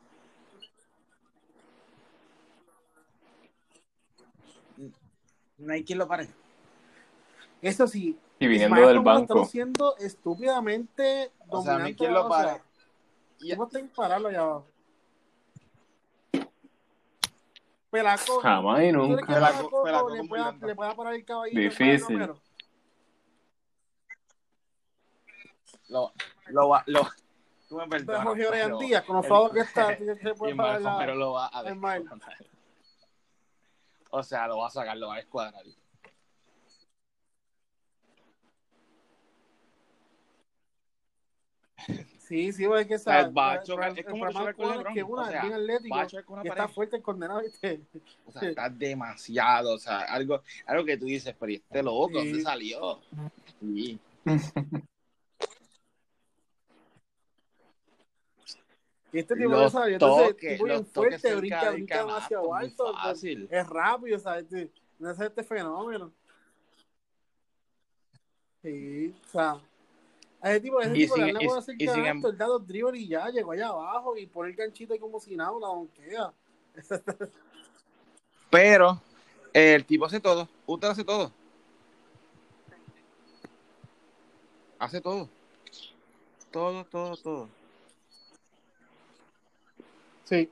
No 5.59 5.73
hay 5.73 5.85
quien 5.85 5.99
lo 5.99 6.07
pare. 6.09 6.29
Eso 7.61 7.87
sí. 7.87 8.19
Y 8.39 8.47
viniendo 8.47 8.77
Ismael 8.77 8.87
del 8.89 8.97
Romero 9.05 9.21
está 9.23 9.35
banco. 9.35 9.47
siendo 9.49 9.97
estúpidamente 9.97 11.33
O 11.49 11.61
sea, 11.63 11.73
mí 11.75 11.79
dominante. 11.93 11.97
quien 11.97 12.15
lo 12.15 12.29
pare. 12.29 12.63
Y- 13.41 13.51
¿Cómo 13.51 13.65
está 13.67 13.81
imparable 13.81 14.29
allá 14.29 14.41
abajo? 14.41 14.67
Pelaco. 17.91 18.41
Jamás 18.41 18.83
y 18.83 18.93
¿tú 18.93 18.99
crees 18.99 19.09
que 19.09 19.15
nunca. 19.15 19.27
Pelaco- 19.35 19.59
Pelaco 19.59 19.83
Pelaco 19.85 20.11
le 20.11 20.25
pueda, 20.29 20.53
le 20.53 20.75
pueda 20.77 20.95
parar 20.95 21.15
el 21.15 21.25
caballito? 21.25 21.61
Difícil. 21.61 22.31
Lo, 25.89 26.13
lo 26.49 26.69
va, 26.69 26.83
lo, 26.87 27.01
tú 27.67 27.77
me 27.79 27.89
perdonas, 27.89 28.25
Jorge 28.25 28.47
pero 28.51 28.79
Díaz, 28.79 29.05
con 29.05 29.17
los 29.17 29.53
que 29.53 29.61
está, 29.61 29.97
se 30.23 30.35
puede 30.35 30.53
y 30.53 30.55
parar 30.57 30.81
Marco 30.83 30.85
la- 30.85 30.93
Romero 30.93 31.15
lo 31.15 31.33
va 31.33 31.51
a 31.53 31.63
descuadrar. 31.63 32.37
O 34.11 34.23
sea, 34.23 34.47
lo 34.49 34.59
va 34.59 34.67
a 34.69 34.71
sacar, 34.71 34.97
lo 34.97 35.09
va 35.09 35.15
a 35.15 35.19
descuadrar. 35.19 35.65
Sí, 42.19 42.53
sí, 42.53 42.67
porque 42.67 42.83
es 42.83 42.89
que 42.89 42.95
O 42.97 42.99
sea, 42.99 43.21
esa- 43.21 43.31
va 43.31 43.53
a 43.53 43.55
el- 43.57 43.63
chocar, 43.63 43.87
el- 43.87 43.93
es 43.93 43.99
el 43.99 44.05
como 44.05 44.23
problema 44.25 44.53
con 44.53 44.65
es 44.71 44.77
LeBron, 44.77 44.95
que 44.95 45.03
una 45.03 45.23
o 45.23 45.27
sea, 45.29 45.41
bien 45.43 45.53
atlético, 45.55 45.97
va 45.97 46.03
a 46.03 46.07
chocar 46.07 46.25
con 46.25 46.33
una 46.35 46.43
que 46.43 46.49
pared. 46.51 46.63
está 46.63 46.75
fuerte 46.75 46.97
el 46.97 47.03
condenado, 47.03 47.41
¿viste? 47.41 47.81
O 48.27 48.33
sea, 48.33 48.49
está 48.49 48.69
demasiado, 48.69 49.75
o 49.75 49.79
sea, 49.79 50.01
algo, 50.01 50.43
algo 50.67 50.85
que 50.85 50.99
tú 50.99 51.07
dices, 51.07 51.35
pero 51.39 51.53
¿y 51.53 51.55
este 51.57 51.83
loco? 51.83 52.09
Sí. 52.09 52.15
¿Dónde 52.15 52.43
salió? 52.43 53.01
Sí. 53.61 53.99
Y 59.13 59.19
este 59.21 59.35
tipo 59.37 59.49
Los 59.51 59.73
de 59.73 59.93
entonces, 59.95 60.29
toques, 60.31 60.53
tipo 60.53 60.65
bien 60.65 60.87
fuerte, 60.87 61.35
brinca, 61.37 61.71
brinca 61.71 61.99
demasiado 61.99 62.55
alto, 62.55 62.85
pues, 62.93 62.97
fácil. 63.03 63.49
es 63.51 63.67
rápido, 63.67 64.19
¿sabes? 64.19 64.45
Este- 64.45 64.71
No 64.99 65.11
es 65.11 65.21
este 65.21 65.43
fenómeno. 65.45 66.13
Sí, 68.63 69.15
o 69.25 69.29
sea, 69.31 69.61
a 70.41 70.51
ese 70.51 70.61
tipo, 70.61 70.79
a 70.81 70.83
ese 70.83 70.97
Y 70.97 71.01
tipo 71.03 71.15
sin- 71.15 71.25
le 71.27 71.45
y- 71.45 71.47
hacer 71.47 71.75
y 71.79 71.87
sin 71.87 72.03
canasto, 72.05 72.29
el 72.31 72.37
dado 72.39 72.59
dribble 72.59 72.99
y 72.99 73.09
ya 73.09 73.29
llegó 73.31 73.53
allá 73.53 73.69
abajo 73.69 74.17
y 74.17 74.27
pone 74.27 74.51
el 74.51 74.57
ganchito 74.57 74.93
ahí 74.93 74.99
como 74.99 75.21
si 75.21 75.37
nada, 75.37 75.53
la 75.61 75.69
donquea. 75.69 76.33
Pero 78.51 79.01
el 79.53 79.85
tipo 79.85 80.05
hace 80.05 80.21
todo. 80.21 80.49
Usted 80.67 80.89
hace 80.89 81.05
todo. 81.05 81.33
Hace 84.79 85.01
todo. 85.01 85.29
Todo, 86.51 86.85
todo, 86.85 87.17
todo. 87.17 87.49
Sí, 90.29 90.51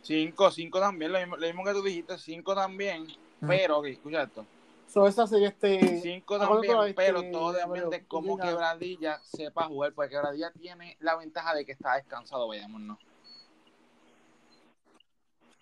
Cinco, 0.00 0.50
cinco 0.50 0.80
también, 0.80 1.12
lo 1.12 1.18
mismo, 1.18 1.36
lo 1.36 1.46
mismo 1.46 1.64
que 1.64 1.72
tú 1.72 1.82
dijiste, 1.82 2.16
cinco 2.16 2.54
también. 2.54 3.06
Pero, 3.46 3.78
ok, 3.78 3.86
escucha 3.86 4.22
esto. 4.22 4.46
so 4.86 5.06
esa 5.06 5.26
serie 5.26 5.48
este. 5.48 6.00
Cinco 6.00 6.36
¿a 6.36 6.38
cuánto 6.46 6.62
también, 6.62 6.78
este, 6.80 6.94
pero 6.94 7.22
todo 7.30 7.52
depende 7.52 7.98
de 7.98 8.06
cómo. 8.06 8.38
Quebradilla 8.38 9.20
sepa 9.24 9.64
jugar, 9.64 9.92
porque 9.92 10.10
Quebradilla 10.10 10.50
tiene 10.52 10.96
la 11.00 11.16
ventaja 11.16 11.54
de 11.54 11.66
que 11.66 11.72
está 11.72 11.96
descansado, 11.96 12.48
vayamos, 12.48 12.80
no. 12.80 12.98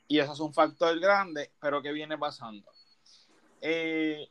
Y 0.06 0.18
eso 0.18 0.32
es 0.34 0.40
un 0.40 0.52
factor 0.54 1.00
grande, 1.00 1.50
pero 1.58 1.82
que 1.82 1.90
viene 1.90 2.16
pasando. 2.16 2.70
Eh, 3.62 4.28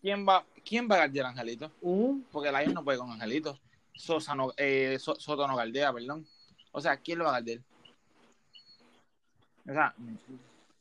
¿quién 0.00 0.26
va, 0.26 0.44
quién 0.64 0.88
va 0.90 0.94
a 0.94 0.98
guardiar 1.00 1.26
Angelito? 1.26 1.70
Ujú. 1.82 2.24
Porque 2.32 2.50
Lions 2.50 2.72
no 2.74 2.82
puede 2.82 2.98
con 2.98 3.12
Angelito. 3.12 3.60
Sosa 3.94 4.34
no, 4.34 4.52
eh, 4.56 4.96
So- 4.98 5.20
Soto 5.20 5.46
no 5.46 5.52
guardea, 5.52 5.92
perdón. 5.92 6.26
O 6.72 6.80
sea, 6.80 6.96
¿quién 6.96 7.18
lo 7.18 7.24
va 7.24 7.30
a 7.30 7.40
guardiar? 7.40 7.60
O 9.68 9.72
sea, 9.72 9.94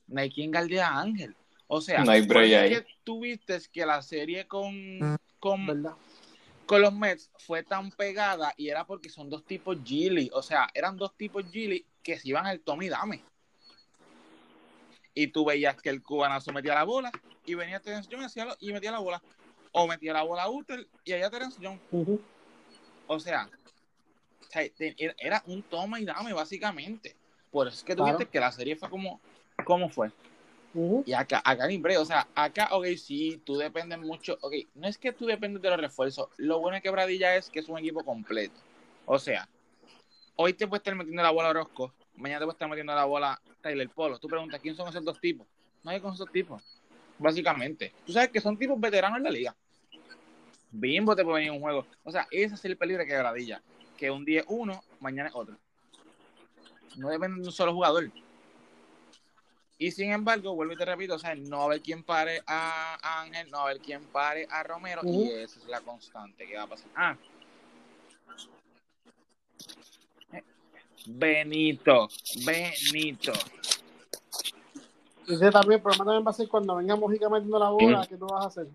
no 0.07 0.21
hay 0.21 0.29
quien 0.31 0.51
guardea 0.51 0.87
a 0.87 1.01
Ángel. 1.01 1.35
O 1.67 1.81
sea, 1.81 2.03
No 2.03 2.11
hay 2.11 2.27
que 2.27 2.87
tú 3.03 3.21
viste 3.21 3.59
que 3.71 3.85
la 3.85 4.01
serie 4.01 4.47
con, 4.47 4.73
con, 5.39 5.65
¿Verdad? 5.67 5.93
con 6.65 6.81
los 6.81 6.93
Mets 6.93 7.29
fue 7.37 7.63
tan 7.63 7.91
pegada 7.91 8.53
y 8.57 8.69
era 8.69 8.85
porque 8.85 9.09
son 9.09 9.29
dos 9.29 9.43
tipos 9.45 9.77
Gilly. 9.83 10.29
O 10.33 10.41
sea, 10.41 10.67
eran 10.73 10.97
dos 10.97 11.15
tipos 11.15 11.43
Gilly 11.51 11.85
que 12.01 12.17
se 12.17 12.29
iban 12.29 12.45
al 12.47 12.59
Tommy 12.61 12.89
Dame. 12.89 13.23
Y 15.13 15.27
tú 15.27 15.45
veías 15.45 15.75
que 15.81 15.89
el 15.89 16.01
cubanazo 16.01 16.51
metía 16.53 16.75
la 16.75 16.83
bola 16.83 17.11
y 17.45 17.53
venía 17.55 17.79
Terence 17.79 18.09
Young 18.09 18.21
y 18.21 18.25
hacía 18.25 18.45
lo- 18.45 18.57
y 18.59 18.71
metía 18.71 18.91
la 18.91 18.99
bola. 18.99 19.21
O 19.71 19.85
metía 19.87 20.13
la 20.13 20.23
bola 20.23 20.43
a 20.43 20.49
Uter 20.49 20.87
y 21.03 21.13
allá 21.13 21.29
Terence 21.29 21.61
Young. 21.61 21.77
Ujú. 21.91 22.19
O 23.05 23.19
sea, 23.19 23.47
o 23.47 23.49
sea, 23.49 23.49
te- 23.49 23.78
era- 24.53 25.15
era 25.17 25.43
un 25.47 25.61
toma 25.63 25.99
y 25.99 26.05
dame, 26.05 26.33
básicamente. 26.33 27.15
Por 27.51 27.67
eso 27.67 27.77
es 27.77 27.83
que 27.83 27.95
tú 27.95 28.03
Claro. 28.03 28.17
viste 28.17 28.31
que 28.31 28.39
la 28.39 28.51
serie 28.51 28.75
fue 28.75 28.89
como, 28.89 29.19
como 29.63 29.89
fue. 29.89 30.11
Y 31.05 31.13
acá, 31.13 31.41
acá 31.43 31.65
ni 31.65 31.77
break, 31.77 31.99
o 31.99 32.05
sea, 32.05 32.27
acá, 32.35 32.69
ok, 32.71 32.85
sí, 32.95 33.41
tú 33.43 33.57
dependes 33.57 33.97
mucho, 33.97 34.37
ok, 34.41 34.53
no 34.75 34.87
es 34.87 34.97
que 34.97 35.11
tú 35.11 35.25
dependes 35.25 35.61
de 35.63 35.69
los 35.69 35.79
refuerzos, 35.79 36.29
lo 36.37 36.59
bueno 36.59 36.75
de 36.75 36.81
Quebradilla 36.81 37.35
es 37.35 37.49
que 37.49 37.59
es 37.59 37.67
un 37.69 37.79
equipo 37.79 38.03
completo. 38.03 38.53
O 39.05 39.17
sea, 39.17 39.49
hoy 40.35 40.53
te 40.53 40.67
puede 40.67 40.77
estar 40.79 40.93
metiendo 40.93 41.23
la 41.23 41.31
bola 41.31 41.47
a 41.47 41.51
Orozco, 41.51 41.93
mañana 42.15 42.41
te 42.41 42.45
puede 42.45 42.55
estar 42.55 42.69
metiendo 42.69 42.93
la 42.93 43.05
bola 43.05 43.41
Tyler 43.61 43.89
Polo. 43.89 44.19
Tú 44.19 44.27
preguntas, 44.27 44.61
¿quién 44.61 44.75
son 44.75 44.87
esos 44.89 45.03
dos 45.03 45.19
tipos? 45.19 45.47
No 45.83 45.89
hay 45.89 45.99
con 45.99 46.13
esos 46.13 46.31
tipos, 46.31 46.61
básicamente. 47.17 47.91
Tú 48.05 48.13
sabes 48.13 48.29
que 48.29 48.39
son 48.39 48.55
tipos 48.57 48.79
veteranos 48.79 49.17
en 49.17 49.23
la 49.23 49.31
liga. 49.31 49.55
Bimbo 50.71 51.15
te 51.15 51.23
puede 51.23 51.37
venir 51.37 51.51
un 51.51 51.61
juego. 51.61 51.87
O 52.03 52.11
sea, 52.11 52.27
ese 52.29 52.53
es 52.53 52.65
el 52.65 52.77
peligro 52.77 53.01
de 53.03 53.07
Quebradilla, 53.09 53.63
que 53.99 54.09
un 54.09 54.23
día 54.23 54.39
es 54.39 54.45
uno, 54.47 54.81
mañana 55.01 55.27
es 55.27 55.35
otro. 55.35 55.57
No 56.95 57.09
depende 57.09 57.41
de 57.41 57.47
un 57.47 57.51
solo 57.51 57.73
jugador. 57.73 58.09
Y 59.77 59.91
sin 59.91 60.11
embargo, 60.11 60.55
vuelvo 60.55 60.73
y 60.73 60.77
te 60.77 60.85
repito, 60.85 61.15
o 61.15 61.19
sea, 61.19 61.35
no 61.35 61.57
va 61.57 61.63
a 61.63 61.65
haber 61.65 61.81
quien 61.81 62.03
pare 62.03 62.41
a 62.47 63.21
Ángel, 63.21 63.51
no 63.51 63.57
va 63.57 63.63
a 63.63 63.65
haber 63.67 63.81
quien 63.81 64.03
pare 64.05 64.47
a 64.49 64.63
Romero, 64.63 65.01
y 65.03 65.29
esa 65.29 65.59
es 65.59 65.65
la 65.67 65.81
constante 65.81 66.47
que 66.47 66.55
va 66.55 66.63
a 66.63 66.67
pasar. 66.67 66.89
Ah. 66.95 67.17
Benito, 71.05 72.07
Benito. 72.45 73.33
Ese 75.27 75.51
también, 75.51 75.73
el 75.73 75.81
problema 75.81 76.05
también 76.05 76.25
va 76.25 76.31
a 76.31 76.33
ser 76.33 76.47
cuando 76.47 76.75
venga 76.75 76.95
Mojica 76.95 77.29
metiendo 77.29 77.59
la 77.59 77.69
bola. 77.69 78.07
¿qué 78.07 78.17
tú 78.17 78.27
vas 78.27 78.45
a 78.45 78.47
hacer? 78.47 78.67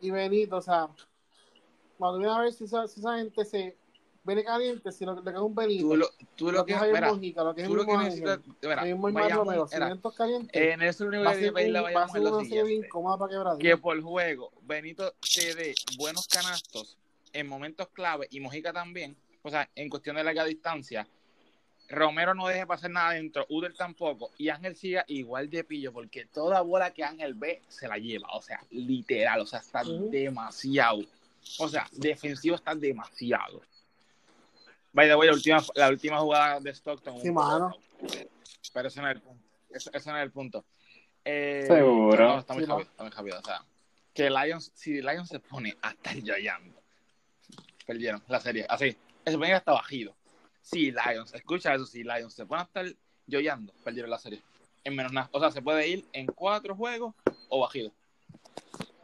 Y 0.00 0.10
Benito, 0.10 0.56
o 0.56 0.62
sea, 0.62 0.88
cuando 1.98 2.18
viene 2.18 2.32
a 2.32 2.40
ver 2.40 2.52
si 2.52 2.64
esa, 2.64 2.86
si 2.86 3.00
esa 3.00 3.18
gente 3.18 3.44
se 3.44 3.76
viene 4.24 4.44
caliente, 4.44 4.92
si 4.92 5.04
lo 5.04 5.14
que 5.14 5.22
le 5.22 5.30
queda 5.32 5.42
un 5.42 5.54
Benito, 5.54 5.88
Tú 5.88 5.96
lo, 5.96 6.08
tú 6.36 6.52
lo 6.52 6.64
que 6.64 6.74
que, 6.74 6.92
mira, 6.92 7.12
Mojica, 7.12 7.42
lo 7.42 7.54
que 7.54 7.62
es 7.62 7.68
tú 7.68 7.74
lo 7.74 7.86
que 7.86 7.96
necesitas, 7.96 8.40
mira, 8.62 8.84
Romero, 9.30 9.66
si 9.68 10.16
calientes, 10.16 10.62
en 10.62 10.82
eso 10.82 11.04
lo 11.04 11.10
único 11.10 11.28
a 11.28 11.34
que 11.34 11.52
pedirle 11.52 11.78
a 11.78 11.82
Bayamón 11.82 12.08
ser 12.10 12.22
es 12.22 12.30
lo 12.30 12.40
siguiente. 12.40 12.88
para 12.92 13.58
que 13.58 13.76
por 13.76 14.00
juego 14.02 14.52
Benito 14.62 15.14
te 15.34 15.54
dé 15.54 15.74
buenos 15.96 16.28
canastos 16.28 16.96
en 17.32 17.48
momentos 17.48 17.88
clave 17.88 18.26
y 18.30 18.40
Mojica 18.40 18.72
también, 18.72 19.16
o 19.42 19.50
sea, 19.50 19.68
en 19.74 19.88
cuestión 19.88 20.16
de 20.16 20.24
larga 20.24 20.44
distancia, 20.44 21.06
Romero 21.88 22.34
no 22.34 22.46
deje 22.46 22.66
pasar 22.66 22.90
nada 22.90 23.10
adentro, 23.10 23.46
Uder 23.48 23.72
tampoco, 23.72 24.30
y 24.36 24.50
Ángel 24.50 24.76
siga 24.76 25.04
igual 25.08 25.48
de 25.48 25.64
pillo, 25.64 25.92
porque 25.92 26.26
toda 26.26 26.60
bola 26.60 26.92
que 26.92 27.02
Ángel 27.02 27.34
ve 27.34 27.62
se 27.68 27.88
la 27.88 27.96
lleva, 27.96 28.28
o 28.34 28.42
sea, 28.42 28.60
literal, 28.70 29.40
o 29.40 29.46
sea, 29.46 29.60
está 29.60 29.82
demasiado, 29.84 31.00
o 31.58 31.68
sea, 31.68 31.88
defensivo 31.92 32.56
está 32.56 32.74
demasiado. 32.74 33.62
By 34.92 35.08
the 35.08 35.14
way, 35.14 35.28
la 35.28 35.34
última, 35.34 35.62
la 35.74 35.88
última 35.88 36.18
jugada 36.18 36.60
de 36.60 36.70
Stockton. 36.70 37.20
Sí, 37.20 37.30
mano. 37.30 37.76
Pero 38.72 38.88
ese 38.88 39.00
no 39.00 39.08
es 39.08 39.16
el 39.16 39.22
punto. 39.22 39.44
Ese, 39.70 39.90
ese 39.92 40.10
no 40.10 40.16
es 40.18 40.22
el 40.24 40.32
punto. 40.32 40.64
Eh, 41.24 41.64
Seguro. 41.66 42.28
No, 42.28 42.38
está 42.38 42.54
muy 42.54 42.64
Sí, 42.64 42.70
rápido, 42.70 42.90
está 42.90 43.02
muy 43.02 43.12
rápido. 43.12 43.38
O 43.38 43.44
sea, 43.44 43.64
que 44.14 44.30
Lions, 44.30 44.72
si 44.74 45.00
Lions 45.00 45.28
se 45.28 45.40
pone 45.40 45.76
a 45.82 45.90
estar 45.90 46.16
yoyando, 46.16 46.82
perdieron 47.86 48.22
la 48.28 48.40
serie. 48.40 48.66
Así, 48.68 48.96
se 49.24 49.32
pone 49.32 49.52
hasta 49.52 49.72
bajido. 49.72 50.16
Si 50.62 50.90
Lions, 50.90 51.34
escucha 51.34 51.74
eso, 51.74 51.86
si 51.86 52.02
Lions 52.02 52.34
se 52.34 52.46
pone 52.46 52.62
a 52.62 52.64
estar 52.64 52.86
yoyando, 53.26 53.72
perdieron 53.84 54.10
la 54.10 54.18
serie. 54.18 54.42
En 54.84 54.96
menos 54.96 55.12
nada. 55.12 55.28
O 55.32 55.40
sea, 55.40 55.50
se 55.50 55.62
puede 55.62 55.86
ir 55.86 56.06
en 56.12 56.26
cuatro 56.26 56.74
juegos 56.74 57.14
o 57.48 57.60
bajido. 57.60 57.92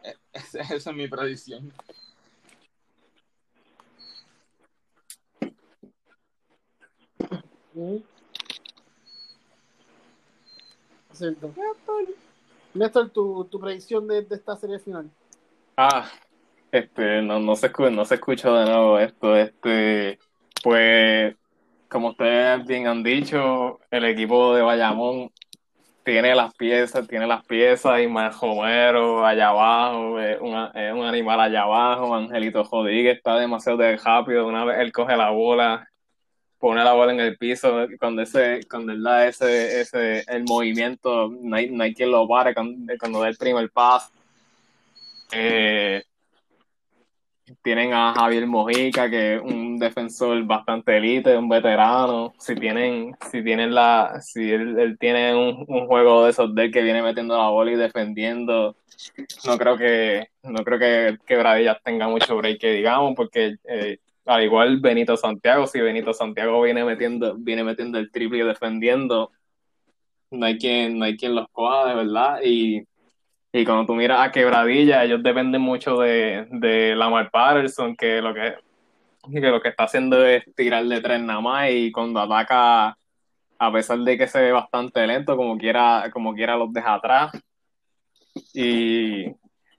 Eh, 0.03 0.15
esa 0.33 0.91
es 0.91 0.97
mi 0.97 1.09
predicción. 1.09 1.73
Cierto. 11.13 11.47
Néstor, 11.57 12.05
Néstor, 12.75 13.11
tu, 13.11 13.45
tu 13.45 13.61
predicción 13.61 14.07
de, 14.09 14.23
de 14.23 14.35
esta 14.35 14.57
serie 14.57 14.79
final. 14.79 15.09
Ah, 15.77 16.09
este, 16.73 17.23
no, 17.23 17.39
no 17.39 17.55
se 17.57 17.67
escucha, 17.67 17.91
no 17.91 18.05
se 18.05 18.17
escucha 18.17 18.51
de 18.53 18.65
nuevo 18.65 18.99
esto, 18.99 19.37
este, 19.37 20.19
pues, 20.63 21.37
como 21.89 22.09
ustedes 22.11 22.67
bien 22.67 22.87
han 22.89 23.03
dicho, 23.03 23.79
el 23.91 24.05
equipo 24.05 24.55
de 24.55 24.63
Bayamón 24.63 25.31
tiene 26.05 26.35
las 26.35 26.53
piezas, 26.55 27.07
tiene 27.07 27.27
las 27.27 27.45
piezas, 27.47 28.01
y 28.01 28.09
más 28.09 28.41
Romero 28.41 29.25
allá 29.25 29.49
abajo, 29.49 30.19
es, 30.21 30.41
una- 30.41 30.71
es 30.75 30.93
un 30.93 31.05
animal 31.05 31.41
allá 31.41 31.63
abajo, 31.63 32.15
Angelito 32.15 32.65
Rodríguez 32.65 33.17
está 33.17 33.37
demasiado 33.39 33.79
de 33.79 33.97
rápido, 33.97 34.47
una 34.47 34.65
vez 34.65 34.79
él 34.81 34.93
coge 34.93 35.17
la 35.17 35.31
bola, 35.31 35.89
pone 36.65 36.83
la 36.83 36.95
bola 36.95 37.13
en 37.13 37.21
el 37.21 37.37
piso, 37.37 37.87
cuando 38.01 38.23
ese, 38.23 38.61
cuando 38.71 38.93
él 38.93 39.03
da 39.03 39.29
ese, 39.29 39.83
ese, 39.83 40.25
el 40.27 40.45
movimiento, 40.45 41.29
no 41.29 41.57
hay, 41.57 41.69
no 41.69 41.85
hay 41.85 41.93
quien 41.93 42.11
lo 42.11 42.27
pare 42.27 42.55
cuando, 42.55 42.91
cuando 42.99 43.21
da 43.21 43.29
el 43.29 43.37
primer 43.37 43.71
paso. 43.71 44.11
Eh, 45.31 46.03
tienen 47.63 47.93
a 47.93 48.15
Javier 48.15 48.47
Mojica, 48.47 49.11
que 49.11 49.35
es 49.35 49.43
un 49.43 49.79
defensor 49.79 50.43
bastante 50.45 50.97
elite, 50.97 51.37
un 51.37 51.51
veterano. 51.51 52.33
Si 52.39 52.55
tienen, 52.55 53.15
si 53.31 53.45
tienen 53.45 53.75
la, 53.75 54.23
si 54.23 54.51
él, 54.51 54.79
él 54.79 54.97
tiene 54.99 55.35
un, 55.35 55.67
un 55.69 55.87
juego 55.87 56.25
de 56.25 56.31
esos 56.31 56.55
de 56.55 56.65
él 56.65 56.73
que 56.73 56.81
viene 56.81 57.03
metiendo 57.03 57.37
la 57.37 57.51
bola 57.51 57.73
y 57.73 57.77
defendiendo, 57.77 58.75
no 59.47 59.59
creo 59.59 59.77
que, 59.77 60.29
no 60.45 60.65
creo 60.65 60.79
que 60.79 61.19
Quebradillas 61.27 61.83
tenga 61.83 62.09
mucho 62.09 62.39
break 62.39 62.63
digamos, 62.63 63.13
porque 63.15 63.57
eh, 63.65 63.99
al 64.27 64.43
igual 64.45 64.81
Benito 64.81 65.17
Santiago, 65.17 65.67
si 65.67 65.81
Benito 65.81 66.13
Santiago 66.13 66.61
viene 66.63 66.85
metiendo, 66.85 67.37
viene 67.37 67.65
metiendo 67.65 67.99
el 67.99 68.11
triple 68.11 68.39
y 68.39 68.43
defendiendo, 68.47 69.31
no 70.31 70.47
hay 70.47 70.59
quien, 70.59 70.99
no 70.99 71.05
hay 71.05 71.17
quien 71.17 71.35
los 71.35 71.47
coja 71.53 71.89
de 71.89 71.95
verdad. 71.95 72.41
Y 72.43 72.85
y 73.57 73.65
cuando 73.65 73.87
tú 73.87 73.95
miras 73.95 74.19
a 74.21 74.33
Quebradilla, 74.33 75.05
ellos 75.05 75.23
dependen 75.23 75.61
mucho 75.63 76.01
de, 76.01 76.49
de 76.51 76.97
Lamar 76.97 77.31
Patterson, 77.31 77.95
que 77.95 78.21
lo 78.21 78.35
que, 78.35 78.57
que 79.33 79.41
lo 79.49 79.61
que 79.61 79.69
está 79.69 79.85
haciendo 79.85 80.27
es 80.27 80.43
tirar 80.57 80.85
de 80.85 81.01
tres 81.01 81.21
nada 81.21 81.41
más 81.41 81.71
y 81.71 81.93
cuando 81.93 82.19
ataca, 82.19 82.99
a 83.59 83.73
pesar 83.73 84.01
de 84.01 84.19
que 84.19 84.27
se 84.27 84.41
ve 84.41 84.51
bastante 84.51 85.07
lento, 85.07 85.37
como 85.37 85.57
quiera, 85.57 86.11
como 86.13 86.35
quiera 86.35 86.57
los 86.57 86.73
deja 86.73 86.95
atrás. 86.95 87.31
Y 88.53 89.27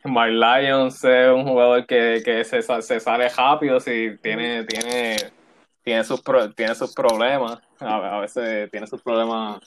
Mike 0.05 0.31
Lyons 0.31 1.03
es 1.03 1.31
un 1.31 1.43
jugador 1.43 1.85
que, 1.85 2.21
que 2.23 2.43
se, 2.43 2.61
se 2.61 2.99
sale 2.99 3.27
rápido, 3.29 3.79
si 3.79 4.17
tiene, 4.21 4.63
tiene, 4.65 5.17
tiene, 5.83 6.03
sus, 6.03 6.21
pro- 6.21 6.51
tiene 6.53 6.75
sus 6.75 6.93
problemas, 6.93 7.59
a, 7.79 8.19
veces 8.19 8.69
tiene 8.71 8.87
sus 8.87 9.01
problemas 9.01 9.59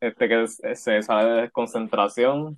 este, 0.00 0.28
que 0.28 0.46
se 0.46 1.02
sale 1.02 1.30
de 1.30 1.40
desconcentración. 1.42 2.56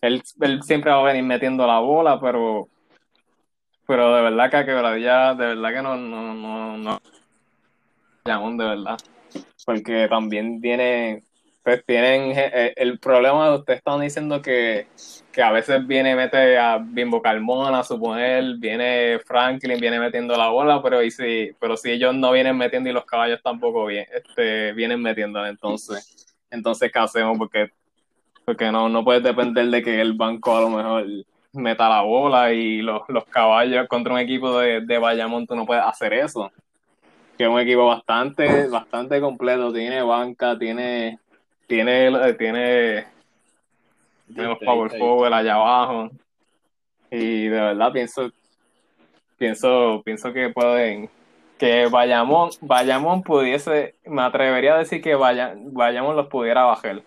Él, 0.00 0.22
él 0.40 0.62
siempre 0.62 0.90
va 0.90 1.00
a 1.00 1.04
venir 1.04 1.22
metiendo 1.22 1.66
la 1.66 1.78
bola, 1.78 2.20
pero, 2.20 2.68
pero 3.86 4.14
de 4.14 4.22
verdad 4.22 4.50
que 4.50 4.56
a 4.56 4.64
Quebradilla, 4.64 5.34
de 5.34 5.46
verdad 5.46 5.72
que 5.72 5.82
no, 5.82 5.96
no, 5.96 6.34
no, 6.34 6.76
no, 6.78 7.00
de 8.24 8.64
verdad. 8.64 8.98
Porque 9.64 10.08
también 10.08 10.60
tiene, 10.60 11.22
pues 11.70 11.86
tienen, 11.86 12.32
eh, 12.36 12.72
el 12.76 12.98
problema 12.98 13.48
de 13.48 13.56
ustedes 13.58 13.78
están 13.78 14.00
diciendo 14.00 14.42
que, 14.42 14.88
que 15.30 15.42
a 15.42 15.52
veces 15.52 15.86
viene, 15.86 16.16
mete 16.16 16.58
a 16.58 16.78
Bimbo 16.78 17.22
Carmona, 17.22 17.78
a 17.78 17.84
suponer, 17.84 18.56
viene 18.58 19.20
Franklin, 19.24 19.78
viene 19.78 20.00
metiendo 20.00 20.36
la 20.36 20.48
bola, 20.48 20.82
pero 20.82 21.00
y 21.02 21.10
si, 21.10 21.52
pero 21.60 21.76
si 21.76 21.92
ellos 21.92 22.12
no 22.14 22.32
vienen 22.32 22.56
metiendo 22.56 22.90
y 22.90 22.92
los 22.92 23.04
caballos 23.04 23.40
tampoco 23.42 23.86
bien, 23.86 24.04
este, 24.12 24.72
vienen 24.72 25.00
metiendo, 25.00 25.46
entonces, 25.46 26.26
entonces 26.50 26.90
¿qué 26.90 26.98
hacemos? 26.98 27.38
Porque 27.38 27.70
porque 28.44 28.72
no, 28.72 28.88
no 28.88 29.04
puedes 29.04 29.22
depender 29.22 29.66
de 29.66 29.80
que 29.80 30.00
el 30.00 30.14
banco 30.14 30.56
a 30.56 30.62
lo 30.62 30.70
mejor 30.70 31.06
meta 31.52 31.88
la 31.88 32.02
bola 32.02 32.52
y 32.52 32.82
los, 32.82 33.02
los 33.06 33.24
caballos 33.26 33.86
contra 33.86 34.12
un 34.12 34.18
equipo 34.18 34.58
de, 34.58 34.80
de 34.80 34.98
Bayamón 34.98 35.46
no 35.50 35.64
puedes 35.64 35.84
hacer 35.84 36.14
eso. 36.14 36.50
Que 37.38 37.44
es 37.44 37.48
un 37.48 37.60
equipo 37.60 37.86
bastante, 37.86 38.66
bastante 38.66 39.20
completo, 39.20 39.72
tiene 39.72 40.02
banca, 40.02 40.58
tiene, 40.58 41.20
tiene, 41.70 42.34
tiene, 42.36 43.06
los 44.26 44.58
power 44.58 44.90
forward 44.98 45.32
allá 45.32 45.54
abajo. 45.54 46.10
Y 47.12 47.44
de 47.44 47.60
verdad 47.60 47.92
pienso, 47.92 48.30
pienso, 49.38 50.02
pienso 50.04 50.32
que 50.32 50.48
pueden, 50.50 51.08
que 51.58 51.86
Bayamón, 51.86 52.50
Bayamón 52.60 53.22
pudiese, 53.22 53.94
me 54.04 54.22
atrevería 54.22 54.74
a 54.74 54.78
decir 54.78 55.00
que 55.00 55.14
Baya- 55.14 55.54
Bayamón 55.56 56.16
los 56.16 56.26
pudiera 56.26 56.64
bajar 56.64 57.02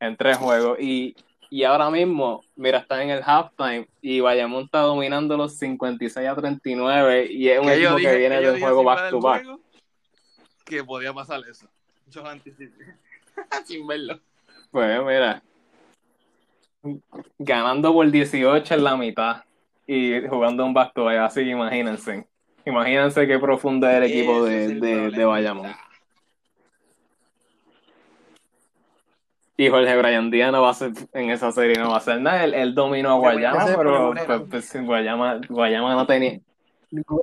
en 0.00 0.16
tres 0.16 0.38
juegos. 0.38 0.78
Y, 0.80 1.14
y 1.50 1.64
ahora 1.64 1.90
mismo, 1.90 2.42
mira, 2.56 2.78
están 2.78 3.02
en 3.02 3.10
el 3.10 3.22
halftime 3.22 3.86
y 4.00 4.20
Bayamón 4.20 4.64
está 4.64 4.80
dominando 4.80 5.36
los 5.36 5.58
56 5.58 6.26
a 6.28 6.34
39 6.34 7.26
y 7.30 7.48
es 7.50 7.58
un 7.60 7.68
equipo 7.68 7.96
dije- 7.96 8.10
que 8.12 8.16
viene 8.18 8.40
de 8.40 8.50
un 8.52 8.60
juego 8.60 8.84
back 8.84 9.10
to 9.10 9.20
back. 9.20 9.44
Que 10.64 10.82
podía 10.82 11.12
pasar 11.12 11.40
eso. 11.50 11.68
Yo 12.08 12.26
anticipé. 12.26 12.84
Sin 13.64 13.86
verlo. 13.86 14.18
Pues 14.70 15.00
mira, 15.04 15.42
ganando 17.38 17.92
por 17.92 18.10
18 18.10 18.74
en 18.74 18.84
la 18.84 18.96
mitad 18.96 19.44
y 19.86 20.26
jugando 20.28 20.64
un 20.64 20.74
back 20.74 20.92
así 21.20 21.42
imagínense. 21.42 22.26
Imagínense 22.64 23.26
qué 23.26 23.38
profundo 23.38 23.88
es 23.88 23.96
el 23.96 24.02
equipo 24.04 24.44
de, 24.44 24.64
el 24.64 24.80
de, 24.80 25.10
de. 25.10 25.24
Bayamón. 25.24 25.72
Y 29.56 29.68
Jorge 29.68 29.96
Brian 29.98 30.30
Díaz 30.30 30.50
no 30.50 30.62
va 30.62 30.70
a 30.70 30.74
ser 30.74 30.92
en 31.12 31.30
esa 31.30 31.52
serie, 31.52 31.76
no 31.76 31.88
va 31.88 31.94
a 31.94 31.98
hacer 31.98 32.20
nada. 32.20 32.44
Él, 32.44 32.54
él 32.54 32.74
dominó 32.74 33.10
a 33.10 33.14
Guayama, 33.18 33.66
pero 33.76 34.14
pues, 34.48 34.70
pues, 34.72 34.84
Guayama, 34.86 35.40
Guayama 35.48 35.94
no 35.94 36.06
tenía. 36.06 36.40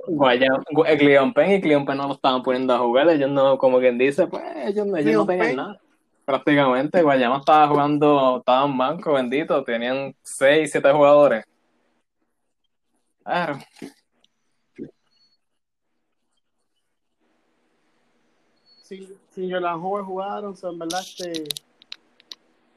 Guayama, 0.06 0.62
Gu- 0.72 0.98
Cleon 0.98 1.32
Penn 1.34 1.52
y 1.52 1.60
Cleon 1.60 1.84
Penn 1.84 1.96
no 1.98 2.08
lo 2.08 2.14
estaban 2.14 2.42
poniendo 2.42 2.72
a 2.74 2.78
jugar. 2.78 3.08
Ellos 3.10 3.30
no, 3.30 3.58
como 3.58 3.78
quien 3.80 3.98
dice, 3.98 4.26
pues 4.26 4.42
ellos, 4.64 4.86
no- 4.86 4.96
ellos 4.96 5.14
no 5.14 5.26
tenían 5.26 5.56
nada. 5.56 5.80
Prácticamente, 6.24 7.02
Guayama 7.02 7.38
estaba 7.38 7.68
jugando, 7.68 8.38
estaban 8.38 8.76
manco, 8.76 9.14
bendito. 9.14 9.64
Tenían 9.64 10.14
6, 10.22 10.70
7 10.70 10.92
jugadores. 10.92 11.44
Claro. 13.24 13.58
sin, 18.90 19.08
sin 19.30 19.50
Jordan 19.50 19.80
Howard 19.80 20.04
jugaron, 20.04 20.52
o 20.52 20.56
sea, 20.56 20.70
en 20.70 20.78
verdad, 20.78 21.00
este. 21.00 21.44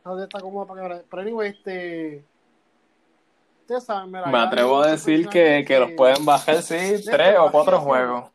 ¿Dónde 0.03 0.23
está 0.25 0.39
cómodo 0.39 0.67
para 0.67 0.99
que 0.99 1.03
Pero, 1.09 1.21
anyway, 1.21 1.49
este. 1.49 2.23
Ustedes 3.61 3.83
saben, 3.85 4.11
mira, 4.11 4.27
Me 4.27 4.37
atrevo 4.37 4.81
a 4.81 4.85
hay 4.85 4.91
decir 4.91 5.27
que, 5.29 5.63
que 5.65 5.79
los 5.79 5.91
pueden 5.93 6.23
bajar, 6.25 6.61
sí, 6.61 7.03
tres 7.05 7.37
o 7.39 7.49
cuatro 7.49 7.79
juegos 7.79 8.29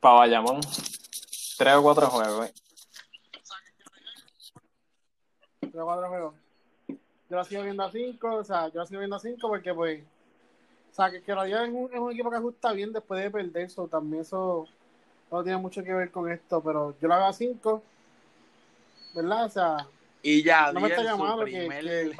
para 0.00 0.14
Bayamón. 0.16 0.60
Tres 1.58 1.74
o 1.74 1.82
cuatro 1.82 2.06
juegos. 2.08 2.50
Tres 5.70 5.82
o 5.82 5.84
cuatro 5.84 6.08
juegos. 6.08 6.34
Yo 7.28 7.36
la 7.36 7.44
sigo 7.44 7.62
viendo 7.62 7.82
a 7.84 7.90
cinco, 7.92 8.34
o 8.34 8.44
sea, 8.44 8.68
yo 8.68 8.80
la 8.80 8.86
sigo 8.86 9.00
viendo 9.00 9.16
a 9.16 9.20
cinco 9.20 9.48
porque, 9.48 9.72
pues. 9.72 10.02
O 10.90 10.94
sea, 10.94 11.10
que, 11.10 11.22
que 11.22 11.34
Radilla 11.34 11.64
es 11.64 11.70
un, 11.70 11.88
es 11.92 11.98
un 12.00 12.10
equipo 12.12 12.30
que 12.30 12.36
ajusta 12.36 12.72
bien 12.72 12.92
después 12.92 13.22
de 13.22 13.30
perder, 13.30 13.62
eso 13.66 13.86
también 13.86 14.22
eso 14.22 14.66
no 15.30 15.42
tiene 15.44 15.58
mucho 15.58 15.84
que 15.84 15.92
ver 15.92 16.10
con 16.10 16.30
esto, 16.30 16.60
pero 16.60 16.96
yo 17.00 17.06
la 17.06 17.18
veo 17.18 17.26
a 17.26 17.32
cinco, 17.32 17.82
¿verdad? 19.14 19.44
O 19.44 19.48
sea, 19.48 19.86
Y 20.22 20.42
ya, 20.42 20.72
no 20.72 20.80
me 20.80 20.88
está 20.88 21.04
llamando 21.04 21.44
que, 21.44 21.52
que 21.52 21.64
en 21.64 21.70
tres 21.80 22.16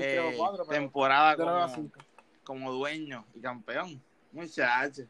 eh, 0.00 0.32
o 0.34 0.38
cuatro, 0.38 0.64
pero 0.66 0.80
temporada 0.80 1.36
yo 1.36 1.44
la 1.44 1.52
veo 1.52 1.62
a 1.64 1.68
cinco. 1.68 2.00
como 2.44 2.72
dueño 2.72 3.26
y 3.34 3.40
campeón. 3.40 4.02
Muchacho. 4.32 5.02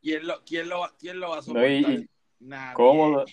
¿Quién 0.00 0.26
lo, 0.26 0.42
quién 0.44 0.68
lo, 0.68 0.80
va- 0.80 0.92
quién 0.98 1.20
lo 1.20 1.30
va 1.30 1.38
a 1.38 1.42
soportar? 1.42 1.70
y- 1.70 2.08
Nadie. 2.40 2.74
cómodo. 2.74 3.24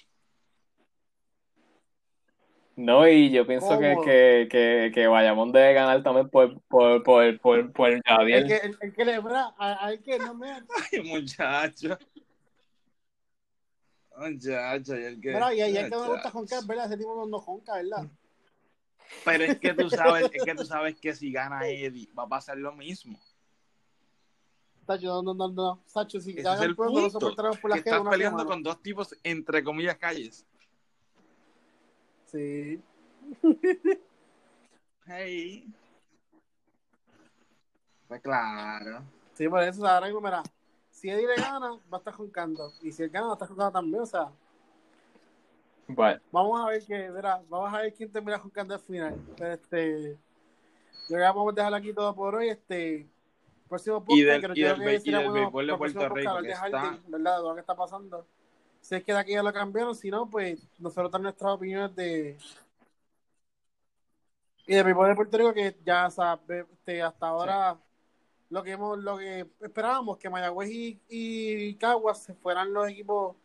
No, 2.76 3.08
y 3.08 3.30
yo 3.30 3.46
pienso 3.46 3.78
que, 3.80 3.96
que, 4.04 4.48
que, 4.50 4.92
que 4.94 5.08
Bayamón 5.08 5.52
debe 5.52 5.74
ganar 5.74 6.02
también 6.02 6.28
por, 6.30 6.60
por, 6.64 7.04
por, 7.04 7.40
por, 7.40 7.72
por 7.72 7.90
El 7.92 8.02
Yadiel. 8.04 8.48
que, 8.48 8.56
el, 8.58 8.78
el 8.82 8.94
que. 8.94 9.04
Hay 9.60 10.00
que 10.00 10.18
no 10.20 10.34
me. 10.34 10.50
Ay, 10.92 11.02
muchacho. 11.04 11.98
Muchacho, 14.18 14.98
y 15.00 15.04
el 15.04 15.22
que. 15.22 15.34
Mira, 15.34 15.54
y 15.54 15.62
es 15.62 15.84
que 15.84 15.90
me 15.90 16.08
gusta 16.08 16.32
joncar, 16.32 16.66
¿verdad? 16.66 16.86
Ese 16.88 16.98
tipo 16.98 17.26
no 17.28 17.40
jonca, 17.40 17.76
¿verdad? 17.76 18.08
Pero 19.26 19.44
es 19.44 19.60
que 19.60 19.74
tú 19.74 19.90
sabes, 19.90 20.30
es 20.34 20.44
que 20.44 20.56
tú 20.56 20.66
sabes 20.66 21.00
que 21.00 21.14
si 21.14 21.32
gana 21.32 21.68
Eddie 21.68 22.10
va 22.18 22.24
a 22.24 22.28
pasar 22.30 22.58
lo 22.58 22.72
mismo. 22.74 23.20
Sacho, 24.88 25.08
no, 25.08 25.22
no, 25.22 25.34
no, 25.34 25.50
no. 25.50 25.84
Sacho, 25.86 26.20
si 26.20 26.32
Ese 26.32 26.40
es 26.40 26.46
ganan 26.46 26.64
el 26.64 26.76
pronto, 26.76 27.02
no 27.02 27.10
soportaremos 27.10 27.58
por 27.60 27.70
la 27.70 27.78
estás 27.78 28.02
una 28.02 28.10
peleando 28.12 28.40
semana. 28.40 28.56
con 28.56 28.64
dos 28.64 28.82
tipos 28.82 29.16
entre 29.24 29.64
comillas 29.64 29.98
calles. 29.98 30.46
Sí. 32.34 32.82
Hey. 35.06 35.68
Pues 38.08 38.22
claro. 38.22 39.04
Sí, 39.34 39.48
por 39.48 39.62
eso, 39.64 39.86
ahora 39.88 40.08
mismo, 40.08 40.22
mira, 40.22 40.42
si 40.90 41.10
Eddie 41.10 41.28
le 41.28 41.36
gana, 41.36 41.72
va 41.92 41.98
a 41.98 41.98
estar 41.98 42.14
joncando. 42.14 42.72
Y 42.82 42.92
si 42.92 43.04
él 43.04 43.10
gana, 43.10 43.28
va 43.28 43.34
a 43.34 43.36
estar 43.36 43.48
joncando 43.50 43.72
también, 43.72 44.02
o 44.02 44.06
sea, 44.06 44.32
Bueno, 45.88 46.20
vamos 46.32 46.62
a 46.62 46.70
ver 46.70 46.84
que, 46.86 47.10
mira, 47.12 47.42
vamos 47.50 47.74
a 47.74 47.82
ver 47.82 47.94
quién 47.94 48.12
termina 48.12 48.40
joncando 48.40 48.74
al 48.74 48.80
final. 48.80 49.16
Pero 49.38 49.54
este, 49.54 50.12
yo 50.12 50.18
creo 51.08 51.20
que 51.20 51.24
vamos 51.38 51.52
a 51.52 51.56
dejar 51.56 51.74
aquí 51.76 51.94
todo 51.94 52.16
por 52.16 52.36
hoy, 52.36 52.50
este, 52.50 53.08
próximo 53.68 54.00
podcast, 54.00 54.18
Y 54.18 54.24
del- 54.24 54.42
creo 54.42 54.56
y 54.56 54.62
del 54.62 54.76
que 54.76 55.10
y 55.10 55.12
del 55.12 55.24
bueno 55.30 55.34
béisbol 55.34 55.68
de 55.68 55.78
Puerto 55.78 56.10
Rico, 56.10 56.42
que 56.42 56.50
está- 56.52 57.00
¿verdad? 57.08 57.54
Que 57.54 57.60
está 57.60 57.76
pasando. 57.76 58.26
Si 58.84 58.96
es 58.96 59.04
que 59.06 59.14
de 59.14 59.20
aquí 59.20 59.32
ya 59.32 59.42
lo 59.42 59.54
cambiaron, 59.54 59.96
si 59.96 60.12
no, 60.12 60.30
pues 60.30 60.60
nosotros 60.78 61.10
tenemos 61.10 61.24
nuestras 61.24 61.54
opiniones 61.54 61.96
de. 61.96 62.38
Y 64.68 64.76
de 64.76 64.84
Pipo 64.84 65.06
de 65.06 65.16
Puerto 65.16 65.38
Rico, 65.38 65.54
que 65.54 65.78
ya 65.86 66.10
sabe, 66.10 66.66
este, 66.70 67.02
hasta 67.02 67.28
ahora 67.28 67.78
lo 68.50 68.62
que 68.62 68.72
hemos, 68.72 69.00
lo 69.00 69.18
que 69.18 69.48
esperábamos, 69.62 70.18
que 70.18 70.30
Mayagüez 70.30 70.70
y, 70.70 71.02
y 71.08 71.76
Caguas 71.76 72.30
fueran 72.42 72.74
los 72.74 72.90
equipos 72.90 73.38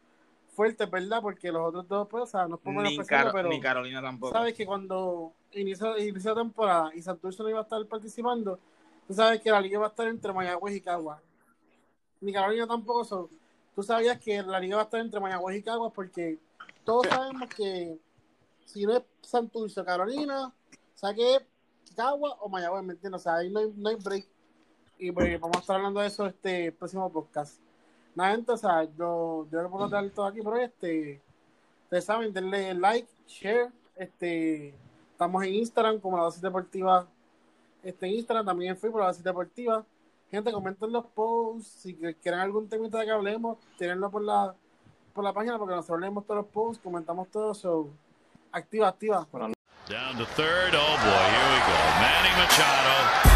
fuertes, 0.49 0.91
¿verdad? 0.91 1.23
Porque 1.23 1.53
los 1.53 1.69
otros 1.69 1.87
dos, 1.87 2.09
pues, 2.09 2.25
o 2.25 2.27
sea, 2.27 2.49
no 2.49 2.57
es 2.57 2.61
por 2.61 2.75
Ni, 2.75 2.99
pero 2.99 3.49
ni 3.49 3.61
Carolina 3.61 4.03
tampoco. 4.03 4.33
sabes 4.33 4.55
que 4.55 4.67
cuando 4.67 5.33
inició, 5.53 5.97
inició 5.99 6.35
la 6.35 6.43
temporada 6.43 6.91
y 6.97 7.01
Santurce 7.01 7.45
no 7.45 7.49
iba 7.49 7.61
a 7.61 7.63
estar 7.63 7.87
participando, 7.87 8.59
tú 9.07 9.15
sabes 9.15 9.41
que 9.41 9.53
la 9.53 9.61
liga 9.61 9.79
va 9.79 9.87
a 9.87 9.91
estar 9.91 10.09
entre 10.09 10.33
Mayagüez 10.33 10.75
y 10.75 10.81
Caguas. 10.81 11.23
Ni 12.21 12.33
Carolina 12.33 12.67
tampoco 12.67 13.05
son. 13.05 13.29
Tú 13.79 13.85
sabías 13.85 14.19
que 14.19 14.43
la 14.43 14.59
liga 14.59 14.75
va 14.75 14.83
a 14.83 14.85
estar 14.87 14.99
entre 14.99 15.21
Mayagüez 15.21 15.59
y 15.59 15.63
Caguas 15.63 15.93
porque 15.95 16.41
todos 16.83 17.07
sabemos 17.07 17.49
que 17.49 17.97
si 18.65 18.85
no 18.85 18.97
es 18.97 19.05
Santurce 19.21 19.81
o 19.81 19.85
Carolina, 19.85 20.49
o 20.49 20.99
sea 20.99 21.15
que 21.15 21.37
es 21.37 21.43
Caguas 21.95 22.35
o 22.41 22.49
Mayagüez, 22.49 22.83
¿me 22.83 22.95
entiendes? 22.95 23.21
O 23.21 23.23
sea, 23.23 23.37
ahí 23.37 23.51
no 23.51 23.61
hay, 23.61 23.73
no 23.77 23.89
hay 23.89 23.95
break. 23.95 24.27
Y 24.99 25.13
pues 25.13 25.41
vamos 25.41 25.59
a 25.59 25.61
estar 25.61 25.77
hablando 25.77 26.01
de 26.01 26.09
eso 26.09 26.27
este 26.27 26.73
próximo 26.73 27.09
podcast. 27.13 27.61
Nada, 28.17 28.35
entonces, 28.35 28.65
o 28.65 28.69
sea, 28.69 28.83
yo, 28.99 29.47
yo 29.49 29.63
le 29.63 29.69
puedo 29.69 29.89
dar 29.89 30.11
todo 30.11 30.27
aquí, 30.27 30.41
pero 30.43 30.57
este, 30.57 31.23
ustedes 31.85 32.05
saben, 32.05 32.33
denle 32.33 32.75
like, 32.75 33.09
share, 33.29 33.71
este, 33.95 34.75
estamos 35.13 35.45
en 35.45 35.55
Instagram 35.55 36.01
como 36.01 36.17
la 36.17 36.25
dosis 36.25 36.43
deportiva, 36.43 37.07
este 37.85 38.07
en 38.07 38.15
Instagram, 38.15 38.45
también 38.45 38.73
en 38.73 38.77
Facebook, 38.77 38.99
la 38.99 39.07
dosis 39.07 39.23
deportiva. 39.23 39.87
Gente, 40.31 40.53
comenten 40.53 40.93
los 40.93 41.07
posts, 41.07 41.67
si 41.67 41.95
quieren 41.95 42.41
algún 42.41 42.69
tema 42.69 42.89
de 42.89 43.05
que 43.07 43.11
hablemos, 43.11 43.57
tírenlo 43.79 44.11
por 44.11 44.23
la, 44.23 44.55
por 45.15 45.25
la 45.25 45.33
página, 45.33 45.59
porque 45.59 45.75
nosotros 45.75 46.01
leemos 46.01 46.27
todos 46.27 46.43
los 46.43 46.53
posts, 46.53 46.83
comentamos 46.83 47.29
todo, 47.31 47.55
so, 47.55 47.89
activa, 48.53 48.89
activa. 48.89 49.27
Down 49.89 50.19
to 50.19 50.27
third. 50.37 50.75
Oh 50.75 50.97
boy, 51.01 51.25
here 51.33 51.49
we 51.49 51.61
go. 51.61 51.77
Manny 51.99 52.29
Machado 52.37 53.28